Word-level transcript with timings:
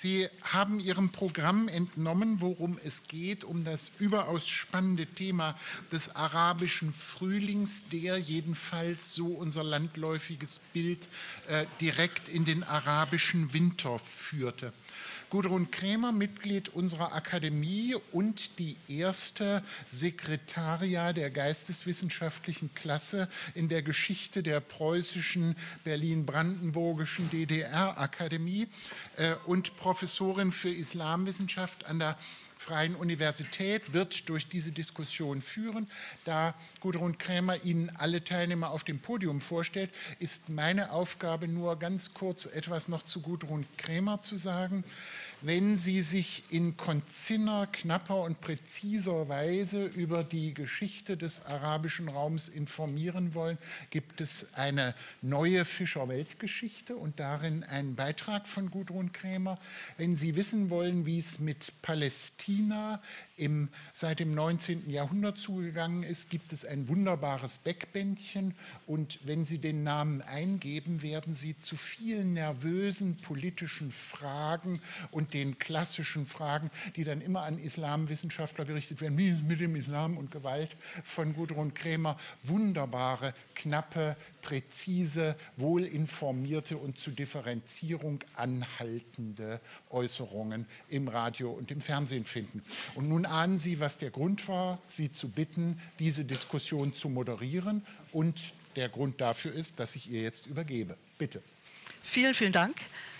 Sie 0.00 0.28
haben 0.42 0.78
Ihrem 0.78 1.10
Programm 1.10 1.66
entnommen, 1.66 2.40
worum 2.40 2.78
es 2.84 3.08
geht, 3.08 3.42
um 3.42 3.64
das 3.64 3.90
überaus 3.98 4.46
spannende 4.46 5.06
Thema 5.06 5.58
des 5.90 6.14
arabischen 6.14 6.92
Frühlings, 6.92 7.88
der 7.88 8.16
jedenfalls 8.16 9.12
so 9.12 9.26
unser 9.26 9.64
landläufiges 9.64 10.60
Bild 10.72 11.08
äh, 11.48 11.66
direkt 11.80 12.28
in 12.28 12.44
den 12.44 12.62
arabischen 12.62 13.52
Winter 13.52 13.98
führte. 13.98 14.72
Gudrun 15.30 15.70
Krämer, 15.70 16.12
Mitglied 16.12 16.70
unserer 16.70 17.14
Akademie 17.14 17.94
und 18.12 18.58
die 18.58 18.76
erste 18.88 19.62
Sekretaria 19.86 21.12
der 21.12 21.30
geisteswissenschaftlichen 21.30 22.74
Klasse 22.74 23.28
in 23.54 23.68
der 23.68 23.82
Geschichte 23.82 24.42
der 24.42 24.60
preußischen 24.60 25.54
Berlin-Brandenburgischen 25.84 27.28
DDR-Akademie 27.30 28.68
äh, 29.16 29.34
und 29.44 29.76
Professorin 29.76 30.50
für 30.50 30.70
Islamwissenschaft 30.70 31.86
an 31.86 31.98
der 31.98 32.16
Freien 32.58 32.96
Universität 32.96 33.92
wird 33.92 34.28
durch 34.28 34.48
diese 34.48 34.72
Diskussion 34.72 35.40
führen. 35.40 35.88
Da 36.24 36.54
Gudrun 36.80 37.18
Krämer 37.18 37.64
Ihnen 37.64 37.90
alle 37.96 38.22
Teilnehmer 38.22 38.70
auf 38.70 38.84
dem 38.84 39.00
Podium 39.00 39.40
vorstellt, 39.40 39.90
ist 40.18 40.48
meine 40.48 40.92
Aufgabe 40.92 41.48
nur 41.48 41.78
ganz 41.78 42.14
kurz 42.14 42.46
etwas 42.46 42.88
noch 42.88 43.02
zu 43.02 43.20
Gudrun 43.20 43.66
Krämer 43.76 44.22
zu 44.22 44.36
sagen. 44.36 44.84
Wenn 45.40 45.78
Sie 45.78 46.02
sich 46.02 46.42
in 46.50 46.76
konziner, 46.76 47.68
knapper 47.70 48.22
und 48.22 48.40
präziser 48.40 49.28
Weise 49.28 49.84
über 49.84 50.24
die 50.24 50.52
Geschichte 50.52 51.16
des 51.16 51.46
arabischen 51.46 52.08
Raums 52.08 52.48
informieren 52.48 53.34
wollen, 53.34 53.56
gibt 53.90 54.20
es 54.20 54.54
eine 54.54 54.96
neue 55.22 55.64
Fischer-Weltgeschichte 55.64 56.96
und 56.96 57.20
darin 57.20 57.62
einen 57.62 57.94
Beitrag 57.94 58.48
von 58.48 58.72
Gudrun 58.72 59.12
Krämer. 59.12 59.60
Wenn 59.96 60.16
Sie 60.16 60.34
wissen 60.34 60.70
wollen, 60.70 61.06
wie 61.06 61.20
es 61.20 61.38
mit 61.38 61.72
Palästina 61.82 63.00
im, 63.38 63.68
seit 63.92 64.20
dem 64.20 64.34
19. 64.34 64.90
Jahrhundert 64.90 65.38
zugegangen 65.38 66.02
ist, 66.02 66.30
gibt 66.30 66.52
es 66.52 66.64
ein 66.64 66.88
wunderbares 66.88 67.58
Backbändchen 67.58 68.54
und 68.86 69.18
wenn 69.24 69.44
Sie 69.44 69.58
den 69.58 69.82
Namen 69.82 70.22
eingeben, 70.22 71.02
werden 71.02 71.34
Sie 71.34 71.56
zu 71.56 71.76
vielen 71.76 72.34
nervösen 72.34 73.16
politischen 73.16 73.90
Fragen 73.90 74.80
und 75.10 75.34
den 75.34 75.58
klassischen 75.58 76.26
Fragen, 76.26 76.70
die 76.96 77.04
dann 77.04 77.20
immer 77.20 77.42
an 77.42 77.58
Islamwissenschaftler 77.58 78.64
gerichtet 78.64 79.00
werden, 79.00 79.16
mit 79.46 79.60
dem 79.60 79.76
Islam 79.76 80.18
und 80.18 80.30
Gewalt 80.30 80.76
von 81.04 81.34
Gudrun 81.34 81.74
Krämer, 81.74 82.16
wunderbare, 82.42 83.34
knappe, 83.54 84.16
präzise, 84.48 85.36
wohlinformierte 85.58 86.78
und 86.78 86.98
zu 86.98 87.10
Differenzierung 87.10 88.20
anhaltende 88.34 89.60
Äußerungen 89.90 90.64
im 90.88 91.08
Radio 91.08 91.50
und 91.50 91.70
im 91.70 91.82
Fernsehen 91.82 92.24
finden. 92.24 92.62
Und 92.94 93.10
nun 93.10 93.26
ahnen 93.26 93.58
Sie, 93.58 93.78
was 93.78 93.98
der 93.98 94.10
Grund 94.10 94.48
war, 94.48 94.78
Sie 94.88 95.12
zu 95.12 95.28
bitten, 95.28 95.78
diese 95.98 96.24
Diskussion 96.24 96.94
zu 96.94 97.10
moderieren. 97.10 97.84
Und 98.10 98.54
der 98.74 98.88
Grund 98.88 99.20
dafür 99.20 99.52
ist, 99.52 99.80
dass 99.80 99.96
ich 99.96 100.10
ihr 100.10 100.22
jetzt 100.22 100.46
übergebe. 100.46 100.96
Bitte. 101.18 101.42
Vielen, 102.02 102.32
vielen 102.32 102.52
Dank. 102.52 102.76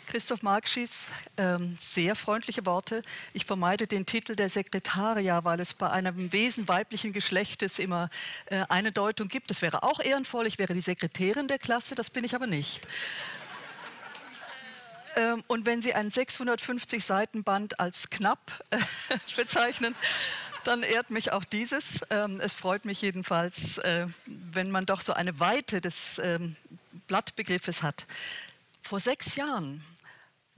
Christoph 0.08 0.42
Markschies, 0.42 1.08
ähm, 1.36 1.76
sehr 1.78 2.16
freundliche 2.16 2.64
Worte. 2.64 3.02
Ich 3.34 3.44
vermeide 3.44 3.86
den 3.86 4.06
Titel 4.06 4.36
der 4.36 4.48
Sekretaria, 4.48 5.44
weil 5.44 5.60
es 5.60 5.74
bei 5.74 5.90
einem 5.90 6.32
Wesen 6.32 6.66
weiblichen 6.66 7.12
Geschlechtes 7.12 7.78
immer 7.78 8.08
äh, 8.46 8.64
eine 8.70 8.90
Deutung 8.90 9.28
gibt. 9.28 9.50
Das 9.50 9.60
wäre 9.60 9.82
auch 9.82 10.00
ehrenvoll. 10.00 10.46
Ich 10.46 10.58
wäre 10.58 10.72
die 10.72 10.80
Sekretärin 10.80 11.46
der 11.46 11.58
Klasse, 11.58 11.94
das 11.94 12.08
bin 12.08 12.24
ich 12.24 12.34
aber 12.34 12.46
nicht. 12.46 12.80
Ähm, 15.14 15.44
und 15.46 15.66
wenn 15.66 15.82
Sie 15.82 15.92
ein 15.92 16.10
650 16.10 17.04
Seiten 17.04 17.44
Band 17.44 17.78
als 17.78 18.08
knapp 18.08 18.64
äh, 18.70 18.78
bezeichnen, 19.36 19.94
dann 20.64 20.82
ehrt 20.82 21.10
mich 21.10 21.32
auch 21.32 21.44
dieses. 21.44 22.00
Ähm, 22.08 22.40
es 22.40 22.54
freut 22.54 22.86
mich 22.86 23.02
jedenfalls, 23.02 23.76
äh, 23.78 24.06
wenn 24.24 24.70
man 24.70 24.86
doch 24.86 25.02
so 25.02 25.12
eine 25.12 25.38
Weite 25.38 25.82
des 25.82 26.18
ähm, 26.18 26.56
Blattbegriffes 27.06 27.82
hat. 27.82 28.06
Vor 28.80 29.00
sechs 29.00 29.36
Jahren 29.36 29.84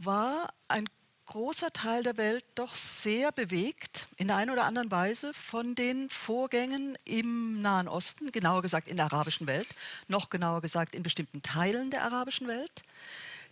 war 0.04 0.52
ein 0.68 0.88
großer 1.26 1.72
Teil 1.72 2.02
der 2.02 2.16
Welt 2.16 2.44
doch 2.56 2.74
sehr 2.74 3.30
bewegt, 3.30 4.08
in 4.16 4.26
der 4.26 4.36
einen 4.36 4.50
oder 4.50 4.64
anderen 4.64 4.90
Weise, 4.90 5.32
von 5.32 5.76
den 5.76 6.10
Vorgängen 6.10 6.98
im 7.04 7.62
Nahen 7.62 7.86
Osten, 7.86 8.32
genauer 8.32 8.62
gesagt 8.62 8.88
in 8.88 8.96
der 8.96 9.06
arabischen 9.06 9.46
Welt, 9.46 9.68
noch 10.08 10.28
genauer 10.28 10.60
gesagt 10.60 10.94
in 10.94 11.04
bestimmten 11.04 11.42
Teilen 11.42 11.90
der 11.90 12.02
arabischen 12.02 12.48
Welt, 12.48 12.82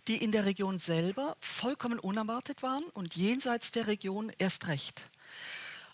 die 0.07 0.21
in 0.21 0.31
der 0.33 0.45
Region 0.45 0.77
selber 0.77 1.37
vollkommen 1.39 1.99
unerwartet 1.99 2.63
waren 2.63 2.83
und 2.93 3.15
jenseits 3.15 3.71
der 3.71 3.87
Region 3.87 4.31
erst 4.39 4.67
recht. 4.67 5.09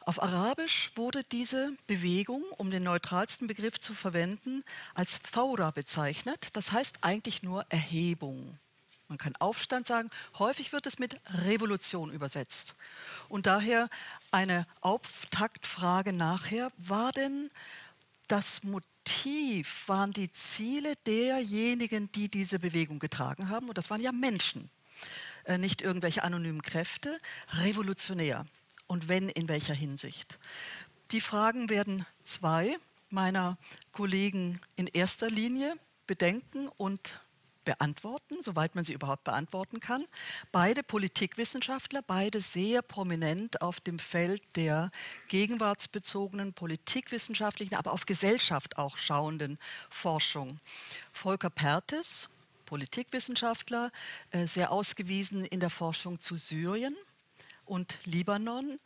Auf 0.05 0.21
Arabisch 0.21 0.91
wurde 0.95 1.23
diese 1.23 1.73
Bewegung, 1.85 2.43
um 2.57 2.71
den 2.71 2.83
neutralsten 2.83 3.47
Begriff 3.47 3.79
zu 3.79 3.93
verwenden, 3.93 4.63
als 4.93 5.19
Thawra 5.21 5.71
bezeichnet. 5.71 6.49
Das 6.53 6.71
heißt 6.71 7.03
eigentlich 7.03 7.43
nur 7.43 7.65
Erhebung. 7.69 8.57
Man 9.07 9.17
kann 9.17 9.35
Aufstand 9.37 9.85
sagen. 9.85 10.09
Häufig 10.39 10.73
wird 10.73 10.87
es 10.87 10.97
mit 10.97 11.17
Revolution 11.45 12.11
übersetzt. 12.11 12.75
Und 13.29 13.45
daher 13.45 13.89
eine 14.31 14.65
Auftaktfrage 14.81 16.11
nachher. 16.11 16.71
War 16.77 17.11
denn 17.11 17.51
das 18.27 18.63
Motiv, 18.63 19.87
waren 19.87 20.11
die 20.11 20.31
Ziele 20.31 20.95
derjenigen, 21.05 22.11
die 22.11 22.29
diese 22.29 22.57
Bewegung 22.57 22.99
getragen 22.99 23.49
haben, 23.49 23.69
und 23.69 23.77
das 23.77 23.89
waren 23.89 24.01
ja 24.01 24.11
Menschen, 24.11 24.69
äh, 25.43 25.57
nicht 25.59 25.81
irgendwelche 25.81 26.23
anonymen 26.23 26.63
Kräfte, 26.63 27.19
revolutionär? 27.49 28.45
Und 28.87 29.07
wenn, 29.07 29.29
in 29.29 29.47
welcher 29.47 29.73
Hinsicht? 29.73 30.39
Die 31.11 31.21
Fragen 31.21 31.69
werden 31.69 32.05
zwei 32.23 32.77
meiner 33.09 33.57
Kollegen 33.91 34.59
in 34.75 34.87
erster 34.87 35.29
Linie 35.29 35.75
bedenken 36.07 36.67
und 36.77 37.19
beantworten, 37.65 38.41
soweit 38.41 38.75
man 38.75 38.83
sie 38.83 38.93
überhaupt 38.93 39.23
beantworten 39.23 39.79
kann. 39.79 40.05
Beide 40.51 40.83
Politikwissenschaftler, 40.83 42.01
beide 42.01 42.39
sehr 42.39 42.81
prominent 42.81 43.61
auf 43.61 43.79
dem 43.79 43.99
Feld 43.99 44.43
der 44.55 44.91
gegenwartsbezogenen 45.27 46.53
politikwissenschaftlichen, 46.53 47.75
aber 47.75 47.91
auf 47.91 48.05
Gesellschaft 48.05 48.77
auch 48.77 48.97
schauenden 48.97 49.57
Forschung. 49.89 50.59
Volker 51.11 51.49
Pertes, 51.49 52.29
Politikwissenschaftler, 52.65 53.91
äh, 54.31 54.47
sehr 54.47 54.71
ausgewiesen 54.71 55.45
in 55.45 55.59
der 55.59 55.69
Forschung 55.69 56.19
zu 56.19 56.37
Syrien 56.37 56.95
und 57.65 57.97
Libanon, 58.05 58.79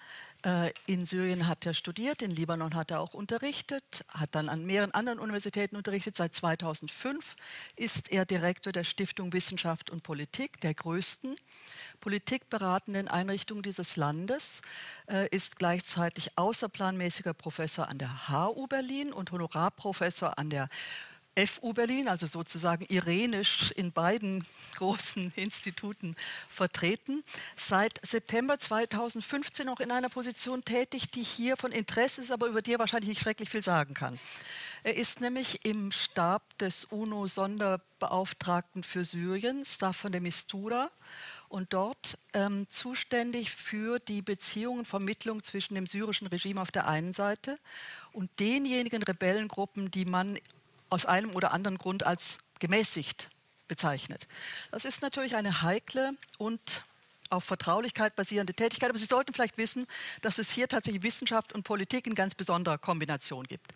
in 0.86 1.04
Syrien 1.04 1.48
hat 1.48 1.66
er 1.66 1.74
studiert, 1.74 2.22
in 2.22 2.32
Libanon 2.32 2.74
hat 2.74 2.92
er 2.92 3.02
auch 3.02 3.14
unterrichtet, 3.14 4.06
hat 4.08 4.36
dann 4.36 4.48
an 4.48 4.66
mehreren 4.66 4.92
anderen 4.94 5.20
Universitäten 5.20 5.76
unterrichtet. 5.76 6.16
Seit 6.16 6.34
2005 6.34 7.36
ist 7.76 8.10
er 8.12 8.26
Direktor 8.26 8.72
der 8.72 8.86
Stiftung 8.86 9.34
Wissenschaft 9.34 9.90
und 9.90 10.02
Politik, 10.02 10.62
der 10.62 10.74
größten 10.74 11.36
politikberatenden 12.00 13.10
Einrichtung 13.10 13.62
dieses 13.62 13.98
Landes, 13.98 14.62
äh, 15.10 15.28
ist 15.30 15.58
gleichzeitig 15.58 16.32
außerplanmäßiger 16.38 17.34
Professor 17.34 17.90
an 17.90 17.98
der 17.98 18.30
HU 18.30 18.68
Berlin 18.68 19.12
und 19.12 19.32
Honorarprofessor 19.32 20.38
an 20.38 20.50
der 20.50 20.70
FU 21.48 21.74
Berlin, 21.74 22.08
also 22.08 22.28
sozusagen 22.28 22.86
irenisch 22.90 23.72
in 23.72 23.92
beiden 23.92 24.46
großen 24.76 25.32
Instituten 25.36 26.16
vertreten. 26.50 27.24
Seit 27.56 28.00
September 28.06 28.60
2015 28.60 29.70
auch 29.70 29.80
in 29.80 29.92
einer 29.92 30.10
Position 30.10 30.64
tätig, 30.66 31.12
die 31.12 31.24
hier 31.24 31.58
von 31.58 31.72
Interesse 31.72 32.22
ist, 32.22 32.32
aber 32.32 32.48
über 32.48 32.62
die 32.62 32.74
er 32.74 32.80
wahrscheinlich 32.80 33.10
nicht 33.10 33.22
schrecklich 33.22 33.50
viel 33.50 33.62
sagen 33.62 33.94
kann. 33.94 34.20
Er 34.84 34.96
ist 34.96 35.22
nämlich 35.22 35.66
im 35.66 35.92
Stab 35.92 36.58
des 36.58 36.86
UNO-Sonderbeauftragten 36.86 38.84
für 38.84 39.04
Syrien, 39.04 39.66
Staffan 39.66 40.12
de 40.12 40.22
Mistura, 40.22 40.90
und 41.50 41.74
dort 41.74 42.20
ähm, 42.34 42.68
zuständig 42.70 43.50
für 43.50 44.00
die 44.00 44.22
Beziehungen, 44.22 44.86
Vermittlung 44.86 45.44
zwischen 45.44 45.74
dem 45.74 45.88
syrischen 45.88 46.28
Regime 46.28 46.62
auf 46.62 46.72
der 46.72 46.88
einen 46.88 47.12
Seite 47.12 47.58
und 48.14 48.30
denjenigen 48.40 49.02
Rebellengruppen, 49.02 49.90
die 49.90 50.06
man 50.06 50.38
aus 50.90 51.06
einem 51.06 51.32
oder 51.36 51.52
anderen 51.52 51.78
Grund 51.78 52.06
als 52.06 52.40
gemäßigt 52.60 53.30
bezeichnet. 53.68 54.28
Das 54.72 54.86
ist 54.86 55.02
natürlich 55.02 55.36
eine 55.36 55.62
heikle 55.62 56.12
und 56.38 56.84
auf 57.30 57.44
Vertraulichkeit 57.44 58.16
basierende 58.16 58.54
Tätigkeit, 58.54 58.90
aber 58.90 58.98
Sie 58.98 59.06
sollten 59.06 59.34
vielleicht 59.34 59.58
wissen, 59.58 59.86
dass 60.22 60.40
es 60.40 60.52
hier 60.52 60.68
tatsächlich 60.68 61.04
Wissenschaft 61.04 61.54
und 61.54 61.64
Politik 61.64 62.08
in 62.08 62.16
ganz 62.16 62.34
besonderer 62.36 62.78
Kombination 62.78 63.46
gibt. 63.46 63.72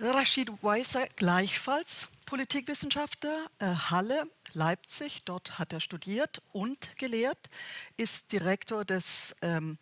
Rashid 0.00 0.50
Weiser 0.62 1.06
gleichfalls 1.16 2.08
Politikwissenschaftler, 2.26 3.50
äh, 3.58 3.66
Halle, 3.66 4.24
Leipzig, 4.54 5.22
dort 5.24 5.58
hat 5.58 5.72
er 5.72 5.80
studiert 5.80 6.40
und 6.52 6.96
gelehrt, 6.96 7.50
ist 7.96 8.32
Direktor 8.32 8.84
des 8.84 9.36
ähm, 9.42 9.78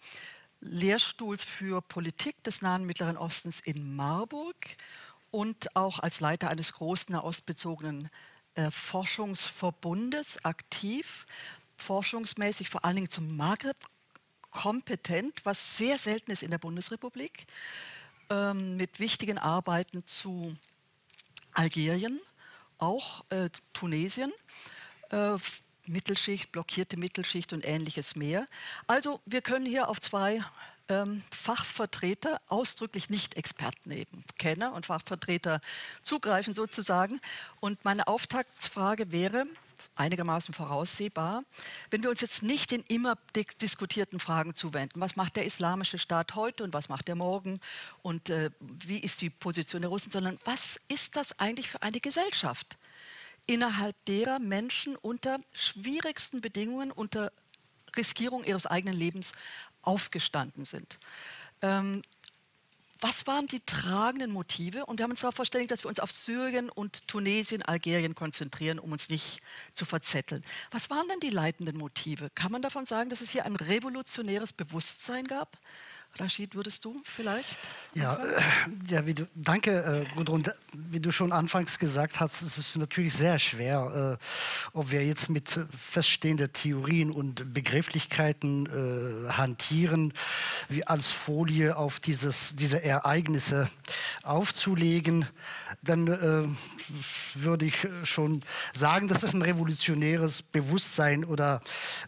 Lehrstuhls 0.60 1.44
für 1.44 1.80
Politik 1.80 2.42
des 2.44 2.60
Nahen 2.60 2.84
Mittleren 2.84 3.16
Ostens 3.16 3.60
in 3.60 3.94
Marburg 3.94 4.56
und 5.30 5.76
auch 5.76 5.98
als 5.98 6.20
Leiter 6.20 6.48
eines 6.48 6.74
großen 6.74 7.12
nahostbezogenen 7.12 8.08
äh, 8.54 8.70
Forschungsverbundes 8.70 10.44
aktiv, 10.44 11.26
forschungsmäßig 11.76 12.68
vor 12.68 12.84
allen 12.84 12.96
Dingen 12.96 13.10
zum 13.10 13.36
Maghreb 13.36 13.76
kompetent, 14.50 15.44
was 15.44 15.76
sehr 15.76 15.98
selten 15.98 16.30
ist 16.30 16.42
in 16.42 16.50
der 16.50 16.58
Bundesrepublik, 16.58 17.46
ähm, 18.28 18.76
mit 18.76 18.98
wichtigen 18.98 19.38
Arbeiten 19.38 20.04
zu 20.06 20.56
Algerien, 21.52 22.20
auch 22.78 23.24
äh, 23.30 23.50
Tunesien, 23.72 24.32
äh, 25.10 25.36
Mittelschicht, 25.86 26.52
blockierte 26.52 26.96
Mittelschicht 26.96 27.52
und 27.52 27.64
ähnliches 27.64 28.14
mehr. 28.14 28.46
Also 28.86 29.20
wir 29.26 29.42
können 29.42 29.66
hier 29.66 29.88
auf 29.88 30.00
zwei 30.00 30.44
ähm, 30.90 31.22
Fachvertreter, 31.30 32.40
ausdrücklich 32.48 33.10
nicht 33.10 33.36
Experten 33.36 33.90
eben, 33.90 34.24
Kenner 34.38 34.72
und 34.74 34.86
Fachvertreter 34.86 35.60
zugreifen 36.02 36.54
sozusagen. 36.54 37.20
Und 37.60 37.84
meine 37.84 38.06
Auftaktsfrage 38.08 39.12
wäre, 39.12 39.46
einigermaßen 39.94 40.54
voraussehbar. 40.54 41.44
Wenn 41.90 42.02
wir 42.02 42.10
uns 42.10 42.20
jetzt 42.20 42.42
nicht 42.42 42.70
den 42.70 42.82
immer 42.88 43.16
diskutierten 43.60 44.20
Fragen 44.20 44.54
zuwenden, 44.54 45.00
was 45.00 45.16
macht 45.16 45.36
der 45.36 45.46
islamische 45.46 45.98
Staat 45.98 46.34
heute 46.34 46.64
und 46.64 46.72
was 46.72 46.88
macht 46.88 47.08
er 47.08 47.14
morgen 47.14 47.60
und 48.02 48.30
äh, 48.30 48.50
wie 48.60 48.98
ist 48.98 49.20
die 49.20 49.30
Position 49.30 49.82
der 49.82 49.90
Russen, 49.90 50.10
sondern 50.10 50.38
was 50.44 50.80
ist 50.88 51.16
das 51.16 51.38
eigentlich 51.38 51.70
für 51.70 51.82
eine 51.82 52.00
Gesellschaft, 52.00 52.78
innerhalb 53.46 53.96
derer 54.04 54.38
Menschen 54.38 54.96
unter 54.96 55.38
schwierigsten 55.52 56.40
Bedingungen, 56.40 56.90
unter 56.90 57.32
Riskierung 57.96 58.44
ihres 58.44 58.66
eigenen 58.66 58.96
Lebens 58.96 59.32
aufgestanden 59.82 60.64
sind. 60.64 60.98
Ähm, 61.62 62.02
was 63.00 63.26
waren 63.26 63.46
die 63.46 63.60
tragenden 63.60 64.30
Motive? 64.30 64.84
Und 64.84 64.98
wir 64.98 65.04
haben 65.04 65.10
uns 65.10 65.20
darauf 65.20 65.34
verständigt, 65.34 65.70
dass 65.70 65.84
wir 65.84 65.88
uns 65.88 66.00
auf 66.00 66.12
Syrien 66.12 66.68
und 66.68 67.08
Tunesien, 67.08 67.62
Algerien 67.62 68.14
konzentrieren, 68.14 68.78
um 68.78 68.92
uns 68.92 69.08
nicht 69.08 69.40
zu 69.72 69.86
verzetteln. 69.86 70.44
Was 70.70 70.90
waren 70.90 71.08
denn 71.08 71.20
die 71.20 71.30
leitenden 71.30 71.78
Motive? 71.78 72.28
Kann 72.34 72.52
man 72.52 72.60
davon 72.60 72.84
sagen, 72.84 73.08
dass 73.08 73.22
es 73.22 73.30
hier 73.30 73.46
ein 73.46 73.56
revolutionäres 73.56 74.52
Bewusstsein 74.52 75.24
gab? 75.24 75.58
Rashid, 76.18 76.54
würdest 76.54 76.84
du 76.84 77.00
vielleicht? 77.04 77.56
Ja, 77.94 78.16
äh, 78.16 78.42
ja 78.88 79.06
wie 79.06 79.14
du, 79.14 79.26
danke, 79.34 80.04
äh, 80.04 80.14
Gudrun. 80.14 80.42
Wie 80.72 81.00
du 81.00 81.12
schon 81.12 81.32
anfangs 81.32 81.78
gesagt 81.78 82.20
hast, 82.20 82.42
es 82.42 82.58
ist 82.58 82.76
natürlich 82.76 83.14
sehr 83.14 83.38
schwer, 83.38 84.18
äh, 84.20 84.76
ob 84.76 84.90
wir 84.90 85.04
jetzt 85.04 85.30
mit 85.30 85.58
feststehenden 85.76 86.52
Theorien 86.52 87.10
und 87.10 87.54
Begrifflichkeiten 87.54 88.66
äh, 88.66 89.30
hantieren, 89.30 90.12
wie 90.68 90.86
als 90.86 91.10
Folie 91.10 91.76
auf 91.76 92.00
dieses, 92.00 92.54
diese 92.54 92.84
Ereignisse 92.84 93.70
aufzulegen. 94.22 95.26
Dann 95.82 96.06
äh, 96.08 96.48
würde 97.34 97.66
ich 97.66 97.86
schon 98.02 98.40
sagen, 98.72 99.08
dass 99.08 99.22
es 99.22 99.32
ein 99.32 99.42
revolutionäres 99.42 100.42
Bewusstsein 100.42 101.24
oder 101.24 101.62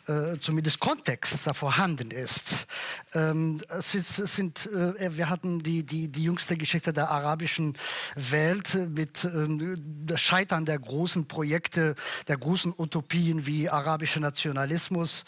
äh, 0.07 0.39
zumindest 0.39 0.81
Kontext 0.81 1.47
da 1.47 1.55
vorhanden 1.55 2.11
ist. 2.11 2.67
Ähm, 3.15 3.61
es 3.69 3.92
ist, 3.95 4.17
sind, 4.17 4.67
äh, 4.67 5.17
wir 5.17 5.29
hatten 5.29 5.63
die, 5.63 5.85
die, 5.85 6.09
die 6.09 6.25
jüngste 6.25 6.57
Geschichte 6.57 6.93
der 6.93 7.11
arabischen 7.11 7.77
Welt 8.15 8.75
mit 8.91 9.25
ähm, 9.25 9.83
das 10.07 10.21
Scheitern 10.21 10.65
der 10.65 10.79
großen 10.79 11.27
Projekte, 11.27 11.95
der 12.29 12.37
großen 12.37 12.75
Utopien 12.77 13.47
wie 13.47 13.69
arabischer 13.69 14.21
Nationalismus 14.21 15.25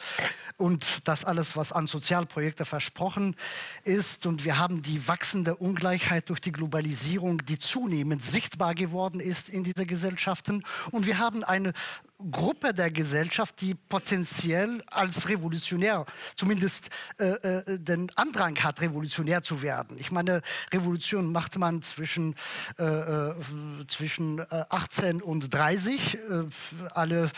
und 0.57 1.01
das 1.05 1.25
alles, 1.25 1.57
was 1.57 1.73
an 1.73 1.87
Sozialprojekte 1.87 2.65
versprochen 2.65 3.37
ist. 3.85 4.27
Und 4.27 4.45
wir 4.45 4.59
haben 4.59 4.83
die 4.83 5.07
wachsende 5.09 5.57
Ungleichheit 5.57 6.29
durch 6.29 6.41
die 6.41 6.53
Globalisierung, 6.53 7.45
die 7.45 7.59
zunehmend 7.59 8.25
sichtbar 8.25 8.75
geworden 8.75 9.21
ist 9.21 9.49
in 9.49 9.65
diese 9.65 9.87
Gesellschaften. 9.87 10.63
Und 10.91 11.07
wir 11.07 11.19
haben 11.19 11.45
eine 11.45 11.73
Gruppe 12.31 12.73
der 12.73 12.91
Gesellschaft, 12.91 13.61
die 13.61 13.75
potenziell 13.75 14.83
als 14.87 15.29
revolutionär, 15.29 16.05
zumindest 16.37 16.89
äh, 17.19 17.25
äh, 17.25 17.79
den 17.79 18.11
Andrang 18.17 18.57
hat, 18.63 18.81
revolutionär 18.81 19.43
zu 19.43 19.63
werden. 19.63 19.97
Ich 19.99 20.11
meine, 20.11 20.41
Revolution 20.73 21.33
macht 21.33 21.59
man 21.59 21.83
zwischen, 21.83 22.35
äh, 22.79 22.85
äh 22.85 23.35
zwischen 23.89 24.45
18 24.51 25.21
äh, 25.21 25.23
und 25.23 25.53
30. 25.53 26.15
Äh, 26.15 26.19
alle, 26.93 27.31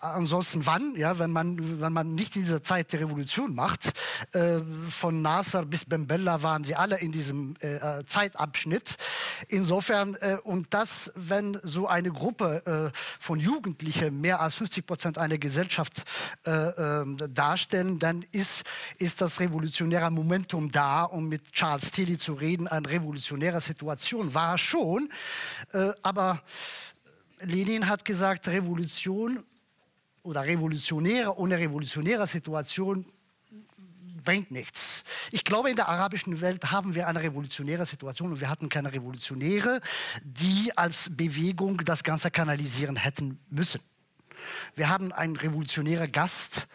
ansonsten 0.00 0.64
wann? 0.66 0.94
Ja, 0.96 1.18
wenn 1.18 1.32
man, 1.32 1.80
wenn 1.80 1.92
man 1.92 2.14
nicht 2.14 2.36
in 2.36 2.42
dieser 2.42 2.62
Zeit 2.62 2.92
die 2.92 2.96
Revolution 2.96 3.54
macht. 3.54 3.92
von 4.90 5.22
Nasser 5.22 5.64
bis 5.64 5.84
Ben 5.84 6.06
Bella 6.06 6.42
waren 6.42 6.64
sie 6.64 6.74
alle 6.74 6.98
in 6.98 7.12
diesem 7.12 7.56
Zeitabschnitt. 8.06 8.96
Insofern, 9.48 10.16
und 10.44 10.72
das, 10.72 11.12
wenn 11.14 11.58
so 11.62 11.86
eine 11.86 12.10
Gruppe 12.10 12.92
von 13.18 13.40
Jugendlichen 13.40 14.20
mehr 14.20 14.29
als 14.38 14.54
50 14.56 14.86
Prozent 14.86 15.18
einer 15.18 15.38
Gesellschaft 15.38 16.04
äh, 16.46 16.50
äh, 16.50 17.04
darstellen, 17.30 17.98
dann 17.98 18.24
ist, 18.30 18.62
ist 18.98 19.20
das 19.20 19.40
revolutionäre 19.40 20.10
Momentum 20.10 20.70
da, 20.70 21.04
um 21.04 21.28
mit 21.28 21.52
Charles 21.52 21.90
Tilly 21.90 22.18
zu 22.18 22.34
reden, 22.34 22.68
eine 22.68 22.88
revolutionäre 22.88 23.60
Situation 23.60 24.34
war 24.34 24.58
schon. 24.58 25.10
Äh, 25.72 25.92
aber 26.02 26.42
Lenin 27.40 27.88
hat 27.88 28.04
gesagt, 28.04 28.46
Revolution 28.48 29.42
oder 30.22 30.44
Revolutionäre 30.44 31.38
ohne 31.38 31.58
revolutionäre 31.58 32.26
Situation 32.26 33.06
bringt 34.22 34.50
nichts. 34.50 35.04
Ich 35.30 35.44
glaube, 35.44 35.70
in 35.70 35.76
der 35.76 35.88
arabischen 35.88 36.40
Welt 36.40 36.70
haben 36.70 36.94
wir 36.94 37.08
eine 37.08 37.22
revolutionäre 37.22 37.86
Situation 37.86 38.32
und 38.32 38.40
wir 38.40 38.50
hatten 38.50 38.68
keine 38.68 38.92
Revolutionäre, 38.92 39.80
die 40.22 40.76
als 40.76 41.10
Bewegung 41.16 41.78
das 41.78 42.04
Ganze 42.04 42.30
kanalisieren 42.30 42.96
hätten 42.96 43.40
müssen. 43.48 43.80
Wir 44.74 44.88
haben 44.88 45.12
einen 45.12 45.36
revolutionären 45.36 46.10
Gast, 46.10 46.68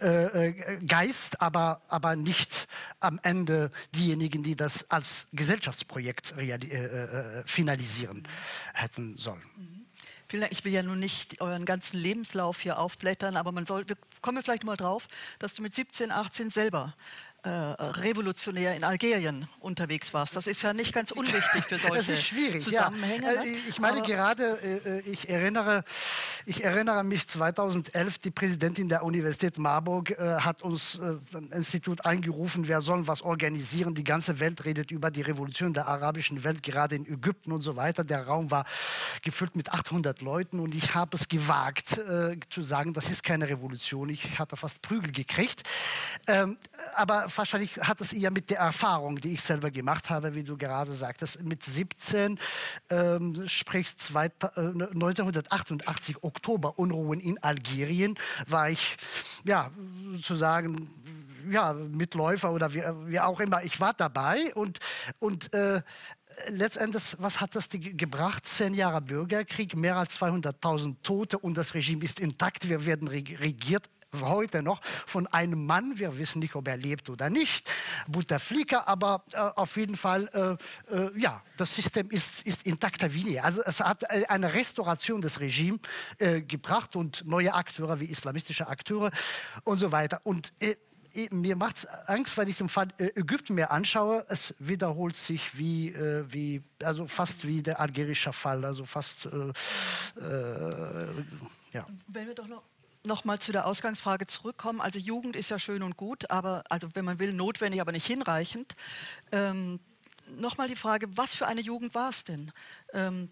äh, 0.00 0.48
äh, 0.48 0.80
Geist, 0.86 1.40
aber, 1.40 1.82
aber 1.88 2.16
nicht 2.16 2.66
am 3.00 3.20
Ende 3.22 3.70
diejenigen, 3.94 4.42
die 4.42 4.56
das 4.56 4.90
als 4.90 5.26
Gesellschaftsprojekt 5.32 6.34
äh, 6.36 6.54
äh, 6.54 7.42
finalisieren 7.46 8.26
hätten 8.74 9.16
sollen. 9.18 9.42
Ich 10.50 10.64
will 10.64 10.72
ja 10.72 10.82
nun 10.82 10.98
nicht 10.98 11.42
euren 11.42 11.66
ganzen 11.66 11.98
Lebenslauf 11.98 12.60
hier 12.60 12.78
aufblättern, 12.78 13.36
aber 13.36 13.52
man 13.52 13.66
soll, 13.66 13.86
wir 13.86 13.96
kommen 14.22 14.42
vielleicht 14.42 14.64
mal 14.64 14.78
drauf, 14.78 15.08
dass 15.38 15.54
du 15.54 15.62
mit 15.62 15.74
17, 15.74 16.10
18 16.10 16.48
selber 16.48 16.94
äh, 17.44 17.48
revolutionär 17.48 18.76
in 18.76 18.84
Algerien 18.84 19.48
unterwegs 19.58 20.14
warst. 20.14 20.36
Das 20.36 20.46
ist 20.46 20.62
ja 20.62 20.72
nicht 20.72 20.94
ganz 20.94 21.10
unwichtig 21.10 21.64
für 21.64 21.76
solche 21.78 22.14
Zusammenhänge. 22.60 23.34
Ja. 23.34 23.42
Ne? 23.42 23.48
Äh, 23.48 23.56
ich 23.68 23.80
meine 23.80 23.98
Aber 23.98 24.06
gerade, 24.06 24.44
äh, 24.62 25.00
ich 25.10 25.28
erinnere, 25.28 25.82
ich 26.46 26.62
erinnere 26.62 27.02
mich 27.02 27.26
2011, 27.26 28.18
die 28.18 28.30
Präsidentin 28.30 28.88
der 28.88 29.02
Universität 29.02 29.58
Marburg 29.58 30.16
hat 30.18 30.62
uns 30.62 30.98
ein 31.00 31.50
Institut 31.52 32.04
eingerufen, 32.06 32.68
wir 32.68 32.80
sollen 32.80 33.08
was 33.08 33.22
organisieren. 33.22 33.94
Die 33.94 34.04
ganze 34.04 34.38
Welt 34.38 34.64
redet 34.64 34.92
über 34.92 35.10
die 35.10 35.22
Revolution 35.22 35.72
der 35.72 35.88
arabischen 35.88 36.44
Welt, 36.44 36.62
gerade 36.62 36.94
in 36.94 37.06
Ägypten 37.06 37.50
und 37.50 37.62
so 37.62 37.74
weiter. 37.74 38.04
Der 38.04 38.26
Raum 38.26 38.52
war 38.52 38.64
gefüllt 39.22 39.56
mit 39.56 39.72
800 39.72 40.20
Leuten 40.20 40.60
und 40.60 40.74
ich 40.74 40.94
habe 40.94 41.16
es 41.16 41.28
gewagt 41.28 42.00
zu 42.50 42.62
sagen, 42.62 42.92
das 42.92 43.10
ist 43.10 43.24
keine 43.24 43.48
Revolution. 43.48 44.08
Ich 44.10 44.38
hatte 44.38 44.56
fast 44.56 44.82
Prügel 44.82 45.10
gekriegt. 45.12 45.62
Ähm, 46.28 46.56
aber 46.94 47.31
wahrscheinlich 47.36 47.78
hat 47.78 48.00
es 48.00 48.12
eher 48.12 48.30
mit 48.30 48.50
der 48.50 48.58
Erfahrung, 48.58 49.16
die 49.16 49.34
ich 49.34 49.42
selber 49.42 49.70
gemacht 49.70 50.10
habe, 50.10 50.34
wie 50.34 50.44
du 50.44 50.56
gerade 50.56 50.92
sagtest. 50.92 51.42
Mit 51.44 51.62
17, 51.62 52.38
ähm, 52.90 53.48
sprich 53.48 53.96
zwei, 53.96 54.26
äh, 54.26 54.60
1988 54.60 56.22
Oktober 56.22 56.78
Unruhen 56.78 57.20
in 57.20 57.42
Algerien, 57.42 58.18
war 58.46 58.70
ich, 58.70 58.96
ja, 59.44 59.70
sozusagen, 60.14 60.90
ja, 61.50 61.72
Mitläufer 61.72 62.52
oder 62.52 62.72
wie, 62.72 62.82
wie 63.06 63.20
auch 63.20 63.40
immer. 63.40 63.62
Ich 63.64 63.80
war 63.80 63.94
dabei 63.94 64.54
und, 64.54 64.78
und 65.18 65.52
äh, 65.52 65.82
letztendlich, 66.48 67.16
was 67.18 67.40
hat 67.40 67.54
das 67.54 67.68
gebracht? 67.70 68.46
Zehn 68.46 68.74
Jahre 68.74 69.00
Bürgerkrieg, 69.00 69.76
mehr 69.76 69.96
als 69.96 70.20
200.000 70.20 70.96
Tote 71.02 71.38
und 71.38 71.56
das 71.56 71.74
Regime 71.74 72.04
ist 72.04 72.20
intakt. 72.20 72.68
Wir 72.68 72.86
werden 72.86 73.08
regiert 73.08 73.88
heute 74.20 74.62
noch 74.62 74.80
von 75.06 75.26
einem 75.28 75.64
Mann, 75.64 75.98
wir 75.98 76.18
wissen 76.18 76.40
nicht, 76.40 76.54
ob 76.54 76.68
er 76.68 76.76
lebt 76.76 77.08
oder 77.08 77.30
nicht, 77.30 77.68
Bouteflika, 78.06 78.84
aber 78.86 79.24
äh, 79.32 79.38
auf 79.38 79.76
jeden 79.76 79.96
Fall, 79.96 80.58
äh, 80.90 80.94
äh, 80.94 81.18
ja, 81.18 81.42
das 81.56 81.74
System 81.74 82.10
ist, 82.10 82.42
ist 82.42 82.66
intakter 82.66 83.12
wie 83.14 83.24
nie. 83.24 83.40
Also 83.40 83.62
es 83.64 83.80
hat 83.80 84.02
äh, 84.04 84.24
eine 84.28 84.52
Restauration 84.52 85.22
des 85.22 85.40
Regimes 85.40 85.80
äh, 86.18 86.42
gebracht 86.42 86.94
und 86.96 87.26
neue 87.26 87.54
Akteure 87.54 88.00
wie 88.00 88.06
islamistische 88.06 88.68
Akteure 88.68 89.10
und 89.64 89.78
so 89.78 89.92
weiter. 89.92 90.20
Und 90.24 90.52
äh, 90.60 90.76
mir 91.30 91.56
macht 91.56 91.76
es 91.76 91.86
Angst, 91.86 92.36
wenn 92.38 92.48
ich 92.48 92.56
den 92.56 92.70
Fall 92.70 92.88
Ägypten 92.96 93.54
mir 93.54 93.70
anschaue. 93.70 94.24
Es 94.30 94.54
wiederholt 94.58 95.14
sich 95.14 95.58
wie, 95.58 95.94
wie 96.28 96.62
also 96.82 97.06
fast 97.06 97.46
wie 97.46 97.62
der 97.62 97.80
algerische 97.80 98.32
Fall, 98.32 98.64
also 98.64 98.86
fast 98.86 99.26
äh, 99.26 99.28
äh, 100.18 101.08
ja. 101.72 101.86
Wenn 102.08 102.28
wir 102.28 102.34
doch 102.34 102.48
noch 102.48 102.62
noch 103.04 103.24
mal 103.24 103.38
zu 103.38 103.52
der 103.52 103.66
Ausgangsfrage 103.66 104.26
zurückkommen. 104.26 104.80
Also 104.80 104.98
Jugend 104.98 105.36
ist 105.36 105.50
ja 105.50 105.58
schön 105.58 105.82
und 105.82 105.96
gut, 105.96 106.30
aber 106.30 106.64
also 106.68 106.88
wenn 106.94 107.04
man 107.04 107.18
will 107.18 107.32
notwendig, 107.32 107.80
aber 107.80 107.92
nicht 107.92 108.06
hinreichend. 108.06 108.76
Ähm, 109.32 109.80
noch 110.36 110.56
mal 110.56 110.68
die 110.68 110.76
Frage: 110.76 111.08
Was 111.16 111.34
für 111.34 111.46
eine 111.46 111.60
Jugend 111.60 111.94
war 111.94 112.10
es 112.10 112.24
denn? 112.24 112.52
Ähm, 112.92 113.28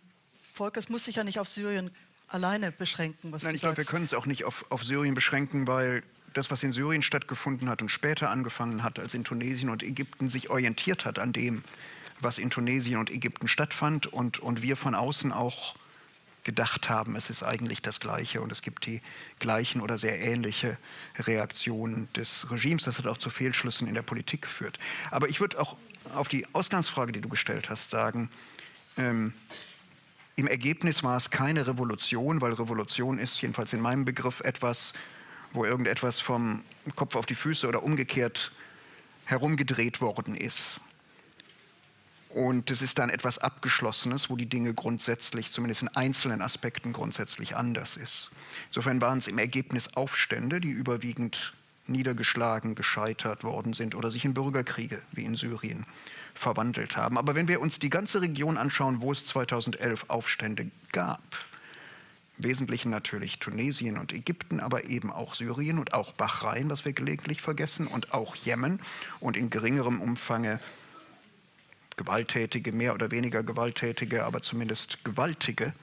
Volker, 0.55 0.81
es 0.81 0.89
muss 0.89 1.05
sich 1.05 1.17
ja 1.17 1.25
nicht 1.25 1.39
auf 1.39 1.49
Syrien 1.49 1.91
alleine 2.29 2.73
beschränken. 2.73 3.31
Nein, 3.31 3.55
ich 3.55 3.61
glaube, 3.63 3.77
wir 3.77 3.85
können 3.85 4.05
es 4.05 4.15
auch 4.15 4.27
nicht 4.27 4.45
auf, 4.45 4.67
auf 4.71 4.85
Syrien 4.85 5.15
beschränken, 5.15 5.67
weil 5.67 6.03
das, 6.33 6.51
was 6.51 6.63
in 6.63 6.73
Syrien 6.73 7.03
stattgefunden 7.03 7.69
hat 7.69 7.83
und 7.83 7.89
später 7.89 8.31
angefangen 8.31 8.83
hat, 8.83 8.99
als 8.99 9.15
in 9.15 9.25
Tunesien 9.25 9.69
und 9.69 9.83
Ägypten 9.83 10.29
sich 10.29 10.51
orientiert 10.51 11.05
hat 11.05 11.19
an 11.19 11.33
dem, 11.33 11.65
was 12.21 12.39
in 12.39 12.51
Tunesien 12.51 12.99
und 12.99 13.11
Ägypten 13.11 13.49
stattfand 13.49 14.07
und, 14.07 14.39
und 14.39 14.63
wir 14.63 14.77
von 14.77 14.95
außen 14.95 15.33
auch 15.33 15.75
gedacht 16.45 16.89
haben, 16.89 17.17
es 17.17 17.31
ist 17.31 17.43
eigentlich 17.43 17.83
das 17.83 18.01
Gleiche 18.01 18.41
und 18.41 18.51
es 18.51 18.63
gibt 18.63 18.87
die 18.87 19.03
gleichen 19.39 19.81
oder 19.81 19.99
sehr 19.99 20.21
ähnliche 20.21 20.79
Reaktionen 21.17 22.09
des 22.15 22.51
Regimes. 22.51 22.85
Das 22.85 22.99
hat 22.99 23.07
auch 23.07 23.19
zu 23.19 23.31
Fehlschlüssen 23.31 23.87
in 23.87 23.95
der 23.95 24.03
Politik 24.03 24.43
geführt. 24.43 24.79
Aber 25.11 25.29
ich 25.29 25.41
würde 25.41 25.61
auch 25.61 25.77
auf 26.15 26.29
die 26.29 26.47
Ausgangsfrage, 26.55 27.13
die 27.13 27.21
du 27.21 27.29
gestellt 27.29 27.71
hast, 27.71 27.91
sagen, 27.91 28.31
ähm, 28.97 29.33
im 30.37 30.47
Ergebnis 30.47 31.03
war 31.03 31.17
es 31.17 31.31
keine 31.31 31.67
Revolution, 31.67 32.41
weil 32.41 32.55
Revolution 32.55 33.19
ist 33.19 33.41
jedenfalls 33.43 33.73
in 33.73 33.81
meinem 33.81 34.07
Begriff 34.07 34.41
etwas, 34.41 34.95
wo 35.53 35.65
irgendetwas 35.65 36.21
vom 36.21 36.65
Kopf 36.97 37.17
auf 37.17 37.27
die 37.27 37.35
Füße 37.35 37.69
oder 37.69 37.83
umgekehrt 37.83 38.53
herumgedreht 39.27 40.01
worden 40.01 40.35
ist. 40.35 40.81
Und 42.33 42.71
es 42.71 42.81
ist 42.81 42.99
dann 42.99 43.11
etwas 43.11 43.39
Abgeschlossenes, 43.39 44.31
wo 44.31 44.37
die 44.37 44.49
Dinge 44.49 44.73
grundsätzlich, 44.73 45.51
zumindest 45.51 45.83
in 45.83 45.89
einzelnen 45.89 46.43
Aspekten 46.43 46.93
grundsätzlich 46.93 47.57
anders 47.57 47.97
ist. 47.97 48.31
Insofern 48.69 49.01
waren 49.01 49.19
es 49.19 49.27
im 49.27 49.39
Ergebnis 49.39 49.95
Aufstände, 49.95 50.61
die 50.61 50.71
überwiegend 50.71 51.55
niedergeschlagen, 51.89 52.77
gescheitert 52.77 53.43
worden 53.43 53.73
sind 53.73 53.97
oder 53.97 54.13
sich 54.13 54.25
in 54.25 54.35
Bürgerkriege 54.35 55.03
wie 55.11 55.25
in 55.25 55.35
Syrien 55.35 55.87
verwandelt 56.33 56.97
haben. 56.97 57.19
Aber 57.19 57.35
wenn 57.35 57.49
wir 57.49 57.61
uns 57.61 57.81
die 57.81 57.91
ganze 57.91 58.21
Region 58.21 58.57
anschauen, 58.57 59.01
wo 59.01 59.11
es 59.11 59.25
2011 59.27 60.05
Aufstände 60.09 60.71
gab, 60.93 61.21
Wesentlichen 62.39 62.91
natürlich 62.91 63.39
Tunesien 63.39 63.99
und 63.99 64.13
Ägypten, 64.13 64.61
aber 64.61 64.85
eben 64.85 65.11
auch 65.11 65.35
Syrien 65.35 65.79
und 65.79 65.93
auch 65.93 66.13
Bahrain, 66.13 66.71
was 66.71 66.85
wir 66.85 66.93
gelegentlich 66.93 67.43
vergessen, 67.43 67.87
und 67.87 68.15
auch 68.15 68.35
Jemen 68.35 68.81
und 69.19 69.37
in 69.37 69.51
geringerem 69.51 70.01
Umfange 70.01 70.59
gewalttätige, 72.01 72.73
mehr 72.73 72.95
oder 72.95 73.11
weniger 73.11 73.43
gewalttätige, 73.43 74.25
aber 74.25 74.41
zumindest 74.41 75.05
gewaltige 75.05 75.75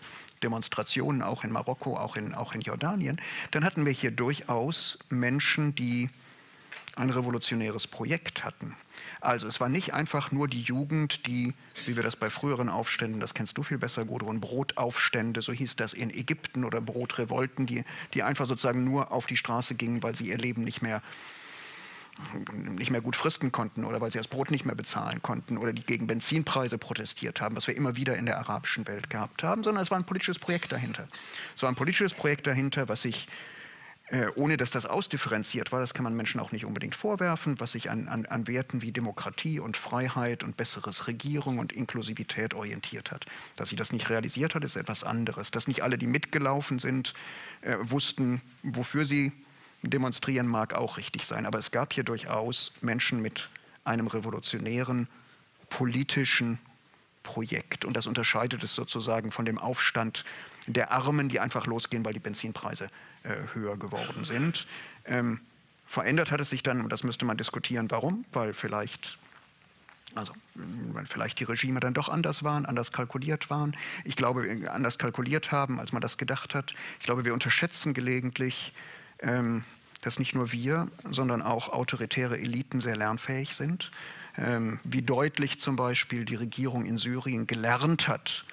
Demonstrationen, 0.41 1.21
auch 1.21 1.43
in 1.43 1.51
Marokko, 1.51 1.95
auch 1.95 2.15
in, 2.15 2.33
auch 2.33 2.55
in 2.55 2.61
Jordanien, 2.61 3.21
dann 3.51 3.63
hatten 3.63 3.85
wir 3.85 3.93
hier 3.93 4.09
durchaus 4.09 4.97
Menschen, 5.09 5.75
die 5.75 6.09
ein 6.95 7.11
revolutionäres 7.11 7.85
Projekt 7.85 8.43
hatten. 8.43 8.75
Also 9.21 9.45
es 9.45 9.59
war 9.59 9.69
nicht 9.69 9.93
einfach 9.93 10.31
nur 10.31 10.47
die 10.47 10.61
Jugend, 10.61 11.27
die, 11.27 11.53
wie 11.85 11.95
wir 11.95 12.01
das 12.01 12.15
bei 12.15 12.31
früheren 12.31 12.69
Aufständen, 12.69 13.19
das 13.19 13.35
kennst 13.35 13.55
du 13.59 13.61
viel 13.61 13.77
besser, 13.77 14.03
Gudrun, 14.03 14.41
Brotaufstände, 14.41 15.43
so 15.43 15.53
hieß 15.53 15.75
das 15.75 15.93
in 15.93 16.09
Ägypten 16.09 16.65
oder 16.65 16.81
Brotrevolten, 16.81 17.67
die, 17.67 17.83
die 18.15 18.23
einfach 18.23 18.47
sozusagen 18.47 18.83
nur 18.83 19.11
auf 19.11 19.27
die 19.27 19.37
Straße 19.37 19.75
gingen, 19.75 20.01
weil 20.01 20.15
sie 20.15 20.29
ihr 20.29 20.37
Leben 20.37 20.63
nicht 20.63 20.81
mehr 20.81 21.03
nicht 22.53 22.91
mehr 22.91 23.01
gut 23.01 23.15
fristen 23.15 23.51
konnten 23.51 23.85
oder 23.85 24.01
weil 24.01 24.11
sie 24.11 24.17
das 24.17 24.27
Brot 24.27 24.51
nicht 24.51 24.65
mehr 24.65 24.75
bezahlen 24.75 25.21
konnten 25.21 25.57
oder 25.57 25.73
die 25.73 25.83
gegen 25.83 26.07
Benzinpreise 26.07 26.77
protestiert 26.77 27.41
haben, 27.41 27.55
was 27.55 27.67
wir 27.67 27.75
immer 27.75 27.95
wieder 27.95 28.17
in 28.17 28.25
der 28.25 28.37
arabischen 28.39 28.87
Welt 28.87 29.09
gehabt 29.09 29.43
haben, 29.43 29.63
sondern 29.63 29.83
es 29.83 29.91
war 29.91 29.97
ein 29.97 30.05
politisches 30.05 30.39
Projekt 30.39 30.71
dahinter. 30.71 31.07
Es 31.55 31.63
war 31.63 31.69
ein 31.69 31.75
politisches 31.75 32.13
Projekt 32.13 32.47
dahinter, 32.47 32.89
was 32.89 33.03
sich 33.03 33.27
äh, 34.09 34.27
ohne 34.35 34.55
dass 34.55 34.71
das 34.71 34.85
ausdifferenziert 34.85 35.73
war, 35.73 35.81
das 35.81 35.93
kann 35.93 36.05
man 36.05 36.15
Menschen 36.15 36.39
auch 36.39 36.53
nicht 36.53 36.63
unbedingt 36.63 36.95
vorwerfen, 36.95 37.59
was 37.59 37.73
sich 37.73 37.89
an, 37.89 38.07
an, 38.07 38.25
an, 38.25 38.47
Werten 38.47 38.81
wie 38.81 38.93
Demokratie 38.93 39.59
und 39.59 39.75
Freiheit 39.75 40.45
und 40.45 40.55
besseres 40.55 41.07
Regierung 41.07 41.59
und 41.59 41.73
Inklusivität 41.73 42.53
orientiert 42.53 43.11
hat. 43.11 43.25
Dass 43.57 43.67
sie 43.67 43.75
das 43.75 43.91
nicht 43.91 44.09
realisiert 44.09 44.55
hat, 44.55 44.63
ist 44.63 44.77
etwas 44.77 45.03
anderes. 45.03 45.51
Dass 45.51 45.67
nicht 45.67 45.83
alle, 45.83 45.97
die 45.97 46.07
mitgelaufen 46.07 46.79
sind, 46.79 47.13
äh, 47.61 47.75
wussten, 47.81 48.41
wofür 48.63 49.05
sie 49.05 49.33
demonstrieren, 49.81 50.47
mag 50.47 50.73
auch 50.73 50.97
richtig 50.97 51.25
sein. 51.25 51.45
Aber 51.45 51.59
es 51.59 51.71
gab 51.71 51.93
hier 51.93 52.03
durchaus 52.03 52.73
Menschen 52.81 53.21
mit 53.21 53.49
einem 53.83 54.07
revolutionären 54.07 55.07
politischen 55.69 56.59
Projekt. 57.23 57.85
Und 57.85 57.93
das 57.93 58.07
unterscheidet 58.07 58.63
es 58.63 58.73
sozusagen 58.75 59.31
von 59.31 59.45
dem 59.45 59.57
Aufstand 59.57 60.23
der 60.65 60.91
Armen, 60.91 61.29
die 61.29 61.39
einfach 61.39 61.65
losgehen, 61.65 62.03
weil 62.05 62.13
die 62.13 62.19
Benzinpreise 62.19 62.89
äh, 63.23 63.35
höher 63.53 63.77
geworden 63.77 64.25
sind. 64.25 64.67
Ähm, 65.05 65.41
verändert 65.85 66.31
hat 66.31 66.41
es 66.41 66.49
sich 66.49 66.63
dann, 66.63 66.81
und 66.81 66.89
das 66.91 67.03
müsste 67.03 67.25
man 67.25 67.37
diskutieren, 67.37 67.89
warum, 67.91 68.25
weil 68.31 68.53
vielleicht 68.53 69.17
also 70.15 70.33
weil 70.55 71.05
vielleicht 71.05 71.39
die 71.39 71.43
Regime 71.43 71.79
dann 71.79 71.93
doch 71.93 72.09
anders 72.09 72.43
waren, 72.43 72.65
anders 72.65 72.91
kalkuliert 72.91 73.49
waren. 73.49 73.75
Ich 74.03 74.15
glaube, 74.15 74.67
anders 74.71 74.97
kalkuliert 74.97 75.51
haben, 75.51 75.79
als 75.79 75.91
man 75.91 76.01
das 76.01 76.17
gedacht 76.17 76.55
hat. 76.55 76.73
Ich 76.99 77.05
glaube, 77.05 77.23
wir 77.23 77.33
unterschätzen 77.33 77.93
gelegentlich, 77.93 78.73
ähm, 79.21 79.63
dass 80.01 80.19
nicht 80.19 80.35
nur 80.35 80.51
wir, 80.51 80.87
sondern 81.03 81.41
auch 81.41 81.69
autoritäre 81.69 82.37
Eliten 82.37 82.81
sehr 82.81 82.95
lernfähig 82.95 83.55
sind. 83.55 83.91
Ähm, 84.37 84.79
wie 84.83 85.01
deutlich 85.01 85.59
zum 85.59 85.75
Beispiel 85.75 86.23
die 86.23 86.35
Regierung 86.35 86.85
in 86.85 86.97
Syrien 86.97 87.47
gelernt 87.47 88.07
hat, 88.07 88.45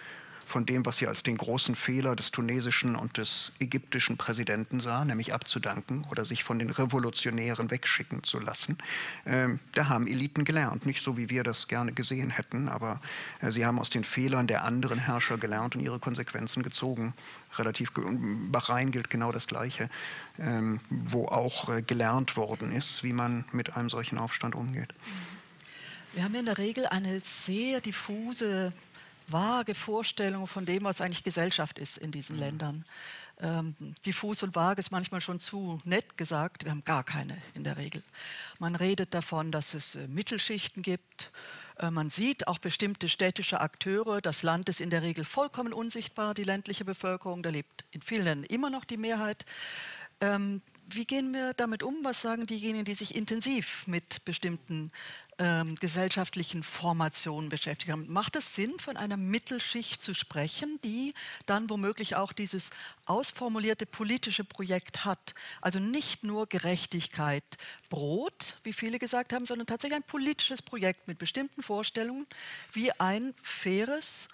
von 0.45 0.67
dem, 0.67 0.85
was 0.87 0.99
sie 0.99 1.07
als 1.07 1.23
den 1.23 1.37
großen 1.37 1.75
Fehler 1.75 2.17
des 2.17 2.31
tunesischen 2.31 2.97
und 2.97 3.19
des 3.19 3.53
ägyptischen 3.59 4.17
Präsidenten 4.17 4.81
sah, 4.81 5.05
nämlich 5.05 5.33
abzudanken 5.33 6.05
oder 6.11 6.25
sich 6.25 6.45
von 6.45 6.59
den 6.59 6.71
Revolutionären 6.71 7.71
wegschicken 7.71 8.23
zu 8.25 8.39
lassen. 8.39 8.79
Ähm, 9.27 9.61
da 9.73 9.89
haben 9.89 10.07
Eliten 10.07 10.45
gelernt, 10.45 10.87
nicht 10.87 11.03
so 11.03 11.17
wie 11.17 11.31
wir 11.31 11.45
das 11.45 11.69
gerne 11.69 11.93
gesehen 11.93 12.31
hätten, 12.31 12.69
aber 12.69 13.01
äh, 13.41 13.51
sie 13.51 13.65
haben 13.65 13.79
aus 13.79 13.91
den 13.91 14.05
Fehlern 14.05 14.47
der 14.47 14.65
anderen 14.65 14.99
Herrscher 14.99 15.39
gelernt 15.39 15.77
und 15.77 15.83
ihre 15.83 15.99
Konsequenzen 15.99 16.63
gezogen. 16.63 17.15
Relativ 17.57 17.93
Bahrain 17.95 18.91
gilt 18.91 19.11
genau 19.11 19.33
das 19.33 19.47
Gleiche, 19.47 19.89
ähm, 20.39 20.81
wo 20.89 21.27
auch 21.27 21.69
äh, 21.69 21.83
gelernt 21.83 22.37
worden 22.37 22.73
ist, 22.73 23.03
wie 23.03 23.13
man 23.13 23.45
mit 23.53 23.77
einem 23.77 23.89
solchen 23.89 24.19
Aufstand 24.19 24.55
umgeht. 24.55 24.93
Wir 26.15 26.23
haben 26.23 26.35
in 26.35 26.45
der 26.45 26.59
Regel 26.59 26.87
eine 26.87 27.19
sehr 27.21 27.81
diffuse 27.81 28.73
vage 29.27 29.75
Vorstellung 29.75 30.47
von 30.47 30.67
dem, 30.67 30.85
was 30.85 31.01
eigentlich 31.01 31.25
Gesellschaft 31.25 31.79
ist 31.79 31.97
in 31.97 32.11
diesen 32.11 32.37
mhm. 32.37 32.43
Ländern. 32.43 32.85
Ähm, 33.41 33.75
diffus 34.07 34.43
und 34.43 34.55
vage 34.55 34.79
ist 34.79 34.93
manchmal 34.93 35.21
schon 35.21 35.41
zu 35.41 35.81
nett 35.85 36.17
gesagt. 36.17 36.65
Wir 36.65 36.71
haben 36.71 36.85
gar 36.85 37.03
keine 37.03 37.37
in 37.55 37.65
der 37.65 37.77
Regel. 37.77 38.03
Man 38.59 38.77
redet 38.77 39.13
davon, 39.13 39.51
dass 39.51 39.75
es 39.75 39.97
äh, 39.97 40.07
Mittelschichten 40.07 40.83
gibt. 40.83 41.33
Äh, 41.79 41.91
man 41.91 42.11
sieht 42.11 42.47
auch 42.47 42.59
bestimmte 42.59 43.09
städtische 43.09 43.61
Akteure. 43.61 44.21
Das 44.21 44.43
Land 44.43 44.69
ist 44.69 44.81
in 44.81 44.91
der 44.91 45.03
Regel 45.03 45.25
vollkommen 45.25 45.73
unsichtbar, 45.73 46.35
die 46.35 46.45
ländliche 46.45 46.85
Bevölkerung. 46.85 47.43
Da 47.43 47.51
lebt 47.51 47.85
in 47.91 48.03
vielen 48.03 48.25
Ländern 48.25 48.45
immer 48.45 48.71
noch 48.71 48.85
die 48.85 48.97
Mehrheit. 48.97 49.45
Ähm, 50.21 50.63
wie 50.87 51.07
gehen 51.07 51.33
wir 51.33 51.55
damit 51.55 51.83
um? 51.83 51.97
Was 52.03 52.21
sagen 52.21 52.47
diejenigen, 52.47 52.85
die 52.85 52.95
sich 52.95 53.15
intensiv 53.15 53.87
mit 53.87 54.25
bestimmten 54.25 54.93
ähm, 55.39 55.75
gesellschaftlichen 55.77 56.63
Formationen 56.63 57.49
beschäftigt 57.49 57.91
haben? 57.93 58.13
Macht 58.13 58.37
es 58.37 58.55
Sinn, 58.55 58.79
von 58.79 58.97
einer 58.97 59.17
Mittelschicht 59.17 60.03
zu 60.03 60.15
sprechen, 60.15 60.79
die 60.85 61.15
dann 61.47 61.71
womöglich 61.71 62.17
auch 62.17 62.33
dieses 62.33 62.71
ausformulierte 63.07 63.87
politische 63.87 64.45
Projekt 64.45 65.05
hat? 65.05 65.35
Also 65.61 65.79
nicht 65.79 66.25
nur 66.25 66.47
Gerechtigkeit, 66.47 67.45
Brot, 67.89 68.57
wie 68.63 68.73
viele 68.73 68.99
gesagt 68.99 69.33
haben, 69.33 69.47
sondern 69.47 69.67
tatsächlich 69.67 69.97
ein 69.97 70.03
politisches 70.03 70.63
Projekt 70.63 71.09
mit 71.09 71.19
bestimmten 71.19 71.63
Vorstellungen, 71.63 72.27
wie 72.73 72.93
ein 72.93 73.35
faires, 73.43 74.29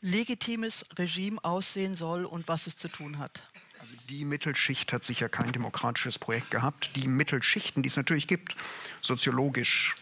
legitimes 0.00 0.84
Regime 0.96 1.42
aussehen 1.42 1.94
soll 1.94 2.24
und 2.24 2.48
was 2.48 2.66
es 2.66 2.76
zu 2.76 2.88
tun 2.88 3.18
hat. 3.18 3.42
Also 3.88 4.00
die 4.10 4.26
Mittelschicht 4.26 4.92
hat 4.92 5.02
sicher 5.02 5.30
kein 5.30 5.50
demokratisches 5.50 6.18
Projekt 6.18 6.50
gehabt. 6.50 6.90
Die 6.94 7.08
Mittelschichten, 7.08 7.82
die 7.82 7.88
es 7.88 7.96
natürlich 7.96 8.26
gibt, 8.26 8.54
soziologisch 9.00 9.96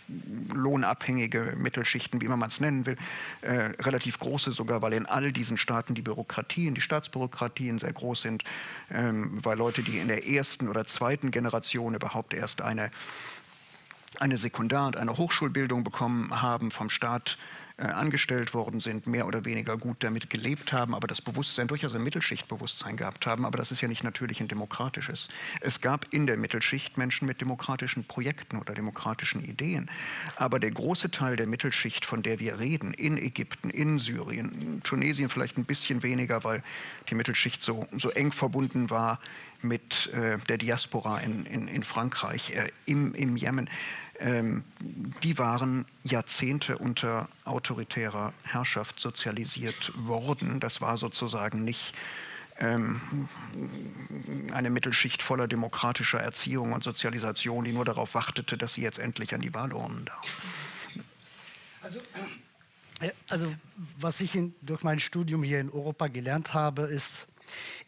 lohnabhängige 0.52 1.54
Mittelschichten, 1.56 2.20
wie 2.20 2.24
immer 2.24 2.36
man 2.36 2.48
es 2.48 2.58
nennen 2.58 2.84
will, 2.84 2.96
äh, 3.42 3.74
relativ 3.80 4.18
große 4.18 4.50
sogar, 4.50 4.82
weil 4.82 4.92
in 4.92 5.06
all 5.06 5.30
diesen 5.30 5.56
Staaten 5.56 5.94
die 5.94 6.02
Bürokratien, 6.02 6.74
die 6.74 6.80
Staatsbürokratien 6.80 7.78
sehr 7.78 7.92
groß 7.92 8.22
sind, 8.22 8.42
ähm, 8.90 9.38
weil 9.44 9.56
Leute, 9.56 9.82
die 9.82 9.98
in 9.98 10.08
der 10.08 10.26
ersten 10.26 10.66
oder 10.66 10.84
zweiten 10.86 11.30
Generation 11.30 11.94
überhaupt 11.94 12.34
erst 12.34 12.62
eine, 12.62 12.90
eine 14.18 14.36
Sekundar- 14.36 14.88
und 14.88 14.96
eine 14.96 15.16
Hochschulbildung 15.16 15.84
bekommen 15.84 16.42
haben 16.42 16.72
vom 16.72 16.90
Staat, 16.90 17.38
äh, 17.78 17.88
angestellt 17.88 18.54
worden 18.54 18.80
sind, 18.80 19.06
mehr 19.06 19.26
oder 19.26 19.44
weniger 19.44 19.76
gut 19.76 19.98
damit 20.00 20.30
gelebt 20.30 20.72
haben, 20.72 20.94
aber 20.94 21.06
das 21.06 21.20
Bewusstsein 21.20 21.66
durchaus 21.66 21.94
ein 21.94 22.02
Mittelschichtbewusstsein 22.02 22.96
gehabt 22.96 23.26
haben. 23.26 23.44
Aber 23.44 23.58
das 23.58 23.70
ist 23.70 23.82
ja 23.82 23.88
nicht 23.88 24.02
natürlich 24.02 24.40
ein 24.40 24.48
demokratisches. 24.48 25.28
Es 25.60 25.82
gab 25.82 26.06
in 26.10 26.26
der 26.26 26.38
Mittelschicht 26.38 26.96
Menschen 26.96 27.26
mit 27.26 27.42
demokratischen 27.42 28.04
Projekten 28.04 28.56
oder 28.56 28.72
demokratischen 28.72 29.44
Ideen. 29.44 29.90
Aber 30.36 30.58
der 30.58 30.70
große 30.70 31.10
Teil 31.10 31.36
der 31.36 31.46
Mittelschicht, 31.46 32.06
von 32.06 32.22
der 32.22 32.38
wir 32.38 32.58
reden, 32.60 32.94
in 32.94 33.18
Ägypten, 33.18 33.68
in 33.68 33.98
Syrien, 33.98 34.52
in 34.58 34.82
Tunesien 34.82 35.28
vielleicht 35.28 35.58
ein 35.58 35.66
bisschen 35.66 36.02
weniger, 36.02 36.44
weil 36.44 36.62
die 37.10 37.14
Mittelschicht 37.14 37.62
so, 37.62 37.86
so 37.92 38.08
eng 38.08 38.32
verbunden 38.32 38.88
war 38.88 39.20
mit 39.62 40.08
äh, 40.12 40.38
der 40.48 40.58
Diaspora 40.58 41.18
in, 41.20 41.46
in, 41.46 41.68
in 41.68 41.82
Frankreich, 41.82 42.50
äh, 42.50 42.70
im, 42.86 43.14
im 43.14 43.36
Jemen, 43.36 43.68
ähm, 44.18 44.64
die 45.22 45.38
waren 45.38 45.84
Jahrzehnte 46.02 46.78
unter 46.78 47.28
autoritärer 47.44 48.32
Herrschaft 48.44 49.00
sozialisiert 49.00 49.92
worden. 49.96 50.60
Das 50.60 50.80
war 50.80 50.96
sozusagen 50.96 51.64
nicht 51.64 51.94
ähm, 52.58 53.00
eine 54.52 54.70
Mittelschicht 54.70 55.22
voller 55.22 55.46
demokratischer 55.46 56.20
Erziehung 56.20 56.72
und 56.72 56.82
Sozialisation, 56.82 57.64
die 57.64 57.72
nur 57.72 57.84
darauf 57.84 58.14
wartete, 58.14 58.56
dass 58.56 58.74
sie 58.74 58.82
jetzt 58.82 58.98
endlich 58.98 59.34
an 59.34 59.40
die 59.40 59.52
Wahlurnen 59.52 60.06
darf. 60.06 60.38
Also, 61.82 61.98
äh, 63.00 63.10
also 63.28 63.54
was 63.98 64.20
ich 64.20 64.34
in, 64.34 64.54
durch 64.62 64.82
mein 64.82 65.00
Studium 65.00 65.42
hier 65.42 65.60
in 65.60 65.70
Europa 65.70 66.08
gelernt 66.08 66.54
habe, 66.54 66.82
ist 66.82 67.26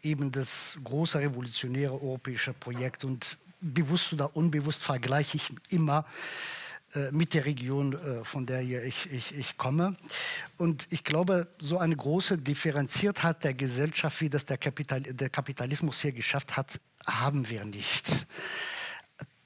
eben 0.03 0.31
das 0.31 0.79
große 0.85 1.19
revolutionäre 1.19 1.93
europäische 1.93 2.53
Projekt. 2.53 3.05
Und 3.05 3.37
bewusst 3.61 4.13
oder 4.13 4.37
unbewusst 4.37 4.83
vergleiche 4.83 5.37
ich 5.37 5.53
immer 5.71 6.05
äh, 6.95 7.11
mit 7.13 7.35
der 7.35 7.45
Region, 7.45 7.93
äh, 7.93 8.25
von 8.25 8.47
der 8.47 8.63
ich, 8.63 9.13
ich, 9.13 9.37
ich 9.37 9.59
komme. 9.59 9.97
Und 10.57 10.87
ich 10.91 11.05
glaube, 11.05 11.49
so 11.61 11.79
eine 11.79 11.95
große 11.95 12.39
Differenziertheit 12.39 13.45
der 13.45 13.55
Gesellschaft, 13.55 14.21
wie 14.21 14.31
das 14.31 14.47
der, 14.47 14.57
Kapital, 14.57 15.03
der 15.03 15.29
Kapitalismus 15.29 16.01
hier 16.01 16.13
geschafft 16.13 16.57
hat, 16.57 16.81
haben 17.07 17.49
wir 17.49 17.65
nicht. 17.65 18.11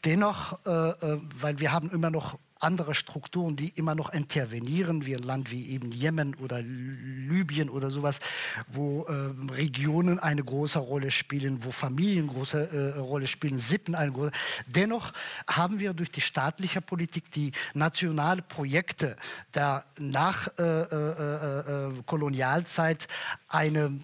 Dennoch, 0.04 0.64
äh, 0.66 0.70
äh 0.70 1.20
weil 1.34 1.58
wir 1.58 1.72
haben 1.72 1.90
immer 1.90 2.10
noch 2.10 2.38
andere 2.62 2.94
Strukturen, 2.94 3.56
die 3.56 3.70
immer 3.70 3.94
noch 3.94 4.12
intervenieren, 4.12 5.04
wie 5.06 5.16
ein 5.16 5.22
Land 5.22 5.50
wie 5.50 5.70
eben 5.70 5.90
Jemen 5.92 6.34
oder 6.36 6.62
Libyen 6.62 7.68
oder 7.68 7.90
sowas, 7.90 8.20
wo 8.68 9.02
äh, 9.04 9.52
Regionen 9.52 10.18
eine 10.18 10.44
große 10.44 10.78
Rolle 10.78 11.10
spielen, 11.10 11.64
wo 11.64 11.70
Familien 11.70 12.28
große 12.28 12.94
äh, 12.96 12.98
Rolle 12.98 13.26
spielen, 13.26 13.58
Sippen 13.58 13.94
eine 13.94 14.12
große. 14.12 14.30
Dennoch 14.66 15.12
haben 15.48 15.80
wir 15.80 15.92
durch 15.92 16.10
die 16.10 16.20
staatliche 16.20 16.80
Politik 16.80 17.30
die 17.32 17.52
nationalen 17.74 18.42
Projekte 18.48 19.16
der 19.54 19.84
nach 19.98 20.48
äh, 20.58 20.62
äh, 20.62 21.88
äh 21.88 22.02
Kolonialzeit 22.06 23.08
eine 23.48 24.00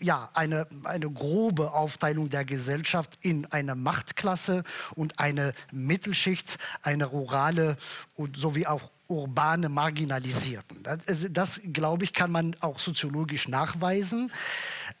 ja, 0.00 0.30
eine, 0.34 0.66
eine 0.84 1.10
grobe 1.10 1.72
Aufteilung 1.72 2.28
der 2.30 2.44
Gesellschaft 2.44 3.18
in 3.20 3.46
eine 3.46 3.74
Machtklasse 3.74 4.64
und 4.94 5.18
eine 5.18 5.54
Mittelschicht, 5.72 6.58
eine 6.82 7.06
rurale 7.06 7.76
und 8.14 8.36
sowie 8.36 8.66
auch 8.66 8.90
urbane 9.08 9.68
Marginalisierten. 9.68 10.82
Das, 10.82 10.98
das 11.30 11.60
glaube 11.72 12.04
ich, 12.04 12.12
kann 12.12 12.32
man 12.32 12.56
auch 12.60 12.78
soziologisch 12.78 13.48
nachweisen. 13.48 14.32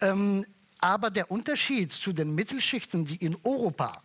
Ähm, 0.00 0.44
aber 0.78 1.10
der 1.10 1.30
Unterschied 1.30 1.92
zu 1.92 2.12
den 2.12 2.34
Mittelschichten, 2.34 3.04
die 3.06 3.16
in 3.16 3.36
Europa 3.42 4.02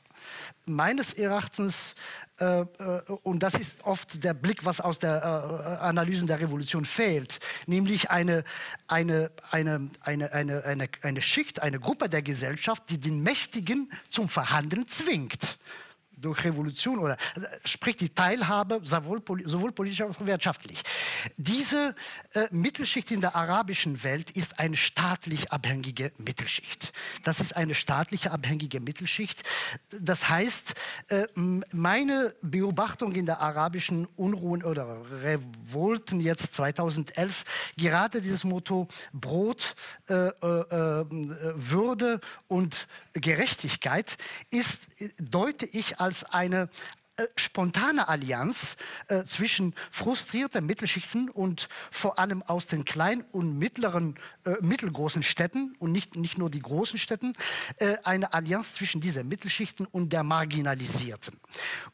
meines 0.65 1.13
Erachtens 1.13 1.95
äh, 2.41 2.61
äh, 2.61 3.01
und 3.23 3.43
das 3.43 3.53
ist 3.53 3.75
oft 3.83 4.23
der 4.23 4.33
Blick, 4.33 4.65
was 4.65 4.81
aus 4.81 4.99
der 4.99 5.21
äh, 5.21 5.83
Analysen 5.83 6.27
der 6.27 6.39
Revolution 6.39 6.85
fehlt, 6.85 7.39
nämlich 7.67 8.09
eine, 8.09 8.43
eine, 8.87 9.31
eine, 9.51 9.89
eine, 10.01 10.33
eine, 10.33 10.65
eine, 10.65 10.89
eine 11.03 11.21
Schicht, 11.21 11.61
eine 11.61 11.79
Gruppe 11.79 12.09
der 12.09 12.21
Gesellschaft, 12.21 12.89
die 12.89 12.97
den 12.97 13.21
Mächtigen 13.21 13.91
zum 14.09 14.27
Verhandeln 14.27 14.87
zwingt 14.87 15.57
durch 16.21 16.43
Revolution 16.43 16.99
oder 16.99 17.17
also, 17.35 17.47
sprich 17.65 17.95
die 17.97 18.09
Teilhabe 18.09 18.81
sowohl, 18.83 19.21
sowohl 19.45 19.71
politisch 19.71 20.01
als 20.01 20.17
auch 20.17 20.25
wirtschaftlich. 20.25 20.81
Diese 21.37 21.95
äh, 22.33 22.47
Mittelschicht 22.51 23.11
in 23.11 23.21
der 23.21 23.35
arabischen 23.35 24.03
Welt 24.03 24.31
ist 24.31 24.59
eine 24.59 24.77
staatlich 24.77 25.51
abhängige 25.51 26.11
Mittelschicht. 26.17 26.93
Das 27.23 27.39
ist 27.39 27.55
eine 27.55 27.75
staatliche 27.75 28.31
abhängige 28.31 28.79
Mittelschicht. 28.79 29.41
Das 29.99 30.29
heißt, 30.29 30.73
äh, 31.09 31.27
meine 31.35 32.35
Beobachtung 32.41 33.13
in 33.13 33.25
der 33.25 33.41
arabischen 33.41 34.05
Unruhen 34.15 34.63
oder 34.63 35.01
Revolten 35.23 36.19
jetzt 36.19 36.55
2011, 36.55 37.43
gerade 37.77 38.21
dieses 38.21 38.43
Motto 38.43 38.87
Brot, 39.13 39.75
äh, 40.09 40.13
äh, 40.13 40.31
äh 40.41 41.05
Würde 41.55 42.21
und 42.47 42.87
Gerechtigkeit 43.13 44.17
ist, 44.49 44.81
deute 45.19 45.65
ich 45.65 45.99
als 45.99 46.10
eine 46.23 46.69
äh, 47.17 47.27
spontane 47.35 48.07
Allianz 48.07 48.77
äh, 49.07 49.25
zwischen 49.25 49.75
frustrierten 49.91 50.65
Mittelschichten 50.65 51.29
und 51.29 51.67
vor 51.91 52.19
allem 52.19 52.41
aus 52.41 52.67
den 52.67 52.85
kleinen 52.85 53.21
und 53.31 53.57
mittleren, 53.57 54.15
äh, 54.45 54.55
mittelgroßen 54.61 55.21
Städten 55.21 55.75
und 55.79 55.91
nicht, 55.91 56.15
nicht 56.15 56.37
nur 56.37 56.49
die 56.49 56.61
großen 56.61 56.97
Städten, 56.97 57.33
äh, 57.77 57.97
eine 58.03 58.33
Allianz 58.33 58.73
zwischen 58.75 59.01
dieser 59.01 59.23
Mittelschichten 59.23 59.87
und 59.87 60.13
der 60.13 60.23
Marginalisierten. 60.23 61.37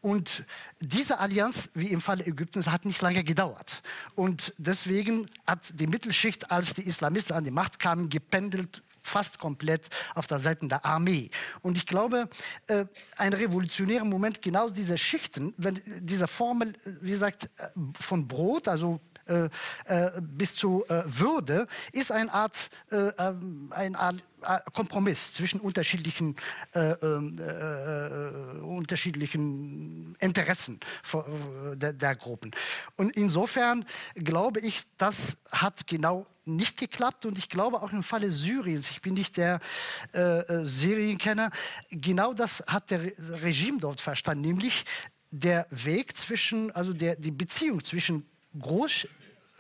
Und 0.02 0.46
diese 0.80 1.18
Allianz, 1.20 1.70
wie 1.74 1.88
im 1.88 2.00
Falle 2.00 2.26
Ägyptens, 2.26 2.68
hat 2.68 2.86
nicht 2.86 3.02
lange 3.02 3.24
gedauert. 3.24 3.82
Und 4.14 4.54
deswegen 4.58 5.30
hat 5.48 5.62
die 5.74 5.88
Mittelschicht, 5.88 6.52
als 6.52 6.76
die 6.76 6.88
Islamisten 6.88 7.36
an 7.36 7.44
die 7.44 7.52
Macht 7.52 7.80
kamen, 7.80 8.10
gependelt 8.10 8.84
fast 9.08 9.40
komplett 9.40 9.88
auf 10.16 10.28
der 10.28 10.40
Seite 10.40 10.68
der 10.68 10.86
Armee. 10.86 11.30
Und 11.62 11.78
ich 11.78 11.86
glaube, 11.86 12.30
äh, 12.68 12.86
ein 13.18 13.34
revolutionärer 13.34 14.06
Moment 14.06 14.42
genau 14.42 14.70
dieser 14.70 14.98
Schichten, 14.98 15.54
wenn 15.58 15.82
diese 16.02 16.28
Formel, 16.28 16.70
äh, 16.70 16.92
wie 17.02 17.12
gesagt, 17.12 17.50
äh, 17.58 17.70
von 18.00 18.28
Brot, 18.28 18.68
also 18.68 19.00
äh, 19.28 19.50
äh, 19.86 20.22
bis 20.22 20.56
zu 20.56 20.86
äh, 20.88 21.04
Würde, 21.06 21.68
ist 21.92 22.12
eine 22.12 22.34
Art, 22.34 22.70
eine 22.90 24.00
Art 24.00 24.24
Kompromiss 24.74 25.34
zwischen 25.34 25.60
unterschiedlichen, 25.60 26.36
äh, 26.74 26.92
ähm, 26.92 27.40
äh, 27.40 28.60
unterschiedlichen 28.60 30.16
Interessen 30.20 30.80
der, 31.74 31.94
der, 31.94 32.16
Gruppen. 32.16 32.52
Und 32.96 33.12
insofern 33.18 33.86
glaube 34.16 34.60
ich, 34.60 34.84
das 34.98 35.38
hat 35.52 35.88
genau 35.88 36.28
nicht 36.46 36.78
geklappt 36.78 37.26
und 37.26 37.38
ich 37.38 37.50
glaube 37.50 37.82
auch 37.82 37.92
im 37.92 38.04
Falle 38.04 38.32
Syriens, 38.32 38.92
ich 38.92 39.02
bin 39.02 39.16
nicht 39.16 39.38
der 39.38 39.60
äh, 40.14 40.44
Syrienkenner, 40.64 41.50
genau 41.90 42.34
das 42.34 42.64
hat 42.68 42.92
der 42.92 43.02
Regime 43.42 43.80
dort 43.80 44.00
verstanden, 44.00 44.42
nämlich 44.42 44.86
der 45.32 45.68
Weg 45.72 46.16
zwischen, 46.16 46.72
also 46.72 46.94
der, 46.94 47.16
die 47.16 47.32
Beziehung 47.32 47.84
zwischen 47.84 48.26
Groß, 48.58 49.08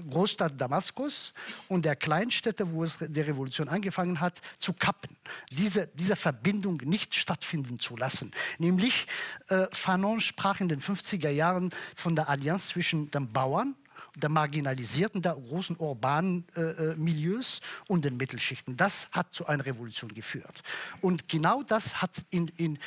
Großstadt 0.09 0.59
Damaskus 0.59 1.33
und 1.67 1.85
der 1.85 1.95
Kleinstädte, 1.95 2.71
wo 2.71 2.83
es 2.83 2.97
die 2.99 3.21
Revolution 3.21 3.67
angefangen 3.67 4.19
hat, 4.19 4.39
zu 4.59 4.73
kappen. 4.73 5.15
Diese, 5.51 5.87
diese 5.93 6.15
Verbindung 6.15 6.77
nicht 6.83 7.15
stattfinden 7.15 7.79
zu 7.79 7.97
lassen. 7.97 8.31
Nämlich, 8.59 9.07
äh, 9.49 9.67
Fanon 9.71 10.21
sprach 10.21 10.59
in 10.59 10.69
den 10.69 10.81
50er 10.81 11.29
Jahren 11.29 11.71
von 11.95 12.15
der 12.15 12.29
Allianz 12.29 12.67
zwischen 12.69 13.09
den 13.11 13.31
Bauern, 13.31 13.75
der 14.17 14.29
marginalisierten, 14.29 15.21
der 15.21 15.33
großen 15.33 15.77
urbanen 15.77 16.45
äh, 16.55 16.61
äh, 16.61 16.95
Milieus 16.95 17.61
und 17.87 18.03
den 18.03 18.17
Mittelschichten. 18.17 18.75
Das 18.75 19.07
hat 19.11 19.33
zu 19.33 19.45
einer 19.45 19.65
Revolution 19.65 20.13
geführt. 20.13 20.63
Und 21.01 21.29
genau 21.29 21.63
das 21.63 22.01
hat 22.01 22.11
in, 22.29 22.47
in 22.57 22.79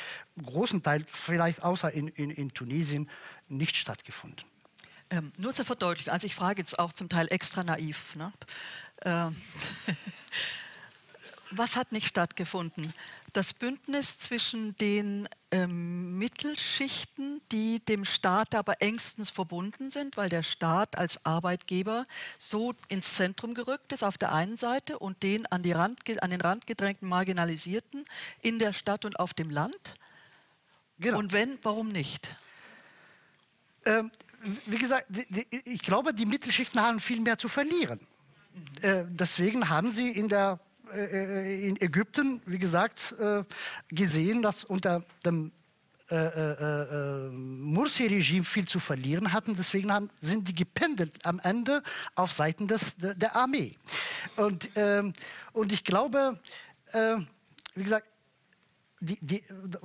großen 0.43 0.83
Teil, 0.83 1.05
vielleicht 1.07 1.63
außer 1.63 1.91
in, 1.91 2.09
in, 2.09 2.31
in 2.31 2.53
Tunesien, 2.53 3.09
nicht 3.47 3.75
stattgefunden. 3.77 4.50
Ähm, 5.11 5.33
nur 5.37 5.53
zur 5.53 5.65
Verdeutlichung, 5.65 6.13
also 6.13 6.25
ich 6.25 6.35
frage 6.35 6.61
jetzt 6.61 6.79
auch 6.79 6.93
zum 6.93 7.09
Teil 7.09 7.27
extra 7.29 7.65
naiv. 7.65 8.15
Ne? 8.15 8.31
Ähm, 9.03 9.35
was 11.51 11.75
hat 11.75 11.91
nicht 11.91 12.07
stattgefunden? 12.07 12.93
Das 13.33 13.53
Bündnis 13.53 14.19
zwischen 14.19 14.77
den 14.77 15.27
ähm, 15.51 16.17
Mittelschichten, 16.17 17.41
die 17.51 17.83
dem 17.83 18.05
Staat 18.05 18.55
aber 18.55 18.81
engstens 18.81 19.29
verbunden 19.29 19.89
sind, 19.89 20.15
weil 20.15 20.29
der 20.29 20.43
Staat 20.43 20.97
als 20.97 21.25
Arbeitgeber 21.25 22.05
so 22.37 22.73
ins 22.87 23.15
Zentrum 23.15 23.53
gerückt 23.53 23.91
ist 23.91 24.03
auf 24.03 24.17
der 24.17 24.31
einen 24.31 24.55
Seite 24.55 24.97
und 24.97 25.23
den 25.23 25.45
an, 25.45 25.61
die 25.61 25.73
Rand, 25.73 25.99
an 26.21 26.29
den 26.29 26.41
Rand 26.41 26.67
gedrängten 26.67 27.07
Marginalisierten 27.07 28.05
in 28.41 28.59
der 28.59 28.71
Stadt 28.71 29.03
und 29.03 29.19
auf 29.19 29.33
dem 29.33 29.49
Land. 29.49 29.95
Genau. 30.99 31.17
Und 31.17 31.33
wenn, 31.33 31.59
warum 31.63 31.89
nicht? 31.89 32.33
Ähm, 33.85 34.11
wie 34.65 34.77
gesagt, 34.77 35.07
ich 35.65 35.81
glaube, 35.81 36.13
die 36.13 36.25
Mittelschichten 36.25 36.81
haben 36.81 36.99
viel 36.99 37.19
mehr 37.19 37.37
zu 37.37 37.47
verlieren. 37.47 37.99
Äh, 38.81 39.05
deswegen 39.07 39.69
haben 39.69 39.91
sie 39.91 40.09
in, 40.09 40.27
der, 40.27 40.59
äh, 40.93 41.67
in 41.67 41.81
Ägypten, 41.81 42.41
wie 42.45 42.57
gesagt, 42.57 43.13
äh, 43.19 43.43
gesehen, 43.89 44.41
dass 44.41 44.63
unter 44.63 45.05
dem 45.25 45.51
äh, 46.11 46.15
äh, 46.15 47.29
Mursi-Regime 47.29 48.43
viel 48.43 48.67
zu 48.67 48.81
verlieren 48.81 49.31
hatten. 49.31 49.55
Deswegen 49.55 49.93
haben, 49.93 50.09
sind 50.19 50.45
die 50.49 50.55
gependelt 50.55 51.25
am 51.25 51.39
Ende 51.39 51.83
auf 52.15 52.33
Seiten 52.33 52.67
des, 52.67 52.97
der 52.97 53.33
Armee. 53.33 53.77
Und, 54.35 54.69
ähm, 54.75 55.13
und 55.53 55.71
ich 55.71 55.85
glaube, 55.85 56.37
äh, 56.91 57.15
wie 57.75 57.83
gesagt, 57.83 58.07
die, 59.01 59.17
die, 59.19 59.43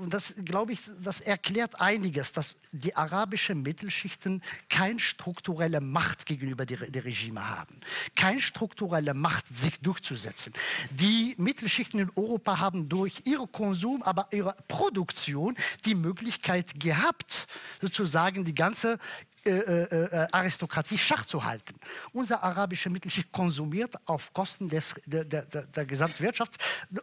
das 0.08 0.34
glaube 0.44 0.72
ich, 0.72 0.80
das 1.02 1.20
erklärt 1.20 1.80
einiges, 1.80 2.32
dass 2.32 2.56
die 2.70 2.94
arabischen 2.94 3.62
Mittelschichten 3.62 4.42
keine 4.68 5.00
strukturelle 5.00 5.80
Macht 5.80 6.26
gegenüber 6.26 6.66
der, 6.66 6.90
der 6.90 7.04
Regime 7.06 7.48
haben, 7.48 7.80
keine 8.14 8.42
strukturelle 8.42 9.14
Macht, 9.14 9.46
sich 9.56 9.80
durchzusetzen. 9.80 10.52
Die 10.90 11.34
Mittelschichten 11.38 11.98
in 11.98 12.10
Europa 12.14 12.58
haben 12.58 12.90
durch 12.90 13.22
ihren 13.24 13.50
Konsum, 13.50 14.02
aber 14.02 14.28
ihre 14.32 14.54
Produktion 14.68 15.56
die 15.86 15.94
Möglichkeit 15.94 16.78
gehabt, 16.78 17.46
sozusagen 17.80 18.44
die 18.44 18.54
ganze 18.54 18.98
äh, 19.46 19.50
äh, 19.50 20.04
äh, 20.24 20.26
Aristokratie 20.32 20.98
Schach 20.98 21.24
zu 21.24 21.44
halten. 21.44 21.74
Unser 22.12 22.42
arabische 22.42 22.90
Mittelschicht 22.90 23.30
konsumiert 23.30 23.94
auf 24.04 24.32
Kosten 24.32 24.68
des, 24.68 24.94
der, 25.06 25.24
der, 25.24 25.44
der 25.44 25.84
Gesamtwirtschaft 25.84 26.56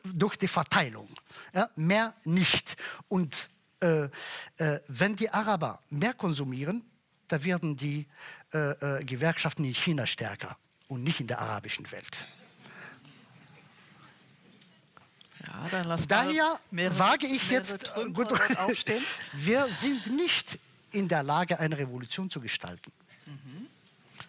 durch 0.03 0.35
die 0.35 0.49
Verteilung. 0.49 1.07
Ja, 1.53 1.69
mehr 1.77 2.13
nicht. 2.25 2.75
Und 3.07 3.47
äh, 3.79 4.09
wenn 4.87 5.15
die 5.15 5.29
Araber 5.29 5.79
mehr 5.89 6.13
konsumieren, 6.13 6.83
da 7.27 7.43
werden 7.43 7.75
die 7.75 8.07
Gewerkschaften 8.51 9.65
in 9.65 9.73
China 9.73 10.05
stärker 10.05 10.55
und 10.87 11.01
nicht 11.01 11.19
in 11.19 11.25
der 11.25 11.39
arabischen 11.39 11.91
Welt. 11.91 12.15
Ja, 15.39 15.97
Daher 16.07 16.59
wage 16.71 17.25
ich 17.25 17.49
jetzt, 17.49 17.91
gut, 18.13 18.29
wir 19.33 19.67
sind 19.69 20.15
nicht 20.15 20.59
in 20.93 21.07
der 21.07 21.23
Lage, 21.23 21.59
eine 21.59 21.77
Revolution 21.77 22.29
zu 22.29 22.39
gestalten. 22.39 22.91
Mhm. 23.25 23.67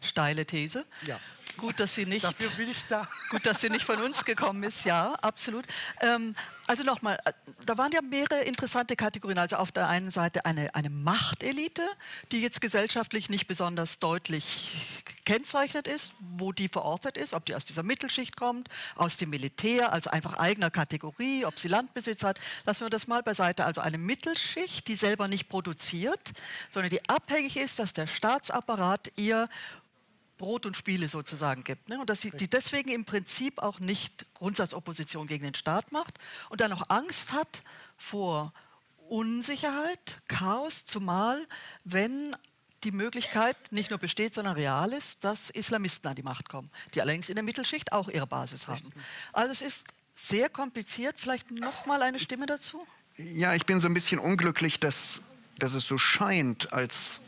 Steile 0.01 0.45
These. 0.45 0.85
Ja. 1.07 1.21
Gut, 1.57 1.79
dass 1.81 1.95
sie 1.95 2.07
nicht. 2.07 2.25
Dafür 2.25 2.51
bin 2.51 2.71
ich 2.71 2.85
da. 2.89 3.09
Gut, 3.31 3.47
dass 3.47 3.61
sie 3.61 3.71
nicht 3.71 3.85
von 3.85 4.01
uns 4.01 4.25
gekommen 4.25 4.63
ist. 4.65 4.85
Ja, 4.85 5.15
absolut. 5.15 5.65
Ähm, 6.01 6.35
also 6.67 6.83
nochmal, 6.83 7.19
äh, 7.25 7.33
da 7.67 7.77
waren 7.79 7.93
ja 7.93 8.01
mehrere 8.01 8.41
interessante 8.41 8.97
Kategorien. 8.97 9.39
Also 9.39 9.57
auf 9.57 9.71
der 9.71 9.89
einen 9.89 10.11
Seite 10.11 10.47
eine, 10.47 10.75
eine 10.75 10.91
Machtelite, 10.91 11.83
die 12.33 12.41
jetzt 12.41 12.61
gesellschaftlich 12.61 13.29
nicht 13.29 13.47
besonders 13.47 13.99
deutlich 13.99 15.03
kennzeichnet 15.25 15.87
ist, 15.87 16.13
wo 16.21 16.53
die 16.53 16.69
verortet 16.69 17.17
ist, 17.17 17.35
ob 17.35 17.45
die 17.47 17.55
aus 17.55 17.65
dieser 17.65 17.83
Mittelschicht 17.83 18.37
kommt, 18.37 18.69
aus 18.97 19.17
dem 19.17 19.31
Militär, 19.31 19.93
also 19.93 20.11
einfach 20.11 20.35
eigener 20.35 20.71
Kategorie, 20.71 21.45
ob 21.45 21.59
sie 21.59 21.69
Landbesitz 21.69 22.25
hat. 22.25 22.39
Lassen 22.67 22.85
wir 22.85 22.91
das 22.91 23.07
mal 23.07 23.23
beiseite. 23.23 23.65
Also 23.65 23.81
eine 23.81 23.99
Mittelschicht, 23.99 24.89
die 24.89 24.97
selber 24.97 25.29
nicht 25.29 25.49
produziert, 25.49 26.33
sondern 26.71 26.91
die 26.91 27.09
abhängig 27.09 27.57
ist, 27.57 27.79
dass 27.79 27.93
der 27.93 28.07
Staatsapparat 28.07 29.13
ihr 29.17 29.49
Brot 30.39 30.67
und 30.67 30.77
Spiele 30.77 31.09
sozusagen 31.09 31.65
gibt. 31.65 31.89
Ne? 31.89 31.99
Und 32.01 32.11
dass 32.11 32.21
sie 32.21 32.31
die 32.31 32.49
deswegen 32.49 32.91
im 32.91 33.05
Prinzip 33.05 33.59
auch 33.61 33.79
nicht 33.79 34.27
Grundsatzopposition 34.35 35.27
gegen 35.27 35.45
den 35.45 35.55
Staat 35.55 35.93
macht 35.93 36.19
und 36.51 36.61
dann 36.61 36.73
auch 36.73 36.83
Angst 36.89 37.33
hat 37.33 37.63
vor 37.97 38.53
Unsicherheit, 39.09 40.23
Chaos, 40.29 40.85
zumal 40.85 41.47
wenn 41.85 42.35
die 42.85 42.93
Möglichkeit 42.93 43.57
nicht 43.71 43.91
nur 43.91 43.99
besteht, 43.99 44.35
sondern 44.35 44.55
real 44.55 44.93
ist, 44.93 45.25
dass 45.25 45.51
Islamisten 45.51 46.09
an 46.11 46.17
die 46.17 46.23
Macht 46.23 46.49
kommen, 46.49 46.71
die 46.95 47.01
allerdings 47.01 47.29
in 47.29 47.35
der 47.35 47.45
Mittelschicht 47.45 47.93
auch 47.93 48.09
ihre 48.09 48.27
Basis 48.27 48.69
haben. 48.69 48.93
Also 49.33 49.53
es 49.53 49.63
ist 49.63 49.87
sehr 50.15 50.49
kompliziert. 50.49 51.17
Vielleicht 51.19 51.51
noch 51.51 51.87
mal 51.87 52.03
eine 52.03 52.19
Stimme 52.19 52.47
dazu? 52.47 52.87
Ja, 53.17 53.55
ich 53.55 53.67
bin 53.67 53.81
so 53.81 53.89
ein 53.89 53.95
bisschen 53.95 54.19
unglücklich, 54.19 54.81
dass, 54.81 55.21
dass 55.59 55.75
es 55.75 55.87
so 55.87 55.99
scheint, 55.99 56.73
als 56.73 57.21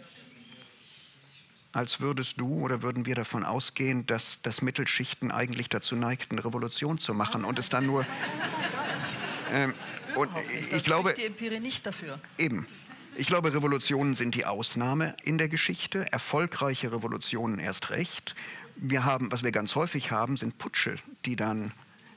als 1.77 2.01
würdest 2.01 2.41
du 2.41 2.61
oder 2.61 2.81
würden 2.83 3.05
wir 3.05 3.15
davon 3.15 3.45
ausgehen, 3.45 4.07
dass, 4.07 4.41
dass 4.41 4.63
Mittelschichten 4.63 5.31
eigentlich 5.31 5.69
dazu 5.69 5.95
neigten, 5.95 6.39
Revolution 6.39 6.99
zu 6.99 7.13
machen 7.13 7.45
und 7.45 7.59
es 7.59 7.69
dann 7.69 7.87
nur. 7.87 8.07
Ähm, 9.53 9.75
und 10.17 10.29
ich 10.73 10.83
glaube. 10.83 11.15
die 11.15 11.25
Empirie 11.25 11.61
nicht 11.61 11.87
dafür. 11.87 12.19
Eben. 12.37 12.67
Ich 13.15 13.29
glaube, 13.29 13.55
Revolutionen 13.55 14.17
sind 14.17 14.35
die 14.35 14.45
Ausnahme 14.45 15.17
in 15.23 15.39
der 15.39 15.49
Geschichte, 15.49 16.11
erfolgreiche 16.11 16.91
Revolutionen 16.91 17.61
erst 17.61 17.91
recht. 17.91 18.35
Wir 18.75 19.05
haben, 19.05 19.31
was 19.31 19.45
wir 19.45 19.53
ganz 19.53 19.77
häufig 19.77 20.11
haben, 20.11 20.37
sind 20.37 20.59
Putsche, 20.59 20.97
die 21.27 21.37
dann 21.37 21.71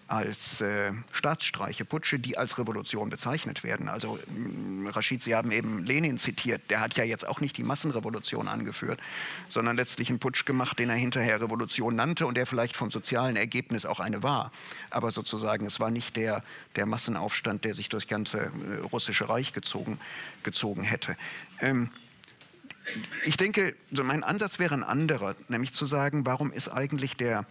als 0.10 0.60
äh, 0.62 0.92
Staatsstreiche, 1.12 1.86
Putsche, 1.86 2.18
die 2.18 2.38
als 2.38 2.58
Revolution 2.58 3.10
bezeichnet 3.10 3.64
werden. 3.64 3.88
Also 3.88 4.18
mh, 4.28 4.90
Rashid, 4.92 5.22
Sie 5.22 5.36
haben 5.36 5.52
eben 5.52 5.86
Lenin 5.86 6.18
zitiert, 6.18 6.62
der 6.70 6.82
hat 6.82 6.96
ja 6.98 7.04
jetzt 7.04 7.28
auch 7.28 7.42
nicht 7.42 7.58
die 7.58 7.64
Massenrevolution 7.64 8.48
angeführt, 8.48 9.00
sondern 9.50 9.76
letztlich 9.76 10.10
einen 10.10 10.20
Putsch 10.20 10.46
gemacht, 10.46 10.80
den 10.80 10.90
er 10.90 10.96
hinterher 10.96 11.40
Revolution 11.42 11.96
nannte 11.96 12.26
und 12.26 12.38
der 12.38 12.48
vielleicht 12.48 12.76
vom 12.76 12.90
sozialen 12.90 13.36
Ergebnis 13.36 13.86
auch 13.86 14.00
eine 14.00 14.24
war. 14.24 14.52
Aber 14.90 15.12
sozusagen, 15.12 15.68
es 15.68 15.80
war 15.80 15.92
nicht 15.92 16.16
der, 16.16 16.44
der 16.76 16.88
Massenaufstand, 16.88 17.64
der 17.64 17.76
sich 17.76 17.90
durchs 17.90 18.08
ganze 18.08 18.40
äh, 18.40 18.78
russische 18.92 19.30
Reich 19.30 19.54
gezogen, 19.54 20.00
gezogen 20.42 20.82
hätte. 20.82 21.16
Ähm, 21.62 21.92
ich 23.26 23.38
denke, 23.38 23.76
mein 23.92 24.24
Ansatz 24.24 24.58
wäre 24.58 24.74
ein 24.74 24.84
anderer, 24.84 25.36
nämlich 25.48 25.74
zu 25.74 25.86
sagen, 25.86 26.26
warum 26.26 26.52
ist 26.52 26.70
eigentlich 26.70 27.16
der 27.16 27.46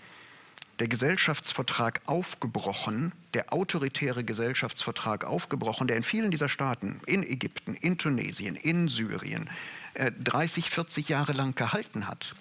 der 0.78 0.88
Gesellschaftsvertrag 0.88 2.00
aufgebrochen, 2.06 3.12
der 3.34 3.52
autoritäre 3.52 4.24
Gesellschaftsvertrag 4.24 5.24
aufgebrochen, 5.24 5.88
der 5.88 5.96
in 5.96 6.02
vielen 6.02 6.30
dieser 6.30 6.48
Staaten, 6.48 7.00
in 7.06 7.22
Ägypten, 7.22 7.74
in 7.74 7.98
Tunesien, 7.98 8.54
in 8.54 8.88
Syrien, 8.88 9.50
30, 9.94 10.66
äh, 10.66 10.68
40 10.68 11.08
Jahre 11.08 11.32
lang 11.32 11.54
gehalten 11.54 12.06
hat. 12.06 12.34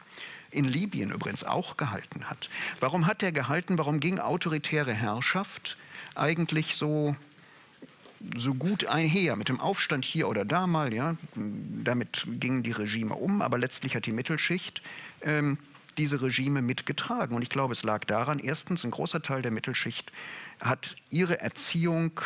In 0.52 0.65
Libyen 0.65 1.12
übrigens 1.12 1.43
auch 1.43 1.78
gehalten 1.78 2.30
hat. 2.30 2.50
Warum 2.80 3.06
hat 3.06 3.21
er 3.21 3.32
gehalten? 3.32 3.78
Warum 3.78 4.00
ging 4.00 4.19
autoritäre 4.19 4.93
Herrschaft 4.93 5.78
eigentlich 6.15 6.76
so 6.76 7.15
so 8.36 8.56
gut 8.56 8.86
einher 8.86 9.36
mit 9.36 9.47
dem 9.47 9.60
Aufstand 9.60 10.04
hier 10.04 10.28
oder 10.28 10.43
da 10.43 10.65
mal, 10.65 10.91
ja, 10.91 11.15
damit 11.36 12.26
gingen 12.39 12.63
die 12.63 12.71
Regime 12.71 13.13
um, 13.13 13.43
aber 13.43 13.60
letztlich 13.60 13.95
hat 13.95 14.08
die 14.08 14.12
Mittelschicht 14.12 14.82
ähm, 15.21 15.60
diese 15.97 16.21
Regime 16.21 16.62
mitgetragen. 16.62 17.36
Und 17.36 17.41
ich 17.41 17.49
glaube, 17.49 17.73
es 17.73 17.83
lag 17.83 18.05
daran, 18.05 18.39
erstens, 18.39 18.83
ein 18.83 18.91
großer 18.91 19.21
Teil 19.21 19.41
der 19.41 19.51
Mittelschicht 19.51 20.12
hat 20.62 20.95
ihre 21.10 21.39
Erziehung, 21.39 22.19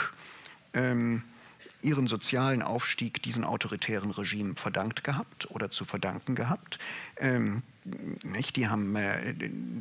ähm, 0.73 1.23
ihren 1.81 2.07
sozialen 2.07 2.61
Aufstieg 2.61 3.21
diesen 3.23 3.43
autoritären 3.43 4.11
Regimen 4.11 4.55
verdankt 4.55 5.03
gehabt 5.03 5.49
oder 5.51 5.71
zu 5.71 5.85
verdanken 5.85 6.35
gehabt. 6.35 6.79
Ähm, 7.17 7.63
nicht? 8.23 8.55
Die 8.57 8.67
haben, 8.67 8.95
äh, 8.95 9.33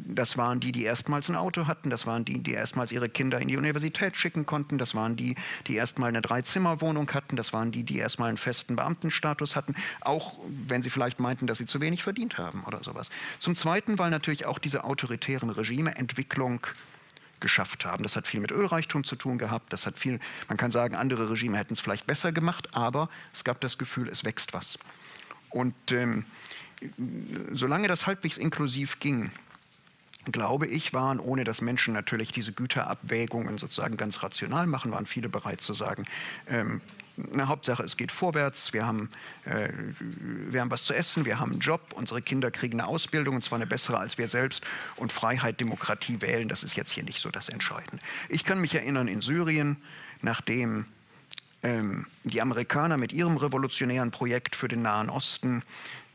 das 0.06 0.38
waren 0.38 0.60
die, 0.60 0.72
die 0.72 0.84
erstmals 0.84 1.28
ein 1.28 1.36
Auto 1.36 1.66
hatten, 1.66 1.90
das 1.90 2.06
waren 2.06 2.24
die, 2.24 2.42
die 2.42 2.52
erstmals 2.52 2.92
ihre 2.92 3.08
Kinder 3.08 3.40
in 3.40 3.48
die 3.48 3.58
Universität 3.58 4.16
schicken 4.16 4.46
konnten, 4.46 4.78
das 4.78 4.94
waren 4.94 5.16
die, 5.16 5.34
die 5.66 5.74
erstmal 5.74 6.08
eine 6.08 6.22
Dreizimmerwohnung 6.22 7.10
hatten, 7.12 7.36
das 7.36 7.52
waren 7.52 7.72
die, 7.72 7.82
die 7.82 7.98
erstmal 7.98 8.28
einen 8.28 8.38
festen 8.38 8.76
Beamtenstatus 8.76 9.54
hatten, 9.54 9.74
auch 10.00 10.38
wenn 10.66 10.82
sie 10.82 10.90
vielleicht 10.90 11.20
meinten, 11.20 11.46
dass 11.46 11.58
sie 11.58 11.66
zu 11.66 11.80
wenig 11.80 12.02
verdient 12.02 12.38
haben 12.38 12.64
oder 12.64 12.82
sowas. 12.82 13.10
Zum 13.38 13.54
Zweiten, 13.54 13.98
weil 13.98 14.10
natürlich 14.10 14.46
auch 14.46 14.58
diese 14.58 14.84
autoritären 14.84 15.50
Regime 15.50 15.94
Entwicklung 15.96 16.66
geschafft 17.40 17.84
haben. 17.84 18.02
Das 18.02 18.16
hat 18.16 18.26
viel 18.26 18.40
mit 18.40 18.50
Ölreichtum 18.50 19.04
zu 19.04 19.16
tun 19.16 19.38
gehabt. 19.38 19.72
Das 19.72 19.86
hat 19.86 19.98
viel, 19.98 20.20
man 20.48 20.56
kann 20.56 20.70
sagen, 20.70 20.94
andere 20.94 21.30
Regime 21.30 21.58
hätten 21.58 21.74
es 21.74 21.80
vielleicht 21.80 22.06
besser 22.06 22.32
gemacht, 22.32 22.74
aber 22.74 23.08
es 23.32 23.44
gab 23.44 23.60
das 23.60 23.78
Gefühl, 23.78 24.08
es 24.08 24.24
wächst 24.24 24.52
was. 24.52 24.78
Und 25.50 25.74
ähm, 25.92 26.24
solange 27.52 27.88
das 27.88 28.06
halbwegs 28.06 28.36
inklusiv 28.36 29.00
ging, 29.00 29.30
glaube 30.26 30.66
ich, 30.66 30.92
waren, 30.92 31.18
ohne 31.18 31.44
dass 31.44 31.60
Menschen 31.60 31.94
natürlich 31.94 32.32
diese 32.32 32.52
Güterabwägungen 32.52 33.58
sozusagen 33.58 33.96
ganz 33.96 34.22
rational 34.22 34.66
machen, 34.66 34.92
waren 34.92 35.06
viele 35.06 35.28
bereit 35.28 35.60
zu 35.62 35.72
sagen, 35.72 36.04
ähm, 36.46 36.80
eine 37.32 37.48
Hauptsache, 37.48 37.82
es 37.82 37.96
geht 37.96 38.12
vorwärts, 38.12 38.72
wir 38.72 38.86
haben, 38.86 39.10
äh, 39.44 39.68
wir 39.98 40.60
haben 40.60 40.70
was 40.70 40.84
zu 40.84 40.94
essen, 40.94 41.24
wir 41.24 41.38
haben 41.38 41.52
einen 41.52 41.60
Job, 41.60 41.80
unsere 41.94 42.22
Kinder 42.22 42.50
kriegen 42.50 42.80
eine 42.80 42.88
Ausbildung, 42.88 43.36
und 43.36 43.42
zwar 43.42 43.56
eine 43.56 43.66
bessere 43.66 43.98
als 43.98 44.18
wir 44.18 44.28
selbst. 44.28 44.62
Und 44.96 45.12
Freiheit, 45.12 45.60
Demokratie 45.60 46.20
wählen, 46.20 46.48
das 46.48 46.62
ist 46.62 46.76
jetzt 46.76 46.92
hier 46.92 47.04
nicht 47.04 47.20
so 47.20 47.30
das 47.30 47.48
Entscheidende. 47.48 48.02
Ich 48.28 48.44
kann 48.44 48.60
mich 48.60 48.74
erinnern, 48.74 49.08
in 49.08 49.20
Syrien, 49.20 49.76
nachdem 50.22 50.86
ähm, 51.62 52.06
die 52.24 52.40
Amerikaner 52.40 52.96
mit 52.96 53.12
ihrem 53.12 53.36
revolutionären 53.36 54.10
Projekt 54.10 54.56
für 54.56 54.68
den 54.68 54.82
Nahen 54.82 55.10
Osten 55.10 55.62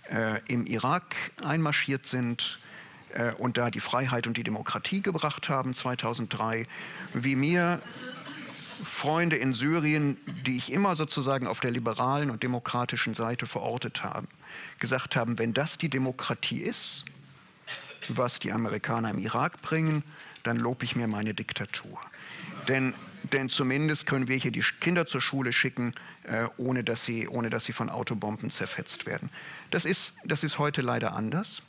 äh, 0.10 0.40
im 0.48 0.66
Irak 0.66 1.16
einmarschiert 1.44 2.08
sind 2.08 2.60
äh, 3.14 3.32
und 3.34 3.58
da 3.58 3.70
die 3.70 3.80
Freiheit 3.80 4.28
und 4.28 4.38
die 4.38 4.44
Demokratie 4.44 5.02
gebracht 5.02 5.50
haben 5.50 5.74
2003, 5.74 6.66
wie 7.14 7.36
mir 7.36 7.82
Freunde 8.86 9.36
in 9.36 9.54
Syrien, 9.54 10.18
die 10.46 10.58
ich 10.58 10.72
immer 10.72 10.96
sozusagen 10.96 11.48
auf 11.48 11.60
der 11.60 11.72
liberalen 11.72 12.30
und 12.30 12.44
demokratischen 12.44 13.14
Seite 13.14 13.48
verortet 13.48 14.04
habe, 14.04 14.28
gesagt 14.80 15.16
haben, 15.16 15.38
wenn 15.40 15.54
das 15.54 15.78
die 15.78 15.90
Demokratie 15.90 16.62
ist, 16.62 17.06
was 18.08 18.40
die 18.40 18.52
Amerikaner 18.52 19.10
im 19.10 19.20
Irak 19.20 19.62
bringen, 19.62 20.04
dann 20.44 20.58
lobe 20.58 20.86
ich 20.86 20.96
mir 20.96 21.08
meine 21.08 21.34
Diktatur. 21.34 22.00
Denn 22.68 22.94
denn 23.34 23.50
zumindest 23.50 24.06
können 24.06 24.28
wir 24.28 24.38
hier 24.38 24.52
die 24.52 24.64
Kinder 24.80 25.08
zur 25.08 25.20
Schule 25.20 25.52
schicken, 25.52 25.94
äh, 26.24 26.46
ohne, 26.58 26.84
dass 26.84 27.06
sie, 27.06 27.28
ohne 27.28 27.50
dass 27.50 27.66
sie 27.66 27.74
von 27.74 27.90
Autobomben 27.90 28.52
zerfetzt 28.52 29.08
werden. 29.08 29.32
Das 29.72 29.84
ist, 29.84 30.14
das 30.24 30.44
ist 30.44 30.60
heute 30.60 30.82
leider 30.82 31.14
anders 31.14 31.64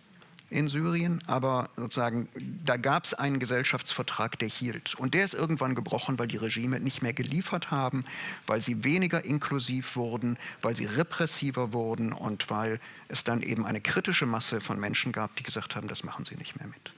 in 0.49 0.69
Syrien, 0.69 1.21
aber 1.27 1.71
sozusagen 1.77 2.29
da 2.65 2.77
gab 2.77 3.05
es 3.05 3.15
einen 3.15 3.41
Gesellschaftsvertrag, 3.41 4.39
der 4.39 4.49
hielt. 4.49 4.95
Und 4.95 5.15
der 5.15 5.25
ist 5.25 5.35
irgendwann 5.35 5.75
gebrochen, 5.75 6.19
weil 6.19 6.29
die 6.29 6.37
Regime 6.37 6.79
nicht 6.79 7.03
mehr 7.03 7.13
geliefert 7.13 7.71
haben, 7.71 8.05
weil 8.47 8.61
sie 8.61 8.85
weniger 8.85 9.25
inklusiv 9.25 9.97
wurden, 9.97 10.39
weil 10.63 10.77
sie 10.77 10.85
repressiver 10.85 11.73
wurden 11.73 12.13
und 12.13 12.49
weil 12.49 12.81
es 13.09 13.25
dann 13.25 13.43
eben 13.43 13.67
eine 13.67 13.81
kritische 13.81 14.27
Masse 14.27 14.61
von 14.61 14.79
Menschen 14.79 15.11
gab, 15.13 15.35
die 15.37 15.43
gesagt 15.43 15.75
haben, 15.75 15.89
das 15.89 16.05
machen 16.05 16.25
sie 16.25 16.37
nicht 16.37 16.57
mehr 16.59 16.69
mit. 16.69 16.93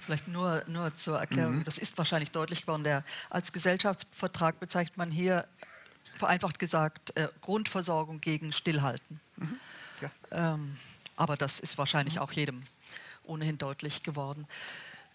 Vielleicht 0.00 0.28
nur, 0.28 0.64
nur 0.66 0.94
zur 0.94 1.20
Erklärung, 1.20 1.58
mhm. 1.58 1.64
das 1.64 1.76
ist 1.76 1.98
wahrscheinlich 1.98 2.30
deutlich 2.30 2.62
geworden. 2.62 2.82
Der, 2.82 3.04
als 3.28 3.52
Gesellschaftsvertrag 3.52 4.58
bezeichnet 4.58 4.96
man 4.96 5.10
hier 5.10 5.46
vereinfacht 6.16 6.58
gesagt 6.58 7.16
äh, 7.16 7.28
Grundversorgung 7.42 8.20
gegen 8.20 8.52
Stillhalten. 8.52 9.20
Mhm. 9.36 9.56
Ja. 10.00 10.10
Ähm, 10.54 10.76
aber 11.20 11.36
das 11.36 11.60
ist 11.60 11.76
wahrscheinlich 11.76 12.18
auch 12.18 12.32
jedem 12.32 12.62
ohnehin 13.24 13.58
deutlich 13.58 14.02
geworden. 14.02 14.46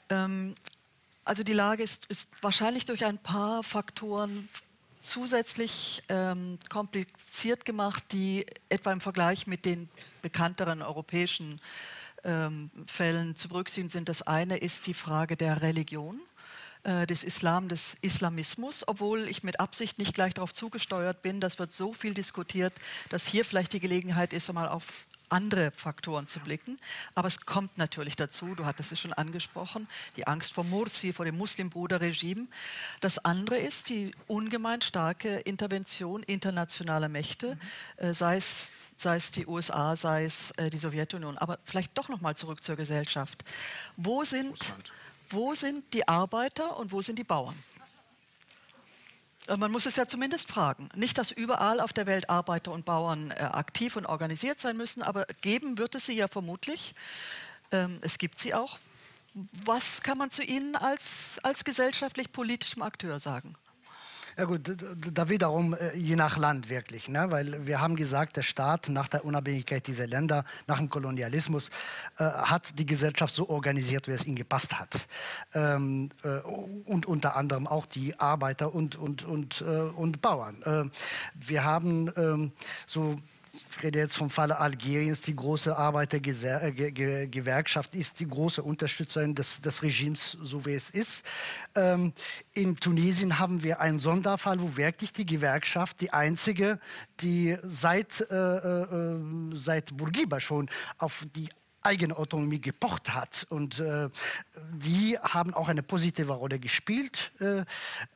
Ähm, 0.09 0.55
also 1.25 1.43
die 1.43 1.53
Lage 1.53 1.81
ist, 1.81 2.05
ist, 2.05 2.31
wahrscheinlich 2.41 2.85
durch 2.85 3.05
ein 3.05 3.17
paar 3.17 3.63
Faktoren 3.63 4.47
zusätzlich 5.01 6.03
ähm, 6.09 6.59
kompliziert 6.69 7.65
gemacht, 7.65 8.03
die 8.11 8.45
etwa 8.69 8.91
im 8.91 9.01
Vergleich 9.01 9.47
mit 9.47 9.65
den 9.65 9.89
bekannteren 10.21 10.83
europäischen 10.83 11.59
ähm, 12.23 12.69
Fällen 12.85 13.35
zu 13.35 13.49
berücksichtigen 13.49 13.89
sind. 13.89 14.07
Das 14.07 14.21
eine 14.21 14.57
ist 14.57 14.85
die 14.85 14.93
Frage 14.93 15.35
der 15.35 15.63
Religion 15.63 16.21
äh, 16.83 17.07
des 17.07 17.23
Islam, 17.23 17.67
des 17.67 17.97
Islamismus, 18.01 18.87
obwohl 18.87 19.27
ich 19.27 19.41
mit 19.41 19.59
Absicht 19.59 19.97
nicht 19.97 20.13
gleich 20.13 20.35
darauf 20.35 20.53
zugesteuert 20.53 21.23
bin. 21.23 21.41
Das 21.41 21.57
wird 21.57 21.73
so 21.73 21.93
viel 21.93 22.13
diskutiert, 22.13 22.73
dass 23.09 23.25
hier 23.25 23.43
vielleicht 23.43 23.73
die 23.73 23.79
Gelegenheit 23.79 24.33
ist, 24.33 24.49
einmal 24.49 24.69
auf 24.69 25.07
andere 25.35 25.71
Faktoren 25.71 26.27
zu 26.27 26.39
blicken. 26.39 26.79
Aber 27.13 27.27
es 27.27 27.45
kommt 27.45 27.77
natürlich 27.77 28.15
dazu, 28.15 28.55
du 28.55 28.65
hattest 28.65 28.93
es 28.93 28.99
schon 29.01 29.11
angesprochen, 29.11 29.87
die 30.15 30.27
Angst 30.27 30.53
vor 30.53 30.63
Mursi, 30.63 31.11
vor 31.11 31.25
dem 31.25 31.37
Muslimbruderregime. 31.37 32.47
Das 33.01 33.19
andere 33.19 33.57
ist 33.57 33.89
die 33.89 34.15
ungemein 34.27 34.81
starke 34.81 35.39
Intervention 35.39 36.23
internationaler 36.23 37.09
Mächte, 37.09 37.57
mhm. 38.01 38.13
sei, 38.13 38.37
es, 38.37 38.71
sei 38.95 39.17
es 39.17 39.31
die 39.31 39.45
USA, 39.45 39.97
sei 39.97 40.23
es 40.23 40.51
äh, 40.51 40.69
die 40.69 40.77
Sowjetunion. 40.77 41.37
Aber 41.37 41.59
vielleicht 41.65 41.97
doch 41.97 42.07
noch 42.07 42.21
mal 42.21 42.37
zurück 42.37 42.63
zur 42.63 42.77
Gesellschaft. 42.77 43.43
Wo 43.97 44.23
sind, 44.23 44.73
wo 45.29 45.53
sind 45.53 45.93
die 45.93 46.07
Arbeiter 46.07 46.77
und 46.77 46.93
wo 46.93 47.01
sind 47.01 47.19
die 47.19 47.25
Bauern? 47.25 47.55
Äh, 49.47 49.57
man 49.57 49.71
muss 49.71 49.85
es 49.85 49.95
ja 49.95 50.07
zumindest 50.07 50.47
fragen. 50.47 50.89
Nicht, 50.95 51.17
dass 51.17 51.31
überall 51.31 51.79
auf 51.79 51.93
der 51.93 52.05
Welt 52.05 52.29
Arbeiter 52.29 52.71
und 52.71 52.85
Bauern 52.85 53.31
äh, 53.31 53.35
aktiv 53.35 53.95
und 53.95 54.05
organisiert 54.05 54.59
sein 54.59 54.77
müssen, 54.77 55.03
aber 55.03 55.25
geben 55.41 55.77
wird 55.77 55.95
es 55.95 56.05
sie 56.05 56.13
ja 56.13 56.27
vermutlich. 56.27 56.95
Ähm, 57.71 57.99
es 58.01 58.17
gibt 58.17 58.39
sie 58.39 58.53
auch. 58.53 58.77
Was 59.65 60.01
kann 60.01 60.17
man 60.17 60.31
zu 60.31 60.43
ihnen 60.43 60.75
als, 60.75 61.39
als 61.43 61.65
gesellschaftlich-politischem 61.65 62.81
Akteur 62.81 63.19
sagen? 63.19 63.55
Ja 64.37 64.43
gut, 64.43 64.75
da 65.13 65.29
wiederum 65.29 65.75
äh, 65.75 65.95
je 65.95 66.17
nach 66.17 66.37
Land 66.37 66.69
wirklich, 66.69 67.07
ne? 67.07 67.27
weil 67.29 67.65
wir 67.65 67.79
haben 67.79 67.95
gesagt, 67.95 68.35
der 68.35 68.41
Staat 68.41 68.89
nach 68.89 69.07
der 69.07 69.23
Unabhängigkeit 69.23 69.87
dieser 69.87 70.07
Länder, 70.07 70.43
nach 70.67 70.77
dem 70.77 70.89
Kolonialismus, 70.89 71.69
äh, 72.17 72.25
hat 72.25 72.77
die 72.77 72.85
Gesellschaft 72.85 73.33
so 73.33 73.47
organisiert, 73.47 74.09
wie 74.09 74.11
es 74.11 74.25
ihnen 74.25 74.35
gepasst 74.35 74.77
hat. 74.77 75.07
Ähm, 75.53 76.09
äh, 76.23 76.39
und 76.83 77.05
unter 77.05 77.37
anderem 77.37 77.65
auch 77.65 77.85
die 77.85 78.19
Arbeiter 78.19 78.75
und, 78.75 78.97
und, 78.97 79.23
und, 79.23 79.61
äh, 79.61 79.63
und 79.63 80.21
Bauern. 80.21 80.61
Äh, 80.63 80.89
wir 81.35 81.63
haben 81.63 82.11
ähm, 82.17 82.51
so 82.85 83.15
ich 83.75 83.83
rede 83.83 83.99
jetzt 83.99 84.15
vom 84.15 84.29
Falle 84.29 84.57
Algeriens, 84.59 85.19
die 85.21 85.35
große 85.35 85.77
Arbeitergewerkschaft 85.77 87.93
ist 87.95 88.19
die 88.19 88.27
große 88.27 88.61
Unterstützerin 88.63 89.35
des, 89.35 89.61
des 89.61 89.83
Regimes, 89.83 90.37
so 90.41 90.65
wie 90.65 90.73
es 90.73 90.89
ist. 90.89 91.25
Ähm, 91.75 92.13
in 92.53 92.77
Tunesien 92.77 93.37
haben 93.39 93.61
wir 93.63 93.81
einen 93.81 93.99
Sonderfall, 93.99 94.61
wo 94.61 94.77
wirklich 94.77 95.11
die 95.11 95.25
Gewerkschaft, 95.25 95.99
die 96.01 96.11
einzige, 96.11 96.79
die 97.19 97.57
seit, 97.61 98.21
äh, 98.31 98.35
äh, 98.35 99.19
seit 99.53 99.97
Bourguiba 99.97 100.39
schon 100.39 100.69
auf 100.97 101.25
die 101.35 101.49
eigene 101.85 102.17
Autonomie 102.17 102.59
gepocht 102.59 103.13
hat. 103.13 103.45
Und 103.49 103.79
äh, 103.79 104.09
die 104.73 105.17
haben 105.19 105.53
auch 105.53 105.67
eine 105.67 105.83
positive 105.83 106.33
Rolle 106.33 106.59
gespielt, 106.59 107.31
äh, 107.39 107.59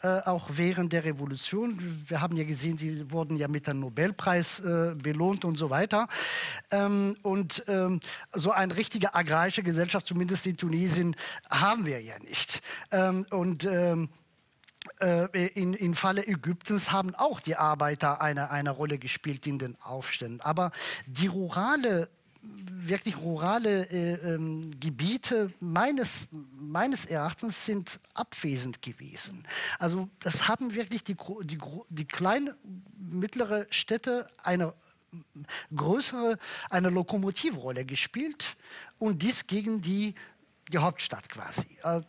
äh, 0.01 0.21
auch 0.25 0.47
während 0.53 0.93
der 0.93 1.05
Revolution. 1.05 2.03
Wir 2.07 2.21
haben 2.21 2.35
ja 2.35 2.43
gesehen, 2.43 2.77
sie 2.77 3.11
wurden 3.11 3.37
ja 3.37 3.47
mit 3.47 3.67
dem 3.67 3.79
Nobelpreis 3.79 4.59
äh, 4.59 4.95
belohnt 4.95 5.45
und 5.45 5.57
so 5.57 5.69
weiter. 5.69 6.07
Ähm, 6.71 7.15
und 7.21 7.63
ähm, 7.67 7.99
so 8.33 8.51
eine 8.51 8.75
richtige 8.75 9.15
agrarische 9.15 9.63
Gesellschaft, 9.63 10.07
zumindest 10.07 10.45
in 10.47 10.57
Tunesien, 10.57 11.15
haben 11.49 11.85
wir 11.85 12.01
ja 12.01 12.17
nicht. 12.19 12.61
Ähm, 12.91 13.25
und 13.29 13.65
ähm, 13.65 14.09
äh, 14.99 15.47
in, 15.47 15.73
im 15.73 15.93
Falle 15.93 16.25
Ägyptens 16.25 16.91
haben 16.91 17.15
auch 17.15 17.39
die 17.39 17.55
Arbeiter 17.55 18.21
eine, 18.21 18.49
eine 18.49 18.71
Rolle 18.71 18.97
gespielt 18.97 19.47
in 19.47 19.59
den 19.59 19.77
Aufständen. 19.81 20.41
Aber 20.41 20.71
die 21.05 21.27
rurale 21.27 22.09
wirklich 22.71 23.17
rurale 23.17 23.89
äh, 23.89 24.33
ähm, 24.33 24.71
Gebiete 24.79 25.51
meines, 25.59 26.27
meines 26.31 27.05
Erachtens 27.05 27.65
sind 27.65 27.99
abwesend 28.13 28.81
gewesen. 28.81 29.45
Also 29.77 30.09
das 30.19 30.47
haben 30.47 30.73
wirklich 30.73 31.03
die, 31.03 31.15
die, 31.43 31.57
die 31.89 32.05
kleinen, 32.05 32.53
mittlere 32.97 33.67
Städte 33.69 34.27
eine 34.43 34.73
größere, 35.75 36.37
eine 36.69 36.89
Lokomotivrolle 36.89 37.85
gespielt 37.85 38.55
und 38.97 39.21
dies 39.21 39.47
gegen 39.47 39.81
die, 39.81 40.13
die 40.71 40.77
Hauptstadt 40.77 41.29
quasi. 41.29 41.65
Äh, 41.83 42.01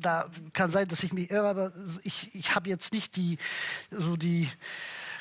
da 0.00 0.30
kann 0.52 0.70
sein, 0.70 0.86
dass 0.86 1.02
ich 1.02 1.12
mich 1.12 1.30
irre, 1.30 1.48
aber 1.48 1.72
ich, 2.04 2.34
ich 2.34 2.54
habe 2.54 2.68
jetzt 2.68 2.92
nicht 2.92 3.16
die, 3.16 3.38
so 3.90 4.16
die, 4.16 4.48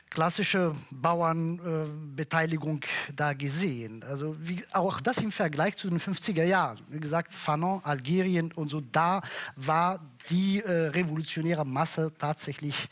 klassische 0.09 0.75
Bauernbeteiligung 0.91 2.83
äh, 2.83 3.13
da 3.15 3.33
gesehen. 3.33 4.03
Also 4.03 4.35
wie, 4.39 4.63
auch 4.71 5.01
das 5.01 5.17
im 5.17 5.31
Vergleich 5.31 5.75
zu 5.77 5.89
den 5.89 5.99
50er 5.99 6.43
Jahren. 6.43 6.79
Wie 6.89 6.99
gesagt, 6.99 7.33
Fanon, 7.33 7.81
Algerien 7.83 8.51
und 8.53 8.69
so, 8.69 8.81
da 8.81 9.21
war 9.55 9.99
die 10.29 10.59
äh, 10.59 10.87
revolutionäre 10.87 11.65
Masse 11.65 12.11
tatsächlich 12.17 12.89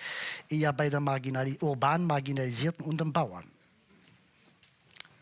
eher 0.49 0.73
bei 0.73 0.89
der 0.89 0.99
marginali 0.99 1.57
urban 1.61 2.05
Marginalisierten 2.05 2.85
und 2.85 2.99
den 2.99 3.11
Bauern. 3.11 3.45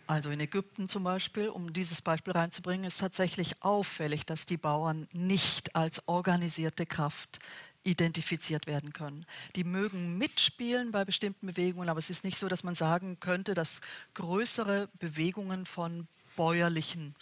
Also 0.05 0.29
in 0.31 0.39
Ägypten 0.39 0.89
zum 0.89 1.03
Beispiel, 1.03 1.49
um 1.49 1.71
dieses 1.71 2.01
Beispiel 2.01 2.33
reinzubringen, 2.33 2.85
ist 2.85 2.99
tatsächlich 2.99 3.63
auffällig, 3.63 4.25
dass 4.25 4.45
die 4.45 4.57
Bauern 4.57 5.07
nicht 5.13 5.75
als 5.75 6.07
organisierte 6.07 6.85
Kraft 6.85 7.39
identifiziert 7.83 8.67
werden 8.67 8.93
können. 8.93 9.25
Die 9.55 9.63
mögen 9.63 10.17
mitspielen 10.17 10.91
bei 10.91 11.05
bestimmten 11.05 11.47
Bewegungen, 11.47 11.89
aber 11.89 11.99
es 11.99 12.09
ist 12.09 12.23
nicht 12.23 12.37
so, 12.37 12.47
dass 12.47 12.63
man 12.63 12.75
sagen 12.75 13.19
könnte, 13.19 13.53
dass 13.53 13.81
größere 14.13 14.89
Bewegungen 14.99 15.65
von 15.65 16.07
bäuerlichen 16.35 17.15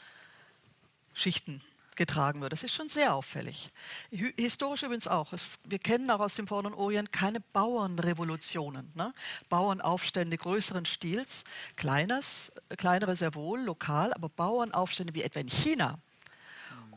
Schichten 1.13 1.61
getragen 1.95 2.41
wird. 2.41 2.53
Das 2.53 2.63
ist 2.63 2.73
schon 2.73 2.87
sehr 2.87 3.13
auffällig. 3.13 3.69
Historisch 4.09 4.83
übrigens 4.83 5.07
auch. 5.07 5.33
Es, 5.33 5.59
wir 5.65 5.79
kennen 5.79 6.09
auch 6.09 6.19
aus 6.19 6.35
dem 6.35 6.47
Vorderen 6.47 6.73
Orient 6.73 7.11
keine 7.11 7.41
Bauernrevolutionen, 7.41 8.91
ne? 8.95 9.13
Bauernaufstände 9.49 10.37
größeren 10.37 10.85
Stils, 10.85 11.43
kleines, 11.75 12.53
kleinere 12.77 13.15
sehr 13.15 13.35
wohl, 13.35 13.61
lokal, 13.61 14.13
aber 14.13 14.29
Bauernaufstände 14.29 15.13
wie 15.13 15.23
etwa 15.23 15.41
in 15.41 15.49
China 15.49 15.99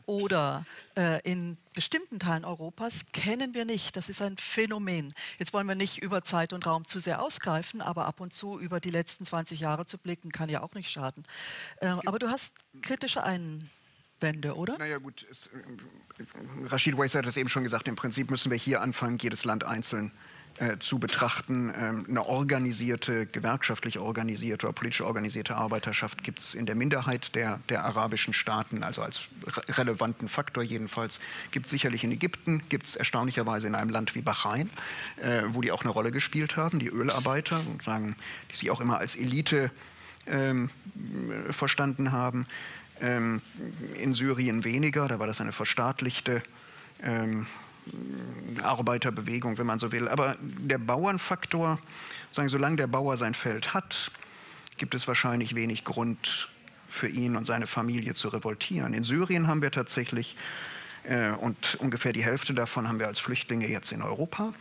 oder 0.05 0.65
äh, 0.97 1.21
in 1.21 1.57
bestimmten 1.73 2.19
Teilen 2.19 2.45
Europas 2.45 3.05
kennen 3.11 3.53
wir 3.53 3.65
nicht. 3.65 3.97
Das 3.97 4.09
ist 4.09 4.21
ein 4.21 4.37
Phänomen. 4.37 5.13
Jetzt 5.39 5.53
wollen 5.53 5.67
wir 5.67 5.75
nicht 5.75 6.01
über 6.01 6.21
Zeit 6.23 6.53
und 6.53 6.65
Raum 6.65 6.85
zu 6.85 6.99
sehr 6.99 7.21
ausgreifen, 7.21 7.81
aber 7.81 8.05
ab 8.05 8.19
und 8.19 8.33
zu 8.33 8.59
über 8.59 8.79
die 8.79 8.91
letzten 8.91 9.25
20 9.25 9.59
Jahre 9.59 9.85
zu 9.85 9.97
blicken, 9.97 10.31
kann 10.31 10.49
ja 10.49 10.61
auch 10.61 10.73
nicht 10.73 10.89
schaden. 10.89 11.25
Ähm, 11.81 12.01
aber 12.05 12.19
du 12.19 12.29
hast 12.29 12.55
kritische 12.81 13.23
Einwände, 13.23 14.55
oder? 14.55 14.77
Naja 14.77 14.97
gut, 14.97 15.25
es, 15.29 15.47
äh, 15.47 16.67
Rashid 16.67 16.97
Weiss 16.97 17.15
hat 17.15 17.25
es 17.25 17.37
eben 17.37 17.49
schon 17.49 17.63
gesagt, 17.63 17.87
im 17.87 17.95
Prinzip 17.95 18.29
müssen 18.31 18.51
wir 18.51 18.57
hier 18.57 18.81
anfangen, 18.81 19.17
jedes 19.17 19.45
Land 19.45 19.63
einzeln 19.63 20.11
äh, 20.57 20.77
zu 20.79 20.99
betrachten. 20.99 21.73
Ähm, 21.77 22.05
eine 22.09 22.25
organisierte, 22.25 23.25
gewerkschaftlich 23.25 23.99
organisierte 23.99 24.67
oder 24.67 24.73
politisch 24.73 25.01
organisierte 25.01 25.55
Arbeiterschaft 25.55 26.23
gibt 26.23 26.39
es 26.39 26.53
in 26.53 26.65
der 26.65 26.75
Minderheit 26.75 27.35
der, 27.35 27.59
der 27.67 27.83
arabischen 27.83 28.33
Staaten, 28.33 28.81
also 28.81 29.01
als 29.01 29.23
re 29.45 29.77
relevanten 29.77 30.29
Faktor 30.29 30.63
jedenfalls. 30.63 31.19
Gibt 31.51 31.65
es 31.65 31.71
sicherlich 31.71 32.05
in 32.05 32.11
Ägypten, 32.13 32.61
gibt 32.69 32.87
es 32.87 32.95
erstaunlicherweise 32.95 33.67
in 33.67 33.75
einem 33.75 33.89
Land 33.89 34.15
wie 34.15 34.21
Bahrain, 34.21 34.69
äh, 35.21 35.41
wo 35.47 35.59
die 35.59 35.73
auch 35.73 35.81
eine 35.81 35.91
Rolle 35.91 36.11
gespielt 36.11 36.55
haben, 36.55 36.79
die 36.79 36.87
Ölarbeiter, 36.87 37.61
sagen, 37.81 38.15
die 38.51 38.55
sie 38.55 38.71
auch 38.71 38.79
immer 38.79 38.97
als 38.97 39.15
Elite 39.15 39.71
ähm, 40.25 40.69
verstanden 41.49 42.13
haben. 42.13 42.45
Ähm, 43.01 43.41
in 43.95 44.13
Syrien 44.13 44.63
weniger, 44.63 45.09
da 45.09 45.19
war 45.19 45.27
das 45.27 45.41
eine 45.41 45.51
verstaatlichte 45.51 46.41
ähm, 47.03 47.45
Arbeiterbewegung, 48.63 49.57
wenn 49.57 49.65
man 49.65 49.79
so 49.79 49.91
will. 49.91 50.07
Aber 50.07 50.37
der 50.41 50.77
Bauernfaktor, 50.77 51.79
sagen, 52.31 52.49
solange 52.49 52.77
der 52.77 52.87
Bauer 52.87 53.17
sein 53.17 53.33
Feld 53.33 53.73
hat, 53.73 54.11
gibt 54.77 54.95
es 54.95 55.07
wahrscheinlich 55.07 55.55
wenig 55.55 55.83
Grund 55.83 56.49
für 56.87 57.07
ihn 57.07 57.35
und 57.35 57.45
seine 57.45 57.67
Familie 57.67 58.13
zu 58.13 58.29
revoltieren. 58.29 58.93
In 58.93 59.03
Syrien 59.03 59.47
haben 59.47 59.61
wir 59.61 59.71
tatsächlich, 59.71 60.35
äh, 61.03 61.31
und 61.31 61.75
ungefähr 61.75 62.13
die 62.13 62.23
Hälfte 62.23 62.53
davon 62.53 62.87
haben 62.87 62.99
wir 62.99 63.07
als 63.07 63.19
Flüchtlinge 63.19 63.67
jetzt 63.67 63.91
in 63.91 64.01
Europa, 64.01 64.53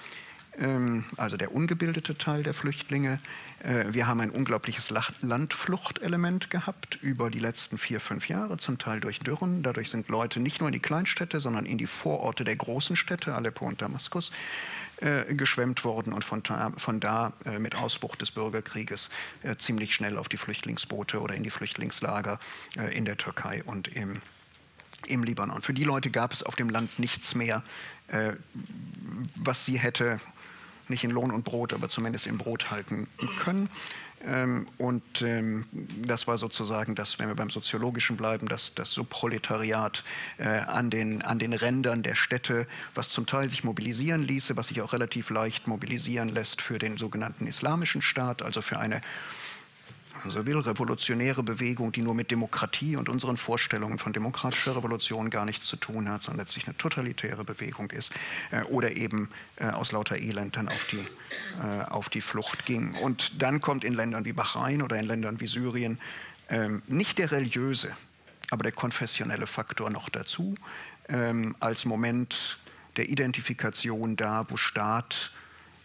also 1.17 1.37
der 1.37 1.53
ungebildete 1.53 2.17
Teil 2.17 2.43
der 2.43 2.55
Flüchtlinge. 2.55 3.21
Äh, 3.65 3.93
wir 3.93 4.07
haben 4.07 4.21
ein 4.21 4.31
unglaubliches 4.31 4.93
Landfluchtelement 5.21 6.51
gehabt 6.51 6.99
über 7.01 7.31
die 7.31 7.39
letzten 7.39 7.79
vier, 7.79 8.01
fünf 8.01 8.29
Jahre, 8.29 8.59
zum 8.59 8.79
Teil 8.79 9.01
durch 9.01 9.19
Dürren. 9.19 9.63
Dadurch 9.63 9.91
sind 9.91 10.09
Leute 10.09 10.41
nicht 10.41 10.61
nur 10.61 10.69
in 10.69 10.75
die 10.75 10.81
Kleinstädte, 10.81 11.41
sondern 11.41 11.67
in 11.67 11.79
die 11.79 11.87
Vororte 11.87 12.45
der 12.45 12.57
großen 12.57 12.97
Städte, 12.97 13.35
Aleppo 13.35 13.67
und 13.67 13.81
Damaskus, 13.81 14.33
äh, 14.99 15.35
geschwemmt 15.35 15.85
worden 15.85 16.13
und 16.13 16.25
von, 16.25 16.43
da 17.01 17.33
äh, 17.45 17.59
mit 17.59 17.75
Ausbruch 17.77 18.17
des 18.17 18.31
Bürgerkrieges 18.31 19.11
ziemlich 19.59 19.95
schnell 19.95 20.19
auf 20.19 20.29
die 20.29 20.37
Flüchtlingsboote 20.37 21.21
oder 21.21 21.35
in 21.35 21.43
die 21.43 21.51
Flüchtlingslager 21.51 22.39
in 22.93 23.05
der 23.05 23.17
Türkei 23.17 23.63
und 23.65 23.89
im, 23.89 24.21
im 25.07 25.23
Libanon. 25.23 25.63
Für 25.63 25.75
die 25.75 25.85
Leute 25.85 26.11
gab 26.11 26.33
es 26.33 26.43
auf 26.43 26.57
dem 26.57 26.71
Land 26.71 26.99
nichts 26.99 27.35
mehr, 27.35 27.63
was 29.37 29.67
sie 29.67 29.79
hätte 29.79 30.21
nicht 30.91 31.05
in 31.05 31.11
Lohn 31.11 31.31
und 31.31 31.45
Brot, 31.45 31.73
aber 31.73 31.89
zumindest 31.89 32.27
in 32.27 32.39
Brot 32.39 32.71
halten 32.71 33.07
können. 33.41 33.69
Ähm, 34.27 34.67
und 34.79 35.23
ähm, 35.23 35.67
das 35.73 36.27
war 36.27 36.39
sozusagen 36.39 36.95
das, 36.95 37.19
wenn 37.19 37.29
wir 37.29 37.35
beim 37.35 37.51
Soziologischen 37.51 38.17
bleiben, 38.17 38.49
das, 38.49 38.75
das 38.75 38.93
Subproletariat 38.93 40.03
äh, 40.39 40.47
an, 40.47 40.91
den, 40.91 41.23
an 41.23 41.39
den 41.39 41.53
Rändern 41.53 42.03
der 42.03 42.15
Städte, 42.15 42.67
was 42.95 43.11
zum 43.11 43.27
Teil 43.27 43.51
sich 43.51 43.65
mobilisieren 43.65 44.23
ließe, 44.23 44.57
was 44.57 44.69
sich 44.69 44.81
auch 44.81 44.93
relativ 44.93 45.31
leicht 45.31 45.67
mobilisieren 45.67 46.29
lässt 46.29 46.63
für 46.63 46.79
den 46.79 46.97
sogenannten 46.97 47.47
Islamischen 47.47 48.03
Staat, 48.03 48.43
also 48.43 48.63
für 48.63 48.79
eine 48.79 49.03
man 50.25 50.33
so 50.33 50.47
will, 50.47 50.59
revolutionäre 50.59 51.43
Bewegung, 51.43 51.93
die 51.93 52.03
nur 52.03 52.15
mit 52.15 52.31
Demokratie 52.31 52.97
und 52.97 53.09
unseren 53.09 53.37
Vorstellungen 53.37 53.99
von 53.99 54.13
demokratischer 54.13 54.77
Revolution 54.77 55.31
gar 55.31 55.45
nichts 55.45 55.67
zu 55.67 55.77
tun 55.77 56.09
hat, 56.09 56.23
sondern 56.23 56.47
letztlich 56.47 56.67
eine 56.67 56.77
totalitäre 56.77 57.45
Bewegung 57.45 57.91
ist, 57.91 58.13
äh, 58.51 58.63
oder 58.65 58.97
eben 58.97 59.29
äh, 59.57 59.67
aus 59.67 59.93
lauter 59.93 60.17
Elend 60.17 60.57
dann 60.57 60.69
auf 60.69 60.85
die, 60.91 61.07
äh, 61.63 61.85
auf 61.85 62.09
die 62.09 62.21
Flucht 62.21 62.67
ging. 62.67 62.95
Und 62.95 63.43
dann 63.43 63.61
kommt 63.61 63.85
in 63.85 63.95
Ländern 63.95 64.25
wie 64.25 64.33
Bahrain 64.33 64.83
oder 64.83 64.97
in 64.97 65.07
Ländern 65.07 65.41
wie 65.41 65.47
Syrien 65.47 65.99
ähm, 66.49 66.83
nicht 66.87 67.19
der 67.19 67.31
religiöse, 67.31 67.97
aber 68.51 68.63
der 68.63 68.73
konfessionelle 68.73 69.47
Faktor 69.47 69.91
noch 69.91 70.09
dazu, 70.09 70.55
ähm, 71.09 71.57
als 71.61 71.85
Moment 71.85 72.59
der 72.97 73.09
Identifikation 73.09 74.17
da, 74.17 74.47
wo 74.49 74.57
Staat 74.57 75.33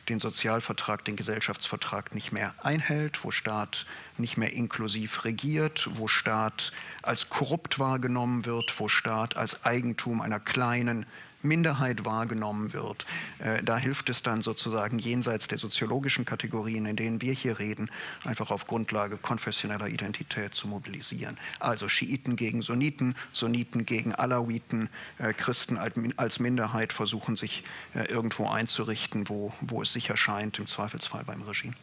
den 0.09 0.19
Sozialvertrag, 0.19 1.05
den 1.05 1.15
Gesellschaftsvertrag 1.15 2.13
nicht 2.13 2.31
mehr 2.31 2.53
einhält, 2.61 3.23
wo 3.23 3.31
Staat 3.31 3.85
nicht 4.17 4.37
mehr 4.37 4.51
inklusiv 4.53 5.23
regiert, 5.23 5.89
wo 5.93 6.07
Staat 6.07 6.71
als 7.01 7.29
korrupt 7.29 7.79
wahrgenommen 7.79 8.45
wird, 8.45 8.73
wo 8.79 8.89
Staat 8.89 9.37
als 9.37 9.63
Eigentum 9.63 10.21
einer 10.21 10.39
kleinen 10.39 11.05
Minderheit 11.41 12.05
wahrgenommen 12.05 12.73
wird. 12.73 13.05
Äh, 13.39 13.63
da 13.63 13.77
hilft 13.77 14.09
es 14.09 14.23
dann 14.23 14.41
sozusagen 14.41 14.99
jenseits 14.99 15.47
der 15.47 15.57
soziologischen 15.57 16.25
Kategorien, 16.25 16.85
in 16.85 16.95
denen 16.95 17.21
wir 17.21 17.33
hier 17.33 17.59
reden, 17.59 17.89
einfach 18.25 18.51
auf 18.51 18.67
Grundlage 18.67 19.17
konfessioneller 19.17 19.87
Identität 19.87 20.53
zu 20.53 20.67
mobilisieren. 20.67 21.37
Also 21.59 21.89
Schiiten 21.89 22.35
gegen 22.35 22.61
Sunniten, 22.61 23.15
Sunniten 23.33 23.85
gegen 23.85 24.13
Alawiten, 24.13 24.89
äh, 25.17 25.33
Christen 25.33 25.77
als 25.77 26.39
Minderheit 26.39 26.93
versuchen 26.93 27.37
sich 27.37 27.63
äh, 27.93 28.05
irgendwo 28.05 28.49
einzurichten, 28.49 29.29
wo, 29.29 29.53
wo 29.61 29.81
es 29.81 29.93
sicher 29.93 30.17
scheint, 30.17 30.59
im 30.59 30.67
Zweifelsfall 30.67 31.23
beim 31.23 31.41
Regime. 31.41 31.73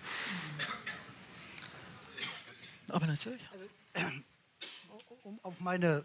Aber 2.89 3.07
natürlich. 3.07 3.43
Also, 3.53 3.65
um 5.25 5.41
auf 5.43 5.61
meine 5.61 6.05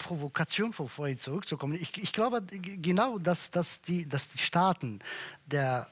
Provokation 0.00 0.72
von 0.72 0.88
vorhin 0.88 1.18
zurückzukommen. 1.18 1.74
Ich, 1.74 1.96
ich 2.02 2.12
glaube 2.12 2.42
genau, 2.42 3.18
dass, 3.18 3.50
dass, 3.50 3.82
die, 3.82 4.08
dass 4.08 4.28
die 4.30 4.38
Staaten 4.38 4.98
der 5.46 5.88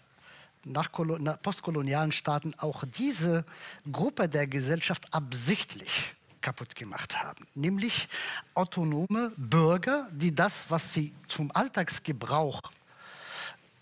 postkolonialen 1.42 2.12
Staaten 2.12 2.54
auch 2.58 2.84
diese 2.84 3.44
Gruppe 3.90 4.28
der 4.28 4.46
Gesellschaft 4.46 5.12
absichtlich 5.12 6.14
kaputt 6.40 6.74
gemacht 6.74 7.22
haben. 7.22 7.46
Nämlich 7.54 8.08
autonome 8.54 9.32
Bürger, 9.36 10.08
die 10.12 10.34
das, 10.34 10.64
was 10.68 10.92
sie 10.92 11.14
zum 11.28 11.50
Alltagsgebrauch 11.54 12.62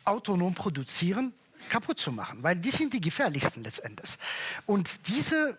autonom 0.05 0.55
produzieren, 0.55 1.33
kaputt 1.69 1.99
zu 1.99 2.13
machen. 2.13 2.43
Weil 2.43 2.57
die 2.57 2.71
sind 2.71 2.93
die 2.93 3.01
gefährlichsten 3.01 3.63
letztendlich. 3.63 4.17
Und 4.67 5.09
diese 5.09 5.57